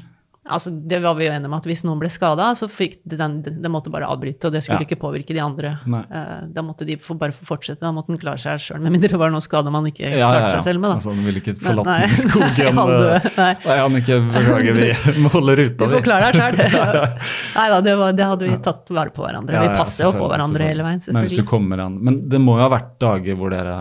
[0.49, 3.43] Altså, det var vi jo enige om at hvis noen ble skada, så fikk den,
[3.45, 4.87] den måtte bare avbryte, og det skulle Ja.
[4.87, 5.75] ikke påvirke de andre.
[5.85, 8.81] Eh, Da måtte de få, bare få fortsette, da måtte den klare seg sjøl.
[8.81, 10.49] Med mindre det var noe skade man ikke Ja, klarte ja.
[10.57, 10.95] seg selv med, da.
[10.97, 12.73] Altså, du ville ikke forlatt den i skogen.
[12.81, 13.53] Halve- eh, nei.
[13.67, 16.01] Nei, Annike, beklager, vi må holde Du ruta, får vi.
[16.09, 16.97] klare deg sjøl.
[17.59, 19.61] Nei da, det, var- det hadde vi tatt vare på hverandre.
[19.61, 21.01] Vi passer jo på hverandre hele veien.
[21.13, 23.77] Men hvis du kommer an Men det må jo ha vært dager hvor dere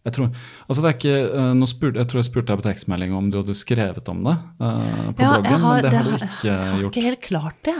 [0.00, 0.28] jeg tror,
[0.64, 3.26] altså det er ikke, eh, nå spurte, jeg tror jeg spurte deg på tekstmelding om
[3.32, 6.28] du hadde skrevet om det uh, på Ja, bloggen, har, men det har du ikke
[6.30, 6.94] ikke jeg har gjort.
[6.96, 7.76] ikke helt klart det.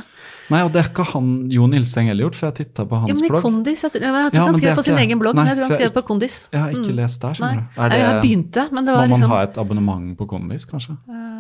[0.50, 3.06] Nei, og det er ikke han Jon Ilsteng heller gjort, for jeg titta på hans
[3.06, 3.14] blogg.
[3.14, 3.42] Ja, men i blogg.
[3.44, 5.66] Kondis, jeg, jeg tror Ja, han skrev på sin egen blogg, Nei, men jeg tror
[5.68, 6.38] han skrev jeg på Kondis.
[6.50, 7.80] Jeg har ikke lest der, skjønner du.
[7.80, 10.96] Nei, jeg begynte, men det må var man liksom ha et abonnement på Kondis, kanskje?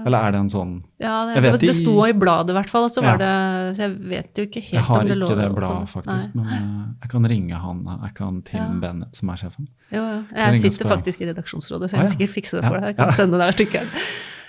[0.06, 0.70] Eller er det en sånn
[1.02, 3.10] ja, det, vet det, sto i bladet i hvert fall, så Ja.
[3.10, 5.50] var det Så jeg vet jo ikke helt om det lå Jeg har det ikke
[5.50, 6.44] det bladet, faktisk, Nei.
[6.44, 7.82] men uh, jeg kan ringe han.
[8.06, 8.68] Jeg kan Tim Ja.
[8.80, 9.68] Bennett, som er sjefen.
[9.92, 10.18] Jo, jo.
[10.32, 12.06] Kan Jeg sitter faktisk i redaksjonsrådet, så jeg ja.
[12.06, 12.86] kan sikkert fikse det for deg.
[12.94, 13.12] Jeg kan Ja.
[13.20, 13.88] sende deg artikkelen.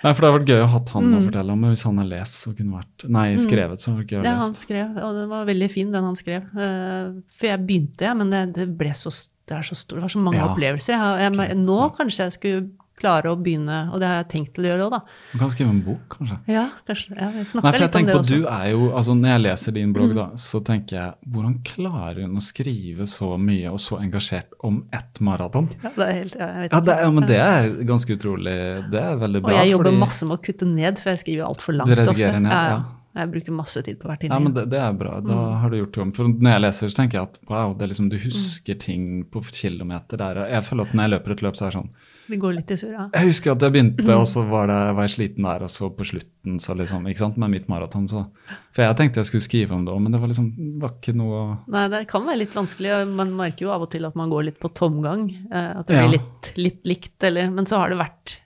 [0.03, 1.25] Nei, for det har vært gøy å ha han å Mm.
[1.27, 4.19] fortelle om, hvis han har lest, og kunne vært Nei, skrevet, så hadde det gøy
[4.19, 6.41] å Det han skrev, og den var veldig fin, den han skrev.
[6.57, 9.11] Eh, For jeg begynte, ja, men det, det ble så
[9.47, 10.47] det så det var så mange Ja.
[10.47, 10.93] opplevelser.
[10.95, 11.55] Jeg, jeg, okay.
[11.55, 12.69] nå kanskje jeg skulle
[13.01, 14.99] klare å begynne, og det har jeg tenkt til å gjøre òg, da.
[15.33, 16.37] Du kan skrive en bok, kanskje?
[16.53, 17.15] Ja, kanskje.
[17.17, 18.37] Ja, jeg Nei, for jeg litt om tenker det på, også.
[18.37, 18.43] Mm.
[18.45, 22.21] du er jo, altså Når jeg leser din blogg, da, så tenker jeg hvordan klarer
[22.27, 25.67] hun å skrive så mye og så engasjert om ett maraton?
[25.83, 28.55] Ja, det er helt, ja, jeg vet Ja, det, ja, men det er ganske utrolig.
[28.93, 29.51] Det er veldig bra.
[29.51, 31.93] Og jeg jobber fordi- masse med å kutte ned, for jeg skriver altfor langt Du
[31.95, 32.11] ofte.
[32.13, 32.83] redigerer ned, Ja.
[33.13, 35.19] Jeg bruker masse tid på hvert Ja, men det, det er bra.
[35.19, 35.59] Da Mm.
[35.59, 36.11] har du gjort jobben.
[36.15, 39.25] For når jeg leser, så tenker jeg at wow, det er liksom, du husker ting
[39.25, 40.35] på kilometer der.
[40.47, 41.89] Jeg føler at når jeg løper et løp, så er det sånn
[42.31, 43.09] Det går litt i surra.
[43.13, 44.11] Jeg husker at jeg begynte, Mm.
[44.21, 47.21] og så var, det, var jeg sliten der, og så på slutten, så liksom, ikke
[47.25, 48.07] sant, med mitt maraton.
[48.09, 48.25] Så.
[48.71, 50.47] For jeg tenkte jeg skulle skrive om det òg, men det var liksom
[50.81, 52.93] var ikke noe Nei, det kan være litt vanskelig.
[53.11, 55.27] Man merker jo av og til at man går litt på tomgang.
[55.51, 56.07] eh, At det Ja.
[56.07, 58.37] blir litt, litt likt, eller Men så har det vært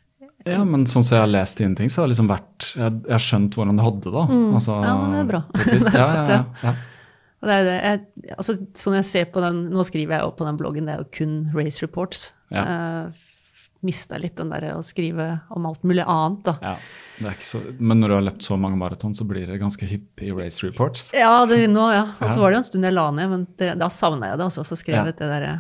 [0.46, 2.92] Ja, men sånn som jeg har lest dine ting, så har jeg liksom vært Jeg,
[3.06, 4.26] jeg har skjønt hvordan du hadde det, da.
[4.54, 4.84] Altså, Mm.
[4.86, 5.44] Ja, men det er bra.
[5.54, 6.44] Det er Ja, ja, ja, ja.
[6.64, 6.76] ja.
[7.46, 10.46] Det er det, jeg, altså, sånn jeg ser på den, Nå skriver jeg jo på
[10.48, 12.32] den bloggen, det er jo kun race reports.
[12.50, 12.64] Ja.
[12.64, 13.12] Eh,
[13.84, 16.56] Mista litt den derre å skrive om alt mulig annet, da.
[16.62, 16.76] Ja,
[17.20, 19.60] det er ikke så, men når du har løpt så mange maraton, så blir det
[19.62, 21.12] ganske hyppig race reports.
[21.14, 22.08] Ja, det, nå, ja.
[22.22, 24.38] Og så var det jo en stund jeg la ned, men det, da savna jeg
[24.40, 24.46] det.
[24.48, 25.20] altså, få skrevet Ja.
[25.22, 25.54] det derre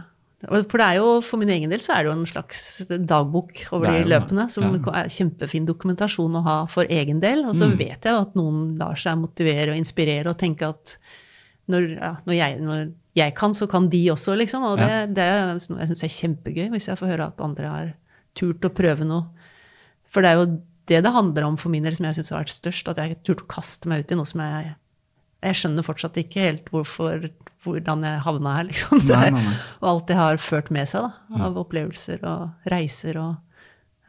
[0.70, 3.62] For det er jo, for min egen del så er det jo en slags dagbok
[3.74, 4.92] over er de løpene, som ja.
[5.04, 7.46] er kjempefin dokumentasjon å ha for egen del.
[7.46, 7.78] Og så Mm.
[7.78, 10.98] vet jeg at noen lar seg motivere og inspirere og tenke at
[11.70, 14.64] når, ja, når, jeg, når jeg kan, så kan de også, liksom.
[14.66, 15.06] Og det, Ja.
[15.08, 17.94] det er jeg syns er kjempegøy, hvis jeg får høre at andre har
[18.38, 19.30] turt å prøve noe.
[20.12, 20.48] For det er jo
[20.86, 22.92] det det handler om for min del, som jeg syns har vært størst.
[22.92, 24.76] At jeg har turt å kaste meg ut i noe som jeg
[25.46, 27.28] Jeg skjønner fortsatt ikke helt hvorfor,
[27.66, 29.02] hvordan jeg havna her, liksom.
[29.06, 29.58] Nei, nei, nei.
[29.82, 31.42] Og alt det har ført med seg, da.
[31.46, 33.36] Av opplevelser og reiser og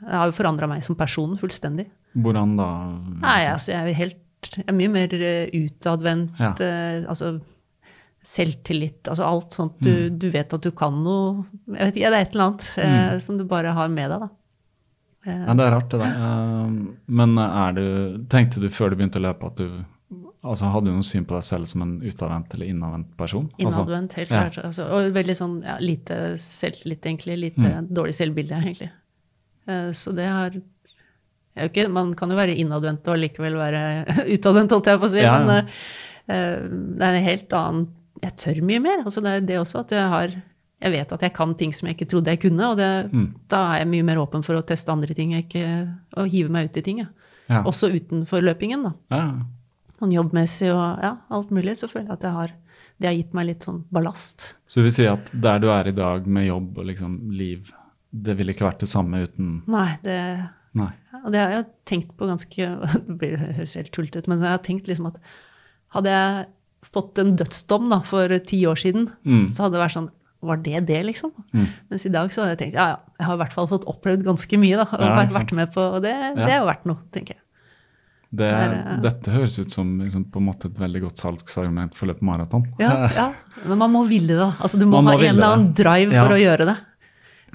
[0.00, 1.88] Det har jo forandra meg som person fullstendig.
[2.16, 2.70] Hvordan da?
[3.20, 6.36] Nei, altså, jeg er helt jeg er mye mer eh, utadvendt.
[6.38, 6.52] Ja.
[6.60, 7.30] Uh, altså
[8.26, 9.76] selvtillit, altså alt sånt.
[9.80, 10.18] Du, Mm.
[10.18, 13.12] du vet at du kan noe Jeg vet ikke, det er et eller annet eh,
[13.14, 13.20] Mm.
[13.20, 14.28] som du bare har med deg, da.
[15.26, 16.16] Ja, det er rart, det der.
[16.22, 16.70] Eh,
[17.08, 19.84] Men er du, tenkte du før du begynte å løpe at du
[20.46, 23.48] altså Hadde du noe syn på deg selv som en utadvendt eller innadvendt person?
[23.58, 24.44] Altså, Innadvendt, helt ja.
[24.44, 24.58] klart.
[24.64, 27.38] Altså, og veldig sånn ja, lite selvtillit, egentlig.
[27.40, 27.88] Lite Mm.
[27.90, 28.90] dårlig selvbilde, egentlig.
[29.66, 30.50] Eh, så det har
[31.66, 33.82] ikke, Man kan jo være innadvendt og likevel være
[34.36, 35.18] utadvendt, holdt jeg på å si.
[35.24, 35.38] Ja.
[35.42, 35.66] Men
[36.28, 37.88] eh, det er en helt annen
[38.22, 39.02] Jeg tør mye mer.
[39.04, 40.36] altså Det er det også at jeg har
[40.82, 43.34] jeg vet at jeg kan ting som jeg ikke trodde jeg kunne, og det, Mm.
[43.48, 45.62] da er jeg mye mer åpen for å teste andre ting ikke,
[46.18, 46.98] og hive meg ut i ting.
[47.48, 47.62] Ja.
[47.62, 48.92] Også utenfor løpingen, da.
[49.10, 49.32] Ja.
[49.98, 52.52] Sånn jobbmessig og ja, alt mulig, så føler jeg at jeg har,
[53.00, 54.54] det har gitt meg litt sånn ballast.
[54.68, 57.72] Så du vil si at der du er i dag med jobb og liksom liv,
[58.12, 60.18] det ville ikke vært det samme uten Nei, det,
[60.74, 60.90] Nei.
[61.24, 62.68] og det har jeg tenkt på ganske
[63.20, 65.16] det høres helt tullete ut, men jeg har tenkt liksom at
[65.96, 66.46] hadde jeg
[66.92, 69.46] fått en dødsdom da, for ti år siden, Mm.
[69.50, 70.10] så hadde det vært sånn
[70.46, 71.30] Var det det, liksom?
[71.54, 71.66] Mm.
[71.90, 73.86] Mens i dag så hadde jeg tenkt ja, ja, jeg har i hvert fall fått
[73.88, 74.84] opplevd ganske mye, da.
[74.92, 76.48] Og Ja, vært, vært med på Og det, det Ja.
[76.48, 77.42] er jo verdt noe, tenker jeg.
[78.36, 81.16] Det, Det er, eh, dette høres ut som liksom, på en måte et veldig godt
[81.16, 82.66] salgsargument for å løpe maraton.
[82.78, 83.32] Ja, ja.
[83.66, 84.52] Men man må ville det.
[84.60, 86.24] Altså, du må, må ha en eller annen drive Ja.
[86.26, 86.76] for å gjøre det.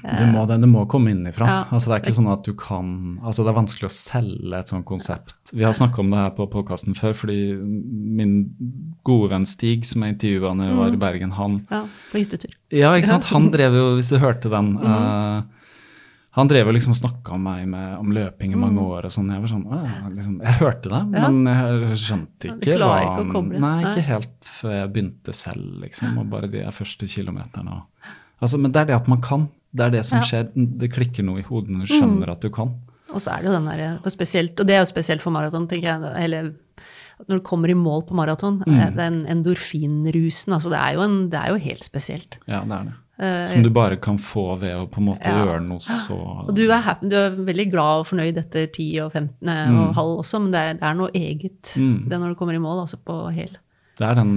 [0.02, 1.46] Du må det, det må komme innifra.
[1.46, 1.58] Ja.
[1.70, 2.88] Altså, det er ikke sånn at du kan
[3.22, 5.34] altså Det er vanskelig å selge et sånt konsept.
[5.52, 8.32] Vi har snakka om det her på podkasten før, fordi min
[9.06, 12.54] gode venn Stig, som jeg intervjua da jeg var i Bergen, han Ja, på hyttetur.
[12.74, 13.24] Ja, ikke sant.
[13.30, 15.38] Han drev jo, hvis du hørte den mm -hmm.
[15.38, 15.42] uh,
[16.34, 18.90] Han drev liksom og snakka om meg med, om løping i mange Mhm.
[18.90, 19.30] år og sånn.
[19.30, 21.28] Jeg var sånn, liksom, jeg hørte det, Ja.
[21.28, 23.60] men jeg skjønte ikke hva ikke å.
[23.60, 23.82] Nei.
[23.84, 26.18] ikke helt før jeg begynte selv, liksom.
[26.18, 27.82] Og bare de første kilometerne.
[28.40, 29.48] Altså, men det er det at man kan.
[29.74, 30.22] Det er det som Ja.
[30.24, 30.50] skjer.
[30.54, 32.74] Det klikker noe i hodet når du skjønner at du kan.
[33.12, 35.30] Og så er det jo den der, og spesielt, og det er jo spesielt for
[35.30, 36.24] maraton, tenker jeg.
[36.24, 36.52] Eller
[37.28, 38.78] når du kommer i mål på maraton, Mm.
[38.80, 42.38] eh, den endorfinrusen, altså det er, jo en, det er jo helt spesielt.
[42.48, 42.94] Ja, det er det.
[43.22, 45.44] Eh, Som du bare kan få ved å på en måte Ja.
[45.44, 46.16] gjøre noe så
[46.48, 49.68] Og du er, happy, du er veldig glad og fornøyd etter 10 og 15 nei,
[49.68, 52.08] og halv også, men det er, det er noe eget Mm.
[52.08, 53.56] det når du kommer i mål, altså på hel.
[53.98, 54.30] Det er den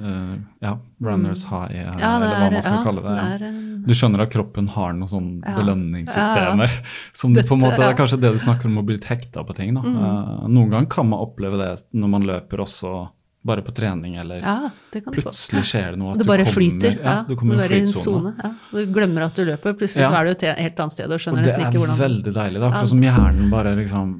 [0.00, 0.70] uh, ja,
[1.04, 2.00] runners high, eh, Mm.
[2.00, 3.16] Ja, eller hva er- man skal ja, kalle det.
[3.16, 3.38] Ja.
[3.38, 6.70] det er, Du skjønner at kroppen har noen sånne belønningssystemer.
[7.12, 9.54] Som på en måte, Det er kanskje det du snakker om å bli hekta på
[9.58, 9.74] ting.
[9.74, 9.82] Da.
[9.82, 12.94] Eh, noen ganger kan man oppleve det når man løper også
[13.44, 14.38] bare på trening, eller
[14.92, 16.12] det du plutselig skjer det noe.
[16.14, 16.98] At Det du kommer, flyter.
[17.02, 18.34] Ja, du kommer er i en flytsone.
[18.38, 18.50] Ja.
[18.70, 21.42] Du glemmer at du løper, plutselig så er du et helt annet sted og skjønner
[21.42, 22.60] det nesten er ikke hvordan veldig deilig.
[22.60, 24.12] Det er akkurat som hjernen bare liksom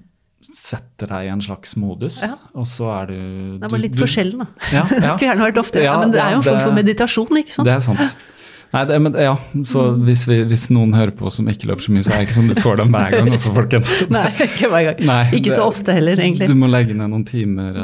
[0.51, 2.35] setter deg i en slags modus, Ja.
[2.55, 3.15] og så er du
[3.59, 4.47] Det er bare litt forskjellen, da.
[4.73, 5.83] Ja, Det skulle gjerne vært oftere.
[5.87, 7.67] Ja, Ja, men det ja, er jo en form for meditasjon, ikke sant?
[7.71, 8.29] Det er sant.
[8.73, 9.35] Nei, det, men, ja,
[9.69, 12.29] så hvis, vi, hvis noen hører på som ikke løper så mye, så er det
[12.31, 13.29] ikke sånn du får dem hver gang.
[13.37, 13.91] Også, folkens.
[14.09, 15.03] Nei, ikke hver gang.
[15.11, 16.49] Nei, ikke det- så ofte heller, egentlig.
[16.49, 17.77] Du må legge ned noen timer.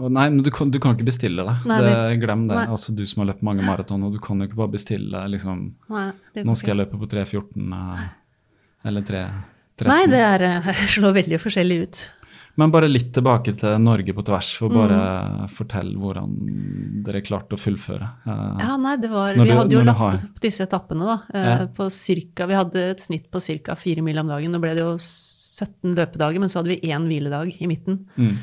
[0.00, 1.56] og nei, men du kan, du kan ikke bestille det.
[1.68, 2.56] Nei, det glem det.
[2.56, 2.64] nei.
[2.72, 5.66] Altså, du som har løpt mange maraton, og du kan jo ikke bare bestille liksom,
[5.92, 6.06] Nei,
[6.48, 7.76] Nå skal jeg løpe på 3.14.
[7.76, 8.08] eh,
[8.88, 9.26] Eller tre,
[9.80, 9.90] 13?
[9.90, 12.00] Nei, det er, eh, slår veldig forskjellig ut.
[12.58, 15.48] Men bare litt tilbake til Norge på tvers, for bare Mm.
[15.54, 16.32] fortell hvordan
[17.06, 18.08] dere klarte å fullføre.
[18.26, 21.16] Eh, Ja, nei, det var, Vi du- hadde jo lagt har- opp disse etappene, da.
[21.32, 21.66] eh, Ja.
[21.68, 23.74] På cirka, vi hadde et snitt på ca.
[23.76, 24.50] fire mil om dagen.
[24.52, 28.04] Nå ble det jo 17 løpedager, men så hadde vi én hviledag i midten.
[28.18, 28.36] Mm.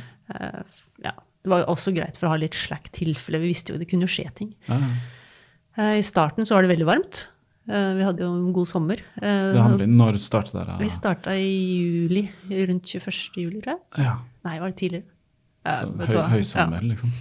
[1.04, 1.12] Ja,
[1.44, 3.40] det var jo også greit for å ha litt slack tilfelle.
[3.42, 4.54] Vi visste jo det kunne skje ting.
[4.68, 4.80] Ja,
[5.78, 7.28] I starten så var det veldig varmt.
[7.68, 9.02] Eh, Vi hadde jo en god sommer.
[9.22, 10.78] Eh, det handler, når startet dere?
[10.80, 12.24] Vi starta i juli,
[12.70, 13.42] rundt 21.
[13.44, 14.06] juli, tror jeg.
[14.06, 15.10] Ja, Nei, var det tidligere?
[15.68, 17.12] Eh, så høy, høysommer, liksom.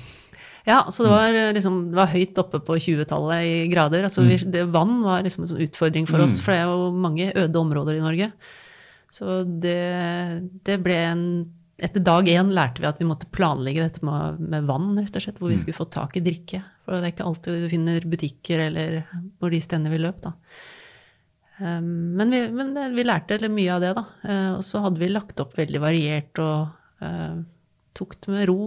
[0.66, 0.68] Ja.
[0.70, 4.06] ja, så det var, liksom, det var høyt oppe på 20-tallet i grader.
[4.06, 6.92] Altså, vi, det, vann var liksom en sånn utfordring for oss, for det er jo
[6.94, 8.30] mange øde områder i Norge.
[9.10, 9.78] Så det,
[10.66, 11.26] det ble en
[11.76, 15.24] Etter dag én lærte vi at vi måtte planlegge dette med, med vann, rett og
[15.26, 16.62] slett, hvor vi skulle få tak i drikke.
[16.86, 19.02] For det er ikke alltid du finner butikker eller
[19.36, 20.32] hvor de stedene vi løp, da.
[21.58, 24.06] Um, men, vi, men vi lærte mye av det, da.
[24.24, 27.36] Uh, og så hadde vi lagt opp veldig variert og uh,
[27.96, 28.58] tok det med ro.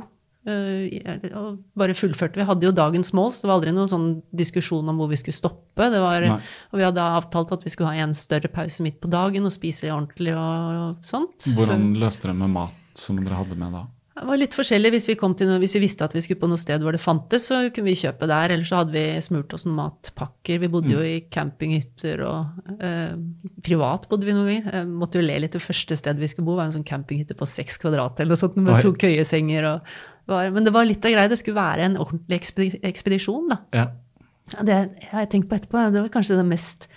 [0.45, 0.85] Uh,
[1.33, 2.37] og bare fullførte.
[2.37, 5.17] Vi hadde jo dagens mål, så det var aldri noen sånn diskusjon om hvor vi
[5.21, 5.87] skulle stoppe.
[5.89, 9.09] Det var, og vi hadde avtalt at vi skulle ha en større pause midt på
[9.09, 11.49] dagen og spise ordentlig og, og sånt.
[11.57, 13.85] Hvordan løste dere med mat som dere hadde med da?
[14.19, 14.89] Det var litt forskjellig.
[14.91, 16.91] Hvis vi, kom til noe, hvis vi visste at vi skulle på noe sted hvor
[16.91, 18.51] det fantes, så kunne vi kjøpe der.
[18.51, 20.59] Eller så hadde vi smurt oss noen matpakker.
[20.59, 23.13] Vi bodde jo i campinghytter og eh,
[23.63, 24.75] privat bodde vi noen ganger.
[24.75, 25.55] Jeg måtte jo le litt.
[25.55, 28.41] Det første stedet vi skulle bo, var en sånn campinghytte på seks kvadrat eller noe
[28.43, 28.81] sånt, med Oi.
[28.83, 29.95] to køyesenger og
[30.29, 31.31] var, Men det var litt av greia.
[31.31, 33.61] Det skulle være en ordentlig ekspedi ekspedisjon, da.
[33.77, 33.87] Ja.
[34.49, 34.81] Ja, det
[35.13, 35.85] har jeg tenkt på etterpå.
[35.93, 36.89] Det var kanskje det mest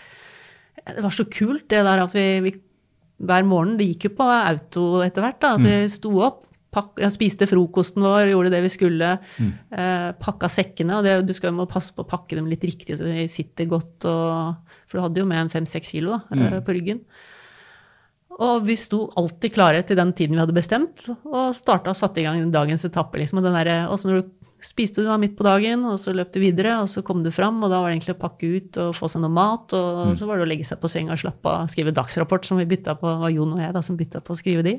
[0.83, 2.57] Det var så kult, det der at vi, vi
[3.23, 5.41] hver morgen Det gikk jo på auto etter hvert.
[5.43, 9.13] da, At vi sto opp, pakk, spiste frokosten vår, gjorde det vi skulle.
[9.39, 10.99] Eh, pakka sekkene.
[10.99, 13.29] og det, Du skal jo må passe på å pakke dem litt riktig så de
[13.29, 14.09] sitter godt.
[14.09, 16.65] Og, for du hadde jo med en fem-seks kilo da, mm.
[16.67, 17.05] på ryggen.
[18.43, 22.23] Og vi sto alltid klare til den tiden vi hadde bestemt, og starta og satte
[22.23, 23.21] i gang dagens etappe.
[23.21, 23.43] Liksom.
[23.43, 24.31] Og den der, også når du
[24.63, 27.31] spiste du da midt på dagen, og så løp du videre, og så kom du
[27.35, 30.15] fram, og da var det egentlig å pakke ut og få seg noe mat, og
[30.19, 32.67] så var det å legge seg på senga og slappe av, skrive dagsrapport, som vi
[32.71, 34.77] bytta på, var Jon og jeg da, som bytta på å skrive de.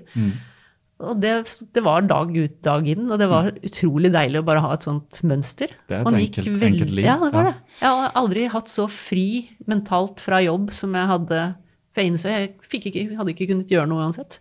[1.03, 1.31] Og det,
[1.76, 4.85] det var dag ut, dag inn, og det var utrolig deilig å bare ha et
[4.85, 5.73] sånt mønster.
[5.89, 7.51] Det er et enkelt- veld- enkelt liv, Ja, det var ja.
[7.51, 7.80] det.
[7.81, 9.26] Jeg har aldri hatt så fri
[9.68, 11.41] mentalt fra jobb som jeg hadde
[11.93, 14.39] for jeg innså jeg ikke, hadde ikke kunnet gjøre noe uansett.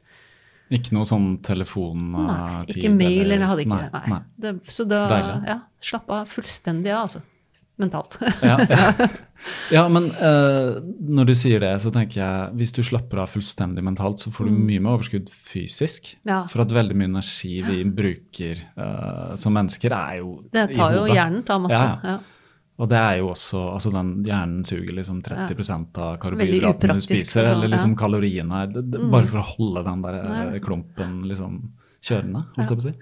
[0.73, 2.12] Ikke noe sånn telefon?
[2.15, 4.23] Nei, ikke mail, eller jeg hadde ikke nei, Nei.
[4.44, 5.03] Det, så da
[5.44, 7.23] ja, slapp av fullstendig av, altså.
[7.81, 8.19] Mentalt.
[8.44, 9.09] Ja, ja.
[9.77, 13.82] ja men uh, når du sier det, så tenker jeg hvis du slapper av fullstendig
[13.85, 16.12] mentalt, så får du mye mer overskudd fysisk.
[16.20, 16.32] Mm.
[16.35, 16.40] Ja.
[16.53, 21.09] For at veldig mye energi vi bruker uh, som mennesker, er jo Det tar jo
[21.11, 21.89] hjernen tar masse.
[22.05, 22.19] Ja.
[22.81, 27.51] Og det er jo også altså den Hjernen suger liksom 30% av karbohydratene du spiser,
[27.53, 28.62] eller liksom kaloriene.
[28.62, 30.40] her, det, Bare for å holde den der Nei.
[30.57, 31.59] eh, klumpen liksom
[32.03, 32.94] kjørende, holdt jeg på å si.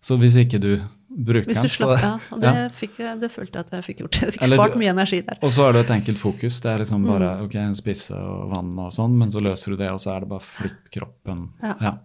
[0.00, 0.70] Så hvis ikke du
[1.10, 2.68] bruker den, så ja, og det, ja.
[2.72, 4.18] fikk det følte jeg at jeg fikk gjort.
[4.22, 5.40] Jeg fikk Eller spart mye energi der.
[5.42, 6.60] Og så er det et enkelt fokus.
[6.62, 7.44] Det er liksom bare Mm.
[7.48, 10.30] ok, spise og vann og sånn, men så løser du det, og så er det
[10.30, 11.48] bare flytt kroppen.
[11.60, 11.98] Ja.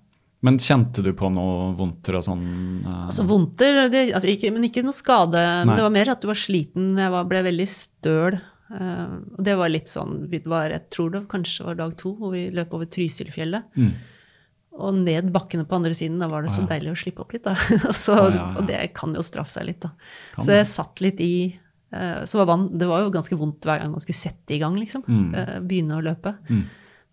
[0.46, 2.44] Men kjente du på noe vondter og sånn?
[2.84, 5.42] eh, Altså vondter, det, altså ikke, men ikke noe skade.
[5.66, 6.92] Men det var mer at du var sliten.
[7.00, 8.38] Jeg var, ble veldig støl.
[8.66, 12.16] Uh, og det var litt sånn vi var, Jeg tror det kanskje var dag to,
[12.18, 13.68] hvor vi løp over Trysilfjellet.
[13.78, 13.92] Mm.
[14.86, 16.18] Og ned bakkene på andre siden.
[16.22, 17.46] Da var det så deilig å slippe opp litt.
[17.46, 17.56] da.
[18.06, 18.48] så, ah, ja, ja.
[18.60, 19.94] Og det kan jo straffe seg litt, da.
[20.36, 20.62] Kan så det.
[20.62, 21.36] jeg satt litt i
[21.96, 24.60] uh, så var vann, Det var jo ganske vondt hver gang man skulle sette i
[24.62, 25.06] gang, liksom.
[25.08, 25.30] Mm.
[25.32, 26.36] Uh, begynne å løpe.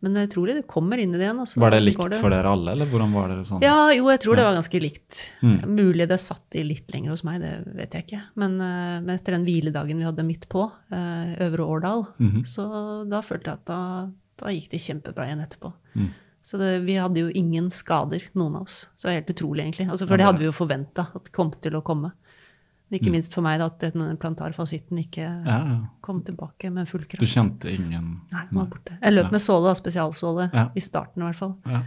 [0.02, 1.38] Men jeg tror det kommer inn i det igjen.
[1.44, 3.60] Altså, Var det likt likt for dere alle, eller hvordan var det sånn?
[3.62, 5.20] ja, jo, jeg tror det var ganske likt.
[5.42, 5.60] Mm.
[5.76, 8.22] Mulig det satt i litt lenger hos meg, det vet jeg ikke.
[8.42, 12.42] Men, eh, men etter den hviledagen vi hadde midt på, eh, Øvre Årdal, Mhm.
[12.44, 14.10] så da følte jeg at da,
[14.42, 15.72] da gikk det kjempebra igjen etterpå.
[15.94, 16.10] Mm.
[16.42, 18.88] Så det, vi hadde jo ingen skader, noen av oss.
[18.96, 19.88] Så det var helt utrolig, egentlig.
[19.88, 22.10] Altså, for det hadde vi jo forventa at det kom til å komme.
[22.93, 25.47] Ikke minst for meg da, at den plantarfasitten ikke Mm.
[25.48, 25.77] Ja, ja.
[26.05, 27.20] kom tilbake med full kraft.
[27.23, 28.98] Du kjente ingen Nei, den var borte.
[29.01, 29.31] Jeg løp Ja.
[29.32, 31.55] med såle, da, spesialsåle, i starten i hvert fall.
[31.66, 31.82] Ja.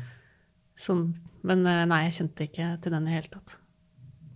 [0.76, 1.14] Som,
[1.44, 3.58] men eh, nei, jeg kjente ikke til den i det hele tatt.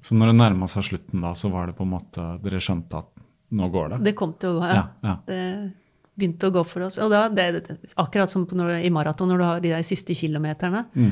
[0.01, 3.01] Så når det nærma seg slutten, da, så var det på en måte Dere skjønte
[3.01, 3.09] at
[3.51, 4.03] nå går det?
[4.05, 4.69] Det kom til å gå,
[5.03, 5.15] ja.
[5.27, 5.73] Det
[6.19, 6.99] begynte å gå for oss.
[6.99, 10.13] Og da, det, det, akkurat som når, i maraton, når du har de der siste
[10.15, 10.85] kilometerne.
[10.93, 11.11] Mm.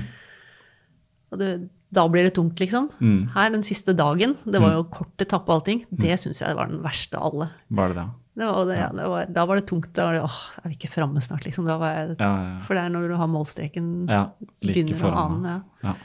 [1.32, 1.50] Og det,
[1.94, 2.90] da blir det tungt, liksom.
[3.00, 3.20] Mm.
[3.32, 6.68] Her den siste dagen, det var jo kort etappe og allting, det syns jeg var
[6.72, 7.48] den verste av alle.
[7.80, 8.08] Var det da?
[8.38, 9.88] Det var, det, ja, det var, da var det tungt.
[9.98, 11.66] Da var det, åh, er vi ikke framme snart, liksom?
[11.66, 14.20] Da var jeg, Ja, ja, For det er når du har målstreken ja.
[14.62, 15.40] Like begynner å foran.
[15.40, 15.56] ane.
[15.82, 15.96] Ja.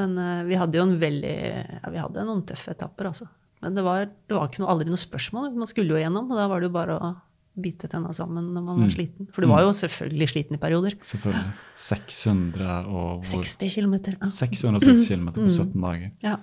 [0.00, 3.28] Men uh, vi hadde jo en veldig ja, Vi hadde noen tøffe etapper, altså.
[3.62, 5.50] Men det var, det var ikke noe, aldri noe spørsmål.
[5.60, 7.12] Man skulle jo igjennom, og da var det jo bare å
[7.60, 9.26] bite tenna sammen når man var sliten.
[9.34, 10.94] For du var jo selvfølgelig sliten i perioder.
[11.02, 11.52] Selvfølgelig.
[11.74, 13.94] 600 og 60 km.
[14.14, 14.28] Ja.
[14.30, 16.10] 606 km på 17 dager.
[16.22, 16.36] ja.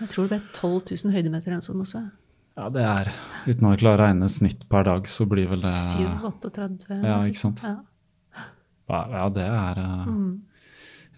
[0.00, 2.00] Jeg tror det ble 12 000 høydemeter eller sånt også.
[2.56, 3.10] Ja, det er
[3.46, 7.02] Uten å klare å regne snitt per dag, så blir vel det 7-38.
[7.04, 7.60] Ja, ikke sant.
[7.64, 7.74] Ja.
[8.88, 10.40] Ja, det er eh, Mm.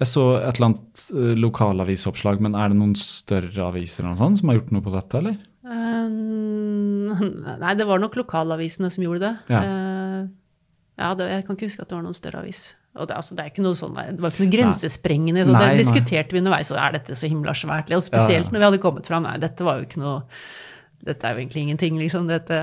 [0.02, 4.18] Jeg så et eller annet eh, lokalavisoppslag, men er det noen større aviser eller noe
[4.24, 5.36] sånt som har gjort noe på dette, eller?
[5.62, 6.08] Eh,
[7.62, 9.34] nei, det var nok lokalavisene som gjorde det.
[9.52, 9.64] Ja.
[9.64, 10.22] Eh,
[11.00, 12.62] ja, det, jeg kan ikke huske at det var noen større avis.
[12.92, 15.46] Og det, altså, det, er ikke noe sånn, det var ikke noe grensesprengende.
[15.48, 17.92] Så Nei, det diskuterte vi underveis, og er dette så himla svært?
[17.96, 18.52] Og spesielt Ja, ja.
[18.52, 19.24] når vi hadde kommet fram.
[19.24, 20.20] Nei, dette var jo ikke noe
[21.02, 22.28] Dette er jo egentlig ingenting, liksom.
[22.30, 22.58] Dette,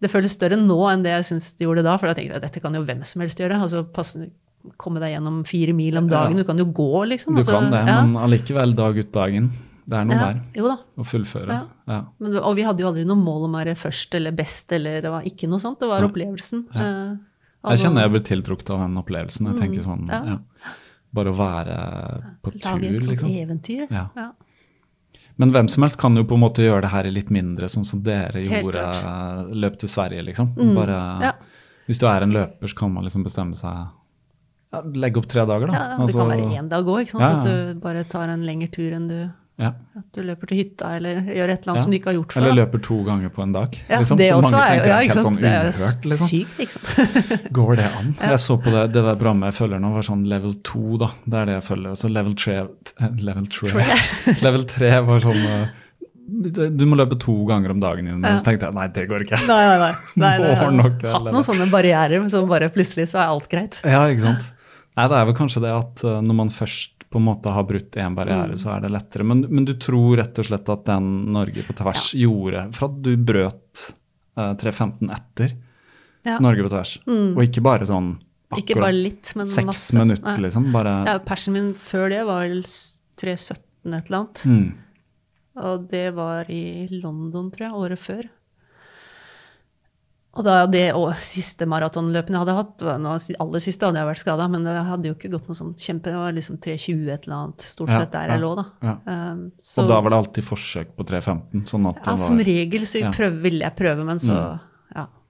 [0.00, 2.44] det føles større nå enn det jeg syns det gjorde da, for da tenkte jeg
[2.46, 3.58] dette kan jo hvem som helst gjøre.
[3.66, 4.30] altså passe,
[4.80, 6.38] Komme deg gjennom fire mil om dagen.
[6.40, 7.36] Du kan jo gå, liksom.
[7.36, 9.50] Du altså, kan det, men allikevel dag ut dagen.
[9.86, 10.76] Det er noe ja, der Jo da.
[10.98, 11.46] å fullføre.
[11.54, 11.66] Ja.
[11.86, 11.98] Ja.
[12.18, 15.00] Men, og vi hadde jo aldri noe mål om å være først eller best, eller
[15.04, 15.78] det var ikke noe sånt.
[15.78, 16.64] Det var opplevelsen.
[16.74, 17.12] Eh,
[17.70, 19.46] Jeg kjenner jeg blir tiltrukket av den opplevelsen.
[19.52, 20.24] Jeg tenker sånn, Mm, ja.
[20.34, 20.72] ja.
[21.14, 21.76] Bare å være
[22.42, 23.30] på tur, Lage et sånt liksom.
[23.30, 23.86] eventyr.
[23.90, 24.08] Ja.
[24.16, 24.32] Ja.
[25.38, 27.68] Men hvem som helst kan jo på en måte gjøre det her i litt mindre,
[27.68, 28.82] sånn som dere gjorde.
[29.04, 29.54] Mm.
[29.62, 30.50] Løp til Sverige, liksom.
[30.74, 31.32] Bare, Ja.
[31.86, 33.86] Hvis du er en løper, så kan man liksom bestemme seg
[34.72, 35.72] ja, Legge opp tre dager, da.
[35.72, 37.22] Ja, det Altså, kan være én dag òg, ikke sant.
[37.22, 37.36] Ja.
[37.38, 37.44] At
[37.74, 39.70] du bare tar en lengre tur enn du ja.
[39.96, 41.82] At du løper til hytta, eller gjør et eller annet Ja.
[41.82, 42.42] som du ikke har gjort før.
[42.42, 43.78] Eller løper to ganger på en dag.
[43.88, 45.70] ja, liksom, det som også mange er tenker ja, er ikke helt sånn Det er
[45.70, 46.08] uhørt.
[46.10, 46.28] Liksom.
[46.28, 47.46] sykt, ikke sant.
[47.58, 48.10] Går det an?
[48.20, 51.08] Jeg så på det, det der programmet jeg følger nå, var sånn level 2, da.
[51.24, 51.96] Det er det jeg følger.
[51.96, 52.58] Så level 3
[53.24, 53.72] Level 3,
[54.46, 58.68] level 3 var sånn eh, Du må løpe to ganger om dagen og Så tenkte
[58.68, 59.40] jeg nei, det går ikke.
[59.48, 59.92] Nei, nei, nei.
[60.26, 60.52] nei det,
[60.82, 63.80] nok hatt noen sånne barrierer, men så bare plutselig så er alt greit.
[63.88, 64.52] Ja, ikke sant.
[64.96, 67.64] Nei, det er vel kanskje det at eh, når man først på en måte har
[67.66, 68.60] brutt én barriere, Mm.
[68.60, 69.24] så er det lettere.
[69.24, 73.00] Men, men du tror rett og slett at den Norge på tvers gjorde For at
[73.02, 73.86] du brøt
[74.38, 75.56] uh, 3.15 etter
[76.26, 76.38] Ja.
[76.42, 78.16] Norge på tvers, og ikke bare sånn
[78.50, 79.94] akkurat Ikke bare litt, men seks masse.
[79.98, 80.70] minutter, liksom.
[80.74, 83.56] Bare Ja, persen min før det var vel 3.17
[83.96, 84.42] et eller annet.
[84.46, 84.72] mm,
[85.62, 88.28] Og det var i London, tror jeg, året før.
[90.36, 94.20] Og da det og siste maratonløpene jeg hadde hatt, nå, aller siste hadde jeg vært
[94.20, 97.26] skada, men det hadde jo ikke gått noe sånn kjempe Det var liksom 3.20 et
[97.28, 98.66] eller annet, stort sett der ja, jeg lå, da.
[98.84, 98.94] ja.
[99.08, 103.00] Um, så, Og da var det alltid forsøk på 3.15, sånn ja, som regel så
[103.00, 103.10] ja.
[103.10, 103.16] Mm.
[103.16, 104.48] prøv, ville jeg prøve, men så Ja.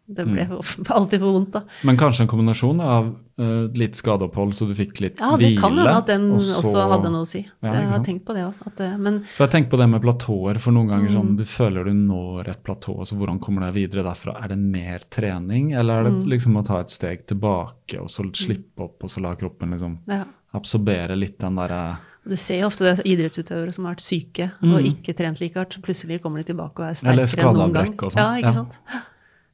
[0.09, 0.61] Det ble mm.
[0.97, 1.63] alltid for vondt, da.
[1.83, 3.09] Men kanskje en kombinasjon av
[3.41, 5.61] uh, litt skadeopphold, så du fikk litt Ja, det hvile?
[5.61, 7.41] kan hende at den og så- også hadde noe å si.
[7.63, 8.99] Ja, jeg har tenkt på det òg.
[9.03, 11.17] Men For jeg tenker på det med platåer, for noen ganger Mm.
[11.17, 14.37] sånn, du føler du når et platå, så hvordan kommer det videre derfra?
[14.45, 16.29] Er det mer trening, eller er det Mm.
[16.31, 19.99] liksom å ta et steg tilbake, og så slippe opp, og så la kroppen liksom
[20.07, 20.23] ja.
[20.55, 24.81] absorbere litt den derre Du ser jo ofte det idrettsutøvere som har vært syke og
[24.83, 25.75] ikke trent like hardt.
[25.75, 27.27] så Plutselig kommer de tilbake og er Mm.
[27.27, 27.87] Sterkere enn noen gang.
[27.93, 29.01] skadeavbrekk og sånn, Ja, ikke ja.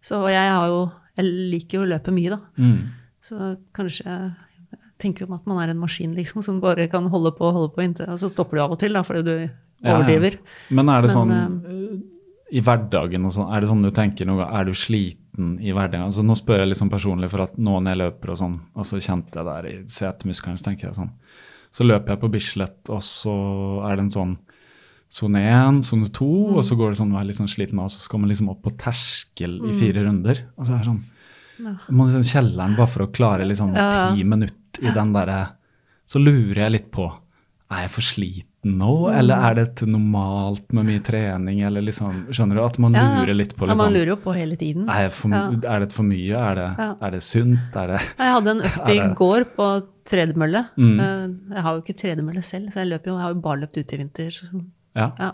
[0.03, 0.81] Så jeg har jo
[1.17, 2.39] Jeg liker jo å løpe mye, da.
[2.59, 2.79] mm.
[3.23, 3.37] Så
[3.77, 4.31] kanskje jeg
[5.03, 7.55] tenker jo om at man er en maskin, liksom, som bare kan holde på og
[7.59, 9.49] holde på inntil Og så stopper du av og til, da, fordi du Ja,
[9.83, 9.97] ja.
[9.97, 10.39] overdriver.
[10.71, 12.01] Men er det Men, sånn eh,
[12.53, 16.05] i hverdagen og sånn, er det sånn du tenker noe, er du sliten i hverdagen?
[16.05, 18.85] Altså Nå spør jeg sånn personlig, for at nå når jeg løper og sånn, og
[18.85, 21.11] så kjente jeg der i setemuskelen, så tenker jeg sånn
[21.73, 23.35] Så løper jeg på Bislett, og så
[23.89, 24.35] er det en sånn
[25.13, 26.57] sone 1, sone 2, Mm.
[26.57, 28.63] og så går det sånn å litt sånn sliten av, så skal man liksom opp
[28.65, 30.41] på terskel i fire runder.
[30.57, 31.03] Og så er det sånn
[31.63, 31.75] ja.
[31.93, 35.51] må liksom kjelleren bare for å klare liksom Ja, ti minutter i den derre
[36.09, 37.05] Så lurer jeg litt på
[37.73, 38.49] er jeg for sliten
[38.79, 39.19] nå, Mm.
[39.19, 42.63] eller er det normalt med mye trening, eller liksom Skjønner du?
[42.65, 44.89] At man Ja, lurer litt på Ja, man liksom lurer jo på hele tiden.
[44.89, 46.35] er, for, er det for mye?
[46.37, 46.69] Er det,
[47.03, 47.77] er det sunt?
[47.77, 50.67] Er det Jeg hadde en økt i går på tredemølle.
[50.77, 51.01] Mm.
[51.01, 53.77] Eh, Jeg har jo ikke tredemølle selv, så jeg jo, jeg har jo bare løpt
[53.79, 54.31] ute i vinter.
[54.31, 54.65] så-
[54.97, 55.13] Ja.
[55.19, 55.33] Ja.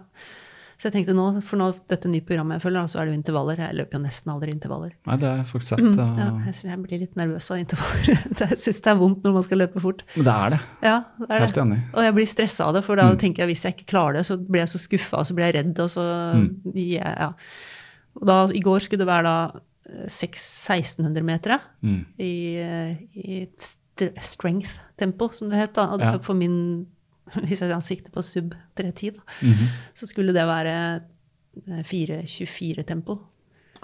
[0.79, 3.19] Så jeg tenkte nå, for nå, dette nye programmet jeg følger, så er det jo
[3.19, 3.57] intervaller.
[3.59, 4.93] Jeg løper jo nesten aldri intervaller.
[5.09, 5.81] Nei, det er faktisk sett.
[5.83, 8.21] Mm, Ja, jeg, synes jeg blir litt nervøs av intervaller.
[8.45, 10.05] jeg syns det er vondt når man skal løpe fort.
[10.15, 10.61] Men det er det.
[10.87, 11.65] Ja, det er Helt det.
[11.65, 11.79] enig.
[11.97, 14.23] Og jeg blir stressa av det, for da tenker jeg hvis jeg ikke klarer det,
[14.31, 16.05] så blir jeg så skuffa, og så blir jeg redd, og så
[16.79, 17.29] ja, ja.
[18.23, 19.61] Og da, I går skulle det være da
[19.91, 20.47] eh, 6
[20.79, 22.01] 1600 meter Mm.
[22.23, 22.33] i,
[22.63, 23.43] eh, i
[24.23, 25.75] strength-tempo, som det het.
[25.75, 25.89] da.
[25.99, 26.19] Ja.
[26.23, 26.87] For min,
[27.47, 29.69] hvis jeg sikter på sub 310, da, -hmm.
[29.95, 31.01] så skulle det være
[31.69, 33.19] eh, 4.24-tempo.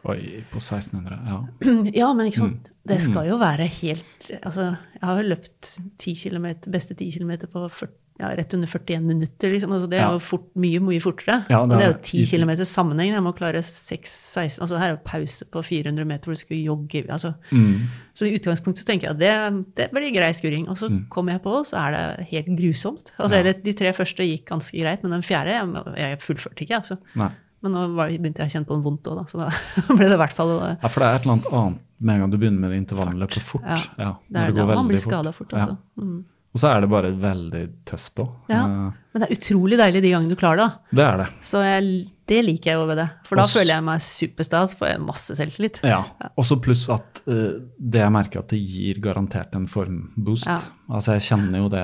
[0.05, 1.19] Oi, på 1600.
[1.27, 1.39] Ja.
[2.01, 2.61] Ja, men ikke Mm.
[2.89, 4.63] Det skal jo være helt Altså,
[5.01, 7.89] jeg har jo løpt 10 km, beste 10 km på 40,
[8.21, 9.73] ja, rett under 41 minutter, liksom.
[9.75, 11.41] Altså, det er jo fort, mye, mye fortere.
[11.51, 12.37] Ja, og det det er jo 10 easy.
[12.39, 13.11] km sammenheng.
[13.11, 16.61] Jeg må klare 6-16 Altså, her er jo pause på 400 meter hvor du skal
[16.63, 17.03] jogge.
[17.11, 17.33] Altså.
[17.51, 17.89] Mm.
[18.15, 20.69] Så i utgangspunktet så tenker jeg at det, det blir grei skuring.
[20.71, 23.11] Og så kommer jeg på, så er det helt grusomt.
[23.19, 23.53] Altså, Ja.
[23.53, 26.99] de tre første gikk ganske greit, men den fjerde jeg, jeg fullførte ikke, altså.
[27.19, 27.31] Nei.
[27.65, 29.25] Men nå var, begynte jeg å kjenne på en vondt òg.
[29.33, 29.49] Så da
[29.97, 32.21] ble det i hvert fall Ja, for det er et eller annet annet med en
[32.21, 33.89] gang du begynner med det intervallløpet fort.
[33.97, 34.15] Ja.
[34.29, 35.77] Det er da man blir skada fort, altså.
[35.97, 36.23] Mm.
[36.55, 38.29] Og så er det bare veldig tøft òg.
[38.53, 38.63] Ja.
[38.65, 40.99] Men det er utrolig deilig de gangene du klarer det.
[41.01, 41.27] Det er det.
[41.43, 41.89] Så jeg,
[42.31, 43.07] det liker jeg jo ved det.
[43.27, 45.81] For da Også, føler jeg meg superstas, får jeg masse selvtillit.
[45.91, 45.99] Ja.
[46.31, 50.47] Og så pluss at uh, det jeg merker at det gir garantert en formboost.
[50.53, 50.61] Ja.
[50.95, 51.83] Altså jeg kjenner jo det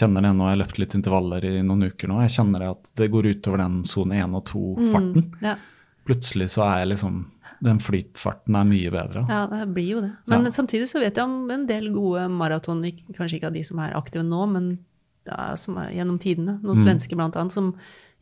[0.00, 2.22] kjenner det nå, jeg har løpt litt intervaller i noen uker nå.
[2.24, 5.28] Jeg kjenner det at det går utover den sone 1 og 2-farten.
[5.44, 5.58] Ja.
[6.08, 7.20] Plutselig så er jeg liksom
[7.62, 9.26] Den flytfarten er mye bedre.
[9.28, 10.12] Ja, det blir jo det.
[10.26, 10.50] Men Ja.
[10.50, 12.82] samtidig så vet jeg om en del gode maraton,
[13.12, 14.78] kanskje ikke av de som er aktive nå, men
[15.26, 16.60] ja, som er gjennom tidene.
[16.62, 16.84] Noen Mm.
[16.84, 17.74] svensker annet som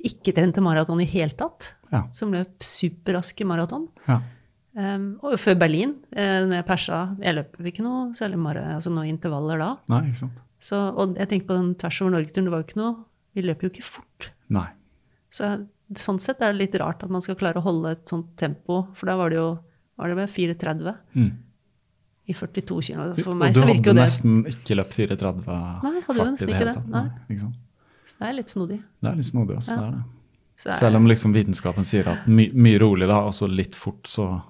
[0.04, 1.72] ikke trente maraton i hele tatt.
[1.92, 2.04] Ja.
[2.10, 3.88] Som løp superraske maraton.
[4.08, 4.20] Ja.
[4.74, 8.90] Um, og før Berlin, eh, når jeg persa Jeg løp ikke noe særlig mara, altså
[8.90, 9.76] noen intervaller da.
[9.88, 10.40] Nei, ikke sant.
[10.58, 13.04] Så, og jeg tenker på den tvers over Norge-turen, det var jo ikke noe
[13.34, 14.30] Vi løper jo ikke fort.
[14.48, 14.68] Nei.
[15.30, 15.66] Så
[16.00, 18.88] sånn sett er det litt rart at man skal klare å holde et sånt tempo,
[18.94, 19.58] for da var det jo
[19.98, 21.32] var det 4,30 Mm.
[22.28, 23.14] i 42 km.
[23.22, 26.16] For Og meg du så virker hadde jo det nesten ikke løpt 4,30 Nei, hadde
[26.18, 26.74] jo fart i det hele det.
[26.74, 26.88] tatt.
[26.88, 27.36] Nei.
[27.38, 27.54] Sant?
[28.06, 28.82] Så det er litt snodig.
[29.02, 29.68] Det er litt snodig også.
[29.70, 29.76] Ja.
[29.76, 30.02] Det er det.
[30.64, 34.42] Er- Selv om liksom vitenskapen sier at my mye rolig, da, altså litt fort, så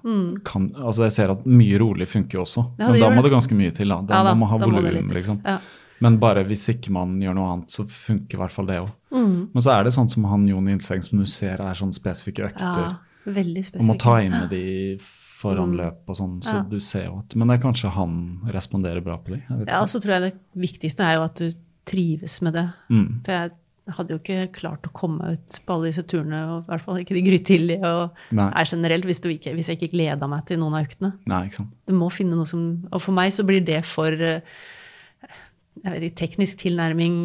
[0.43, 2.79] kan Altså jeg ser at mye rolig funker jo også, Mm.
[2.79, 3.31] Ja, men da må det.
[3.31, 3.87] ganske mye til.
[3.89, 4.01] da.
[4.01, 5.41] Da Ja da, må man ha volum, liksom.
[5.43, 5.59] Ja.
[6.01, 8.89] Men bare hvis ikke man gjør noe annet, så funker i hvert fall det òg.
[9.11, 9.49] Mm.
[9.53, 12.49] Men så er det sånn som han Jon innseng som du ser er sånn spesifikke
[12.49, 12.79] økter.
[12.81, 12.95] ja,
[13.25, 15.77] veldig Og må time de foran Mm.
[15.77, 16.61] løp og sånn, så Ja.
[16.63, 19.41] du ser jo at Men det er kanskje han responderer bra på de?
[19.67, 21.51] Ja, og så tror jeg det viktigste er jo at du
[21.85, 22.73] trives med det.
[22.89, 23.23] Mm.
[23.25, 23.51] For jeg
[23.89, 26.95] hadde jo ikke klart å komme ut på alle disse turene, og i hvert fall
[26.95, 27.83] ikke de grytidlige.
[27.83, 28.49] Og Nei.
[28.55, 31.13] er generelt, hvis, du ikke, hvis jeg ikke gleda meg til noen av øktene.
[31.27, 31.69] Nei, ikke sant.
[31.85, 34.43] Du må finne noe som Og for meg så blir det for jeg
[35.83, 37.17] vet teknisk tilnærming.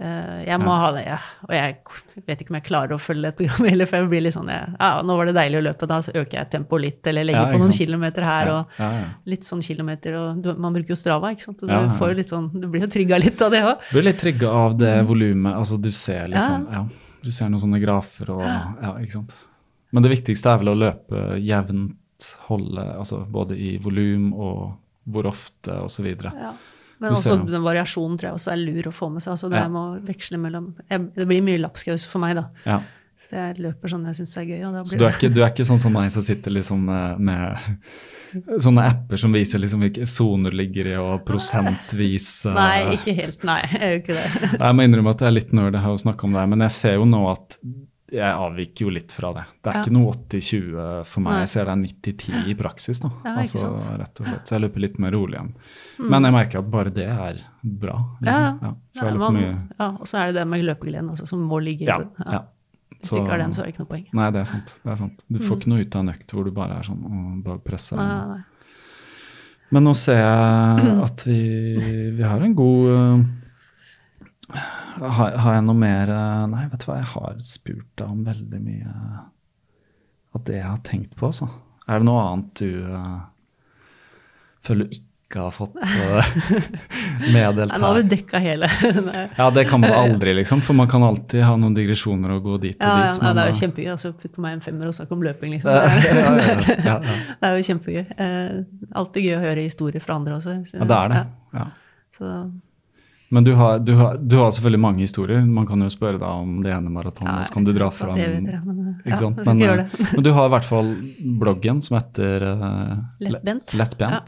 [0.00, 0.78] Eh, Jeg må Ja.
[0.80, 1.18] ha det, ja.
[1.44, 1.76] Og jeg
[2.26, 4.48] vet ikke om jeg klarer å følge et program heller, for jeg blir litt sånn
[4.48, 7.42] ja, nå var det deilig å løpe, da så øker jeg tempoet litt, eller legger
[7.42, 7.80] Ja, på noen sant.
[7.82, 11.68] kilometer her, og litt sånn kilometer, og du, man bruker jo Strava, ikke sant, og
[11.68, 13.76] du får jo litt sånn, du blir jo trigga litt av det òg.
[13.92, 15.52] Blir litt trigga av det volumet.
[15.54, 16.80] Altså, du ser liksom Ja.
[16.80, 16.86] ja.
[17.22, 19.34] Du ser noen sånne grafer og Ja, ikke sant.
[19.92, 24.78] Men det viktigste er vel å løpe jevnt, holde altså både i volum og
[25.10, 26.06] hvor ofte osv.
[26.24, 26.54] Ja.
[27.00, 29.32] Men også den variasjonen tror jeg også er lur å få med seg.
[29.32, 29.68] altså det Ja.
[30.38, 32.48] mellom, jeg, Det blir mye lapskaus for meg, da.
[32.66, 32.80] Ja.
[33.30, 34.64] For jeg løper sånn jeg syns er gøy.
[34.66, 37.20] og Så du er, ikke, du er ikke sånn som meg som sitter liksom med,
[37.20, 37.56] med
[38.66, 43.14] sånne apper som viser liksom hvilke soner du ligger i, og prosentvis eh, Nei, ikke
[43.14, 43.44] helt.
[43.46, 44.50] Nei, jeg gjør ikke det.
[44.58, 46.76] Jeg må innrømme at jeg er litt nerd, her har snakke om det, men jeg
[46.76, 47.56] ser jo nå at
[48.12, 49.44] jeg avviker jo litt fra det.
[49.62, 49.82] Det er Ja.
[49.84, 51.32] ikke noe 80-20 for meg.
[51.32, 51.40] Nei.
[51.40, 53.00] Jeg ser det er 90-10 i praksis.
[53.00, 53.10] da.
[53.24, 53.68] Ja, altså.
[53.70, 53.98] Mm.
[54.00, 54.44] rett og slett.
[54.48, 55.52] Så jeg løper litt mer rolig igjen.
[56.10, 57.96] Men jeg merker at bare det er bra.
[58.22, 58.76] Ja, Liksom.
[58.94, 59.12] ja.
[59.18, 61.98] man- ja, og så er det det med løpegleden altså, som må ligge i Ja,
[61.98, 62.32] bunnen.
[62.32, 62.42] ja.
[63.00, 64.06] Hvis du ikke har den, så er det ikke noe poeng.
[64.12, 64.78] Nei, det er sant.
[64.84, 65.22] det er sant.
[65.32, 67.58] Du får ikke noe ut av en økt hvor du bare er sånn og bare
[67.58, 67.96] presser.
[67.96, 68.42] Nei, nei, nei.
[69.72, 73.24] Men nå ser jeg at vi, vi har en god eh,
[74.52, 78.24] har, har jeg noe mer eh, Nei, vet du hva, jeg har spurt deg om
[78.26, 78.94] veldig mye
[80.36, 81.48] av det jeg har tenkt på, altså.
[81.90, 83.22] Er det noe annet du uh,
[84.62, 86.28] føler du ikke har fått eh,
[87.34, 87.78] meddelt her.
[87.82, 88.70] nå har vi dekka hele.
[89.40, 90.62] Ja, det kan man aldri, liksom.
[90.66, 93.22] For man kan alltid ha noen digresjoner og gå dit og Ja, ja, dit.
[93.22, 93.90] nei, det er jo kjempegøy.
[93.94, 95.70] altså Putt på meg en femmer og snakk om løping, liksom.
[95.70, 97.28] ja, Det er, ja, ja, ja.
[97.44, 98.02] det jo kjempegøy.
[99.02, 100.56] Alltid gøy å høre historier fra andre også.
[100.74, 101.22] ja, det er det.
[101.58, 101.68] Ja.
[102.18, 102.32] Så,
[103.32, 105.44] Men du har, du, har, du har selvfølgelig mange historier.
[105.46, 108.08] Man kan jo spørre deg om det ene maratonet, Ja, så kan du dra fra
[108.10, 110.90] fram men, ja, Men, eh, men du har i hvert fall
[111.38, 113.76] bloggen som heter uh, Lettbent.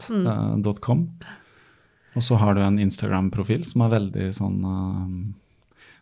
[0.07, 0.55] uh,
[2.15, 5.03] Og så har du en Instagram-profil som er veldig sånn uh,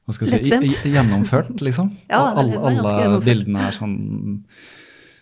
[0.06, 0.94] hva skal jeg si, Lettbent.
[0.94, 1.90] gjennomført, liksom.
[2.14, 3.98] Ja, Og alle, den alle bildene er sånn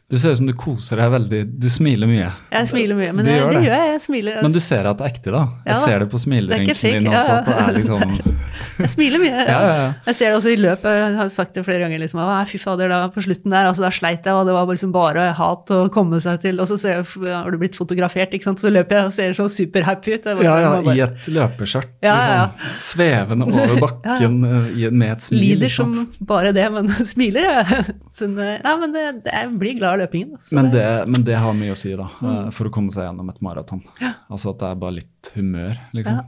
[0.09, 1.39] Du ser ut som du koser deg veldig.
[1.61, 2.31] Du smiler mye.
[2.49, 3.65] Jeg smiler mye, men Du det, gjør det det.
[3.67, 3.89] gjør jeg.
[3.93, 4.37] Jeg smiler.
[4.41, 5.41] Men du ser at det er ekte, da.
[5.61, 5.81] Jeg Ja da.
[5.83, 7.35] ser det på Det er smilerynken din også.
[7.35, 8.15] At det er liksom
[8.79, 9.43] Jeg smiler mye.
[9.45, 9.83] Ja, ja.
[10.07, 10.95] Jeg ser det også i løpet.
[10.97, 11.99] Jeg har sagt det flere ganger.
[12.01, 14.65] liksom, «Å, Fy fader, da på slutten der, altså da sleit jeg, og det var
[14.71, 16.57] liksom bare hat å komme seg til.
[16.59, 18.59] Og så ser jeg, har du blitt fotografert, ikke sant?
[18.65, 20.25] så løper jeg og ser så superhappy ut.
[20.25, 21.93] Bare- Ja, ja, bare- i et løpeskjørt.
[22.01, 22.57] Liksom,
[22.89, 25.45] svevende over bakken eh, med et smil.
[25.45, 27.85] Lider som bare det, men smiler jeg.
[28.25, 30.37] Eh, ja, men det, det, jeg blir glad løpingen.
[30.55, 32.29] Men det- men det har mye å si, da, Mm.
[32.47, 33.83] eh, for å komme seg gjennom et maraton.
[34.29, 36.15] Altså at det er bare litt humør, liksom.
[36.15, 36.25] Ja.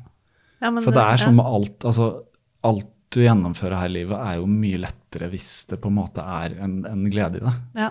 [0.61, 1.26] ja, men For det er ja.
[1.26, 2.23] sånn med alt altså
[2.64, 6.23] alt du gjennomfører her i livet, er jo mye lettere hvis det på en måte
[6.23, 7.53] er en, en glede i det.
[7.76, 7.89] Ja.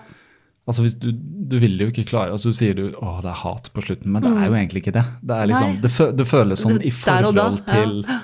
[0.67, 3.39] Altså hvis du, du vil jo ikke klare altså Du sier du å det er
[3.43, 5.05] hat på slutten, men det er jo egentlig ikke det.
[5.21, 5.81] Det, liksom, Mm.
[5.81, 7.49] Det, fø, det føles sånn i forhold ja.
[7.73, 8.19] til eh,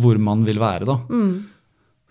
[0.00, 0.96] hvor man vil være, da.
[1.08, 1.44] Mm.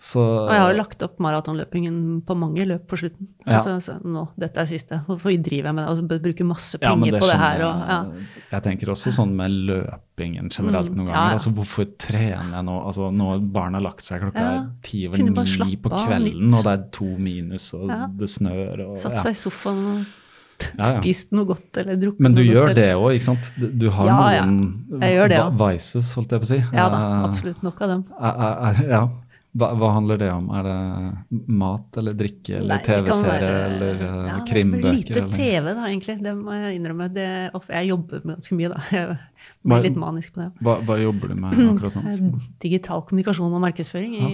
[0.02, 3.28] Så Og jeg har jo lagt opp maratonløpingen på mange løp på slutten.
[3.46, 3.60] Ja.
[3.60, 4.96] Altså, altså, nå, dette er siste.
[5.06, 5.90] Hvorfor driver jeg med det?
[5.92, 7.62] Altså, bruker masse Ja, men penger på det her.
[7.62, 7.98] Og, ja.
[8.50, 8.62] jeg.
[8.66, 11.28] Tenker også sånn med løpingen generelt Mm, noen ja, ganger.
[11.30, 11.36] ja.
[11.38, 12.74] Altså hvorfor trener jeg nå?
[12.86, 14.66] Altså Når barna har lagt seg klokka Ja.
[14.82, 18.06] ti over ni på kvelden, og det er to minus, og Ja.
[18.08, 19.22] det snør og Satt ja.
[19.22, 20.04] seg i sofaen og
[20.78, 21.00] Ja, ja.
[21.00, 22.74] spist noe godt eller drukket Men du noe gjør godt.
[22.74, 23.52] det òg, ikke sant?
[23.56, 24.44] Du- har Ja, ja.
[24.46, 24.84] noen
[25.28, 25.48] det, ja.
[25.50, 26.58] vices, holdt jeg på å si.
[26.72, 27.62] Ja da, Eh, absolutt.
[27.62, 28.04] Nok av dem.
[28.20, 29.08] er- er- er- ja.
[29.52, 30.46] Hva, hva handler det om?
[30.56, 30.76] Er det
[31.60, 34.94] mat eller drikke eller Nei, det kan TV-serie eller ja, er krimbøker?
[34.96, 35.34] Lite eller?
[35.36, 36.14] TV, da, egentlig.
[36.24, 37.08] Det må jeg innrømme.
[37.12, 37.26] Det,
[37.74, 38.80] jeg jobber med ganske mye, da.
[39.52, 40.48] Jeg blir litt manisk på det.
[40.64, 42.02] Hva, hva jobber du med akkurat nå?
[42.12, 44.32] Eh, Digital kommunikasjon og markedsføring i,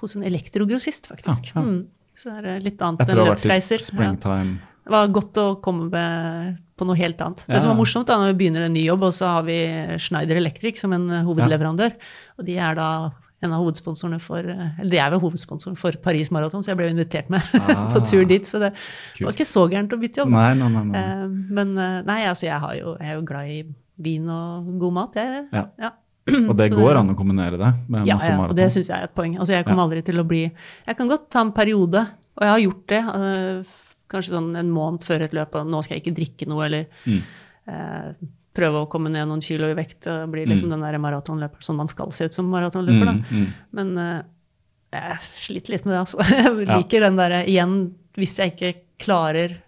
[0.00, 1.52] hos en elektrogrossist, faktisk.
[1.52, 1.66] Ja, ja.
[1.68, 1.78] Mm.
[2.18, 3.82] Så det er litt annet enn løpsreiser.
[3.84, 4.56] sp- springtime.
[4.88, 7.44] Det var godt å komme med på noe helt annet.
[7.44, 7.52] Ja.
[7.58, 9.58] Det som var morsomt da, når vi begynner en ny jobb, og så har vi
[10.00, 11.98] Schneider Electric som en eh, hovedleverandør.
[12.40, 12.88] Og de er da
[13.42, 16.88] en av hovedsponsorene for eh, Eller er vel hovedsponsoren for Paris Marathon, så jeg ble
[16.88, 17.40] jo invitert med
[17.94, 18.42] på tur dit.
[18.48, 18.72] Så det
[19.20, 20.32] var ikke så gærent å bytte jobb.
[20.34, 20.82] Nei, nei, nei.
[20.90, 21.02] nei.
[21.04, 21.28] Eh,
[21.60, 23.60] Men eh, nei, altså jeg, har jo, jeg er jo glad i
[24.08, 25.44] vin og god mat, jeg.
[25.54, 25.64] Ja.
[25.78, 25.92] Ja.
[26.28, 28.54] Og det så går det- an å kombinere det med Ja, masse ja, maraton.
[28.56, 29.38] og det syns jeg er et poeng.
[29.38, 32.02] Altså, jeg kommer aldri til å bli Jeg kan godt ta en periode,
[32.38, 33.04] og jeg har gjort det.
[33.18, 33.76] øh,
[34.08, 36.86] kanskje sånn en måned før et løp, og nå skal jeg ikke drikke noe, eller
[37.06, 37.22] Mm.
[38.58, 40.06] Prøve å komme ned noen kilo i vekt.
[40.10, 43.16] og bli liksom den der maratonløper sånn man skal se ut som maratonløper, da.
[43.18, 43.46] Mm, mm.
[43.78, 44.18] Men eh,
[44.98, 46.18] jeg sliter litt med det, altså.
[46.38, 46.76] Jeg Ja.
[46.78, 47.78] liker den derre igjen,
[48.18, 48.74] hvis jeg ikke
[49.04, 49.58] klarer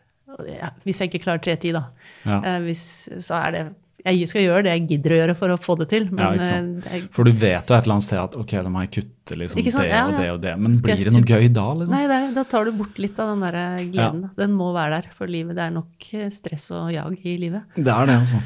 [0.47, 1.81] ja, Hvis jeg ikke klarer 3.10, da.
[2.25, 2.37] Ja.
[2.47, 2.83] Eh, hvis,
[3.21, 3.63] så er det
[4.07, 6.47] Jeg skal gjøre det jeg gidder å gjøre for å få det til, men ja,
[6.57, 8.93] eh, jeg, For du vet jo et eller annet sted at ok, da må jeg
[8.95, 10.55] kutte liksom det Ja, og det og det.
[10.63, 11.93] Men Skal blir det noe gøy da, liksom?
[11.99, 13.59] Nei, er, da tar du bort litt av den der
[13.93, 14.23] gleden.
[14.39, 15.59] Den må være der for livet.
[15.59, 17.77] Det er nok eh, stress og jag i livet.
[17.77, 18.41] Det er det, altså.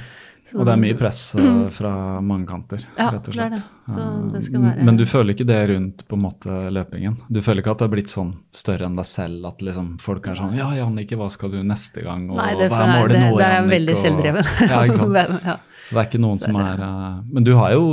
[0.52, 1.90] Og det er mye press eh, fra
[2.20, 3.54] mange kanter, Ja, rett og slett.
[3.54, 3.62] det.
[3.94, 7.16] Så det skal være- Men du føler ikke det rundt på en måte løpingen?
[7.32, 10.26] Du føler ikke at det har blitt sånn større enn deg selv, at liksom folk
[10.28, 12.28] er sånn Ja, Jannicke, hva skal du neste gang?
[12.30, 14.44] Og Nei, det, hva er målet det, nå, Det er Jannicke?» veldig Og- selvdreven.
[14.70, 15.42] Ja, ikke sant?
[15.50, 15.56] ja.
[15.84, 17.84] Så det er ikke noen som er eh, Men du har jo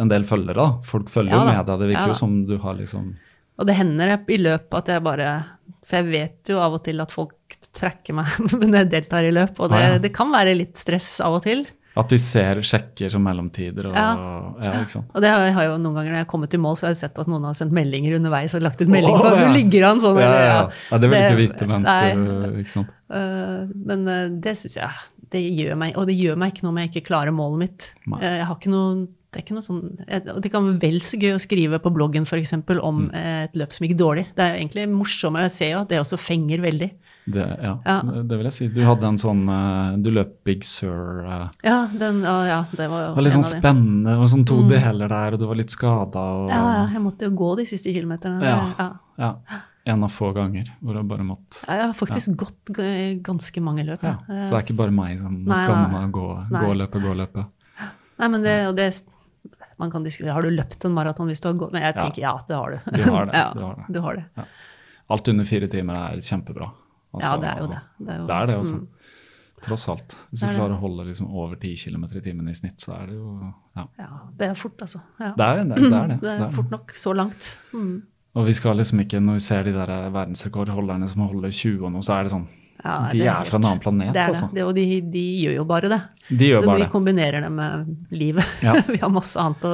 [0.00, 0.68] en del følgere, da.
[0.82, 1.78] Folk følger Ja jo med deg.
[1.78, 3.14] Det virker Ja jo som du har liksom
[3.58, 5.44] Og det hender i løpet at jeg bare
[5.84, 7.34] For jeg vet jo av og til at folk
[7.74, 9.98] trekker meg når jeg deltar i løp, og det, Ah, ja.
[9.98, 11.66] det kan være litt stress av og til.
[11.98, 14.08] At de ser sjekker som mellomtider og Ja.
[14.62, 15.10] ja ikke sant.
[15.14, 17.02] Og det har jo noen ganger når jeg har kommet til mål, så har jeg
[17.02, 19.48] sett at noen har sendt meldinger underveis og lagt ut melding på at ja.
[19.48, 20.22] du ligger an sånn.
[20.22, 20.98] Ja, ja, ja.
[21.02, 22.96] det vil du ikke vite mens du Ikke sant.
[23.08, 24.90] Uh, men uh, det syns jeg
[25.32, 27.88] det gjør meg, Og det gjør meg ikke noe om jeg ikke klarer målet mitt.
[28.08, 29.80] Øh, Jeg har ikke noe det er ikke noe sånn,
[30.32, 33.44] og det kan være vel så gøy å skrive på bloggen for eksempel, om Mm.
[33.44, 34.24] et løp som gikk dårlig.
[34.34, 35.36] Det er jo egentlig morsomt.
[35.44, 36.88] Jeg ser jo at det også fenger veldig.
[37.28, 37.96] Det, ja, Ja.
[38.02, 38.68] Det, vil jeg si.
[38.72, 41.24] Du hadde en sånn eh, Du løp Big Sur.
[41.26, 44.12] eh, Ja, den, ja det var jo det var litt sånn spennende.
[44.14, 46.22] Det var sånn to deler der, og du var litt skada.
[46.42, 48.40] Og, Ja, ja, jeg måtte jo gå de siste kilometerne.
[48.44, 48.60] Ja.
[48.78, 48.88] Ja.
[49.18, 52.72] ja, En av få ganger hvor du bare måtte Ja, Jeg har faktisk gått
[53.24, 54.02] ganske mange løp.
[54.02, 54.16] ja.
[54.28, 54.44] ja.
[54.46, 56.64] Så det er ikke bare meg som må skamme meg og gå, Nei.
[56.64, 57.46] gå løpe, gå løpe.
[58.18, 58.90] Nei, men det, og det
[59.78, 61.72] man kan diskutere, Har du løpt en maraton hvis du har gått?
[61.72, 62.78] Men jeg tenker ja, det har du.
[62.98, 63.84] Du har det, ja, du har det.
[63.94, 64.46] Du har det.
[65.08, 66.66] Alt under fire timer er kjempebra.
[67.14, 67.80] Altså, ja, det er jo det.
[67.98, 68.78] Det er, jo, Det er det også.
[68.82, 69.14] Mm.
[69.64, 70.14] Tross alt.
[70.30, 72.94] Hvis er du klarer å holde liksom over 10 km i timen i snitt, så
[73.00, 73.32] er det jo
[73.74, 73.86] Ja.
[73.98, 75.00] Ja, det er fort, altså.
[75.18, 75.32] Ja.
[75.38, 75.80] Det er det.
[75.82, 76.20] Det er det.
[76.26, 76.94] Det er fort nok.
[76.94, 77.50] Så langt.
[77.72, 78.02] Mm.
[78.38, 81.94] Og vi skal liksom ikke, når vi ser de der verdensrekordholderne som holder 20 og
[81.94, 82.46] noe, så er det sånn
[82.84, 84.50] Ja, De det er fra en annen planet, det er altså.
[84.54, 84.62] det.
[84.68, 86.00] Og de, de gjør jo bare det.
[86.28, 86.92] De gjør så bare vi det.
[86.92, 88.52] kombinerer det med livet.
[88.62, 88.76] Ja.
[88.92, 89.72] vi har masse annet å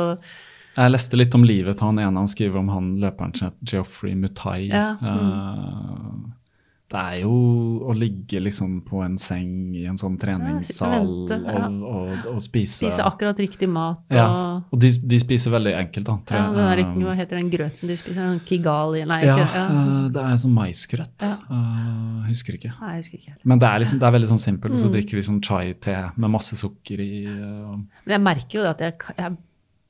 [0.79, 4.71] Jeg leste litt om livet til han ene han skriver om han løperen Geoffrey Mutai.
[4.71, 5.11] Ja, mm.
[5.11, 6.33] Eh,
[6.95, 7.31] det er jo
[7.91, 10.93] å ligge liksom på en seng i en sånn treningssal
[11.27, 11.65] vente, ja.
[11.67, 14.05] og, og, og spise spise akkurat riktig mat.
[14.07, 14.29] Og, Ja,
[14.71, 16.15] og de, de spiser veldig enkelt, da.
[16.31, 18.21] tror ja, den der, Eh, hva heter den grøten de spiser?
[18.23, 19.03] Sånn Kigali?
[19.11, 19.65] Nei, ja, ikke, ja.
[19.81, 21.27] eh, det er sånn maisgrøt.
[21.27, 21.33] Ja.
[21.59, 22.71] Eh, husker ikke.
[22.81, 23.35] Nei, jeg husker ikke.
[23.45, 24.79] Men det er, liksom, det er veldig sånn simpelt, Mm.
[24.79, 27.11] og så drikker de sånn chai-te med masse sukker i.
[27.27, 27.75] Uh.
[28.07, 29.37] Men jeg merker jo at jeg, jeg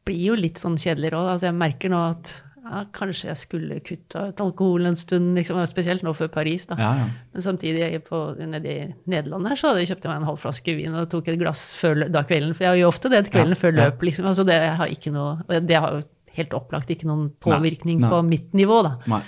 [0.05, 1.29] blir jo litt sånn kjedelig råd.
[1.35, 2.33] Altså jeg merker nå at
[2.65, 6.65] ja, kanskje jeg skulle kutta ut alkohol en stund, liksom, spesielt nå før Paris.
[6.71, 6.79] da.
[6.81, 7.09] ja, ja.
[7.35, 10.77] Men samtidig på, nede i Nederland her, så hadde jeg kjøpt meg en halv flaske
[10.79, 12.55] vin og tok et glass før, da kvelden.
[12.57, 14.07] For jeg gjør ofte det kvelden før løp.
[14.09, 14.31] liksom.
[14.33, 18.11] Altså det har ikke noe, og det har jo helt opplagt ikke noen påvirkning nei.
[18.11, 19.21] på mitt nivå, da.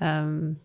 [0.00, 0.58] Um,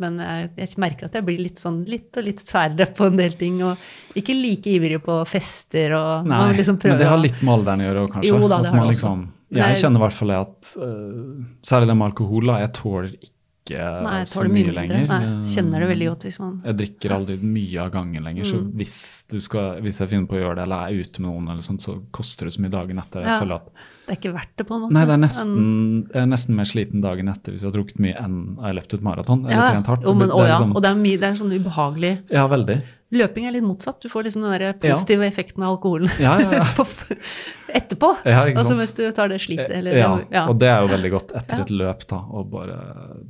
[0.00, 3.18] men jeg, jeg merker at jeg blir litt sånn litt og litt særere på en
[3.20, 3.58] del ting.
[3.66, 7.52] Og ikke like ivrig på fester og Nei, man liksom men det har litt med
[7.58, 8.32] alderen å gjøre òg, kanskje.
[8.32, 9.36] Jo da, det har man det liksom, også.
[9.36, 12.58] Men Jeg kjenner i hvert fall at uh, Særlig det med alkohol, da.
[12.62, 13.36] Jeg tåler ikke
[13.70, 15.02] Nei, jeg så mye mye lenger.
[15.10, 18.56] Nei, kjenner det veldig godt hvis man Jeg drikker aldri mye av gangen lenger, så
[18.60, 18.70] Mm.
[18.80, 18.96] hvis,
[19.30, 21.62] du skal, hvis jeg finner på å gjøre det, eller er ute med noen, eller
[21.62, 23.20] sånt, så koster det så mye dagen etter.
[23.22, 23.40] Jeg Ja.
[23.40, 23.68] føler at
[24.06, 24.92] Det er ikke verdt det, på en måte.
[24.92, 28.00] Nei, det er nesten, jeg er nesten mer sliten dagen etter hvis jeg har drukket
[28.00, 29.44] mye enn jeg har løpt ut maraton.
[29.46, 30.56] eller ja, jo, men, Det å, er ja.
[30.58, 32.82] liksom- Og det er, mye, det er sånn ubehagelig Ja, veldig.
[33.10, 33.96] Løping er litt motsatt.
[34.02, 36.84] Du får liksom den der positive effekten av alkoholen Ja, ja, ja.
[37.80, 38.12] etterpå.
[38.24, 39.70] Ja, altså mens du tar det slitet.
[39.74, 40.44] Eller, ja, ja.
[40.50, 41.64] og det er jo veldig godt etter Ja.
[41.66, 42.76] et løp, da, å bare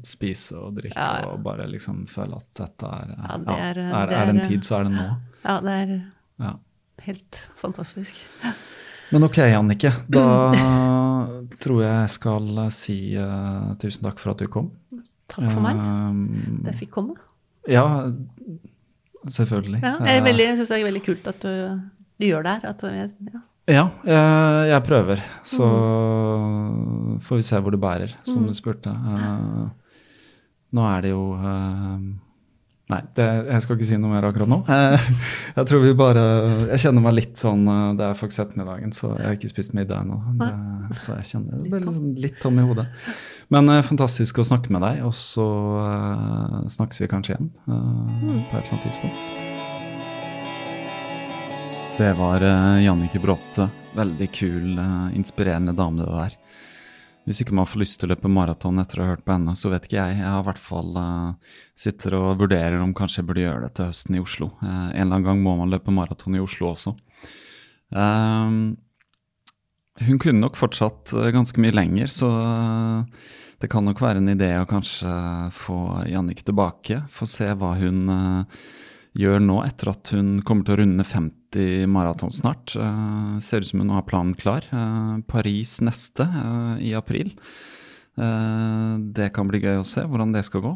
[0.05, 1.31] spise og drikke Ja, ja.
[1.32, 4.43] og bare liksom føle at dette er Ja, ja, det er, er, er, det en
[4.51, 5.09] tid, så er det nå.
[5.47, 5.94] ja, det er
[6.44, 6.52] Ja.
[7.07, 8.20] helt fantastisk.
[9.11, 9.90] Men ok, Annike.
[10.12, 10.27] Da
[11.65, 14.69] tror jeg jeg skal si uh, tusen takk for at du kom.
[15.31, 15.81] Takk for meg.
[15.81, 17.16] Um, Det fikk komme.
[17.69, 17.86] Ja,
[19.28, 19.82] selvfølgelig.
[19.82, 21.80] Ja, jeg Eh, veldig- jeg syns det er veldig kult at du,
[22.20, 22.70] du gjør det her.
[22.70, 23.40] At, ja.
[23.68, 25.16] Ja, jeg, jeg prøver.
[25.44, 25.62] Så
[26.40, 27.20] Mm.
[27.20, 28.90] får vi se hvor det bærer, som du spurte.
[28.90, 29.68] Eh,
[30.72, 31.98] nå er det jo eh,
[32.90, 34.62] Nei, det, jeg skal ikke si noe mer akkurat nå.
[34.80, 35.08] Eh,
[35.56, 36.22] jeg tror vi bare
[36.70, 39.74] Jeg kjenner meg litt sånn eh, Det er faktisk ettermiddagen, så jeg har ikke spist
[39.76, 40.18] middag ennå.
[40.98, 42.86] Så jeg kjenner det blir litt, sånn tom i hodet.
[43.54, 45.46] Men eh, fantastisk å snakke med deg, og så
[45.84, 49.22] eh, snakkes vi kanskje igjen eh, på et eller annet tidspunkt.
[52.00, 52.46] Det var
[52.80, 53.66] Jannike Bråte.
[53.92, 54.78] Veldig kul,
[55.18, 56.36] inspirerende dame du der.
[57.31, 59.55] Hvis ikke man får lyst til å løpe maraton etter å ha hørt på henne,
[59.55, 60.19] så vet ikke jeg.
[60.19, 63.74] Jeg har i hvert fall uh, sitter og vurderer om kanskje jeg burde gjøre det
[63.78, 64.48] til høsten i Oslo.
[64.59, 66.97] Uh, en eller annen gang må man løpe maraton i Oslo også.
[67.94, 68.74] Uh,
[70.01, 72.28] hun kunne nok fortsatt eh, ganske mye lenger, så
[73.61, 75.11] det kan nok være en idé å kanskje
[75.52, 75.78] få
[76.09, 77.02] Jannik tilbake.
[77.12, 78.62] Få se hva hun eh,
[79.18, 82.76] gjør nå etter at hun kommer til å runde 50 maraton snart.
[82.78, 84.66] Uh, ser ut som hun har planen klar.
[84.70, 87.34] Uh, Paris neste uh, i april.
[88.20, 90.70] Det kan bli gøy å se hvordan det skal gå.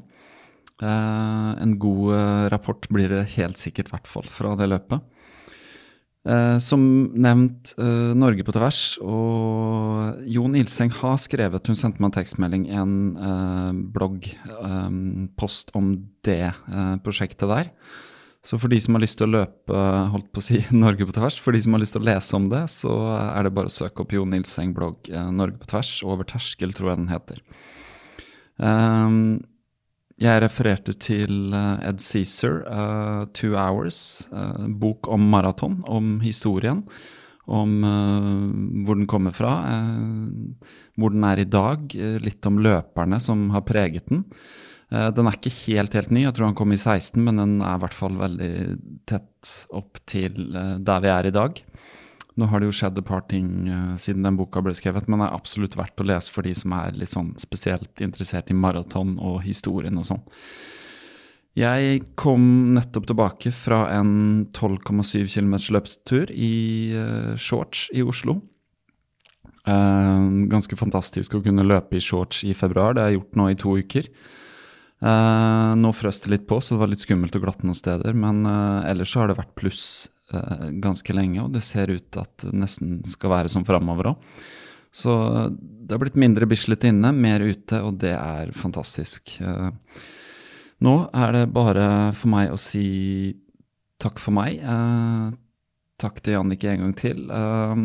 [0.81, 2.15] En god
[2.55, 5.03] rapport blir det helt sikkert, i hvert fall, fra det løpet.
[6.65, 6.87] Som
[7.21, 7.75] nevnt,
[8.17, 8.81] Norge på tvers.
[9.05, 15.93] Og Jon Ilseng har skrevet, hun sendte meg en tekstmelding, en bloggpost om
[16.25, 16.55] det
[17.05, 17.75] prosjektet der.
[18.45, 21.17] Så for de som har lyst til å løpe holdt på å si, Norge på
[21.17, 22.93] tvers, for de som har lyst til å lese om det, så
[23.31, 25.97] er det bare å søke opp Jo Nilseng blogg eh, Norge på tvers.
[26.05, 27.43] Over terskel, tror jeg den heter.
[28.61, 29.19] Um,
[30.21, 36.85] jeg refererte til eh, Ed Caesar, uh, 'Two Hours', uh, bok om maraton, om historien.
[37.45, 42.61] Om uh, hvor den kommer fra, eh, hvor den er i dag, eh, litt om
[42.65, 44.25] løperne som har preget den.
[44.93, 47.59] Eh, Den er ikke helt helt ny, jeg tror han kom i 16, men den
[47.63, 48.53] er i hvert fall veldig
[49.09, 51.61] tett opp til eh, der vi er i dag.
[52.35, 55.23] Nå har det jo skjedd et par ting eh, siden den boka ble skrevet, men
[55.23, 58.59] det er absolutt verdt å lese for de som er litt sånn spesielt interessert i
[58.59, 60.25] maraton og historien og sånn.
[61.55, 66.91] Jeg kom nettopp tilbake fra en 12,7 km løpstur i
[67.39, 68.41] shorts i Oslo.
[69.63, 73.61] Ganske fantastisk å kunne løpe i shorts i februar, det har jeg gjort nå i
[73.63, 74.11] to uker.
[75.05, 78.17] Eh, nå frøs det litt på, så det var litt skummelt og glatt noen steder.
[78.17, 79.85] Men eh, ellers så har det vært pluss
[80.33, 84.29] eh, ganske lenge, og det ser ut at det nesten skal være som framover òg.
[84.95, 85.13] Så
[85.51, 89.33] det har blitt mindre Bislett inne, mer ute, og det er fantastisk.
[90.87, 92.85] Nå er det bare for meg å si
[93.99, 94.63] takk for meg.
[95.99, 97.25] Takk til Jannicke en gang til.
[97.27, 97.83] Eh,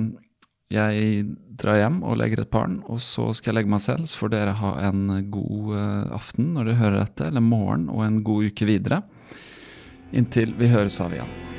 [0.70, 1.24] jeg
[1.60, 4.06] drar hjem og legger et barn, og så skal jeg legge meg selv.
[4.06, 8.06] Så får dere ha en god eh, aften når dere hører dette, eller morgen, og
[8.06, 9.02] en god uke videre.
[10.14, 11.59] Inntil vi høres av igjen.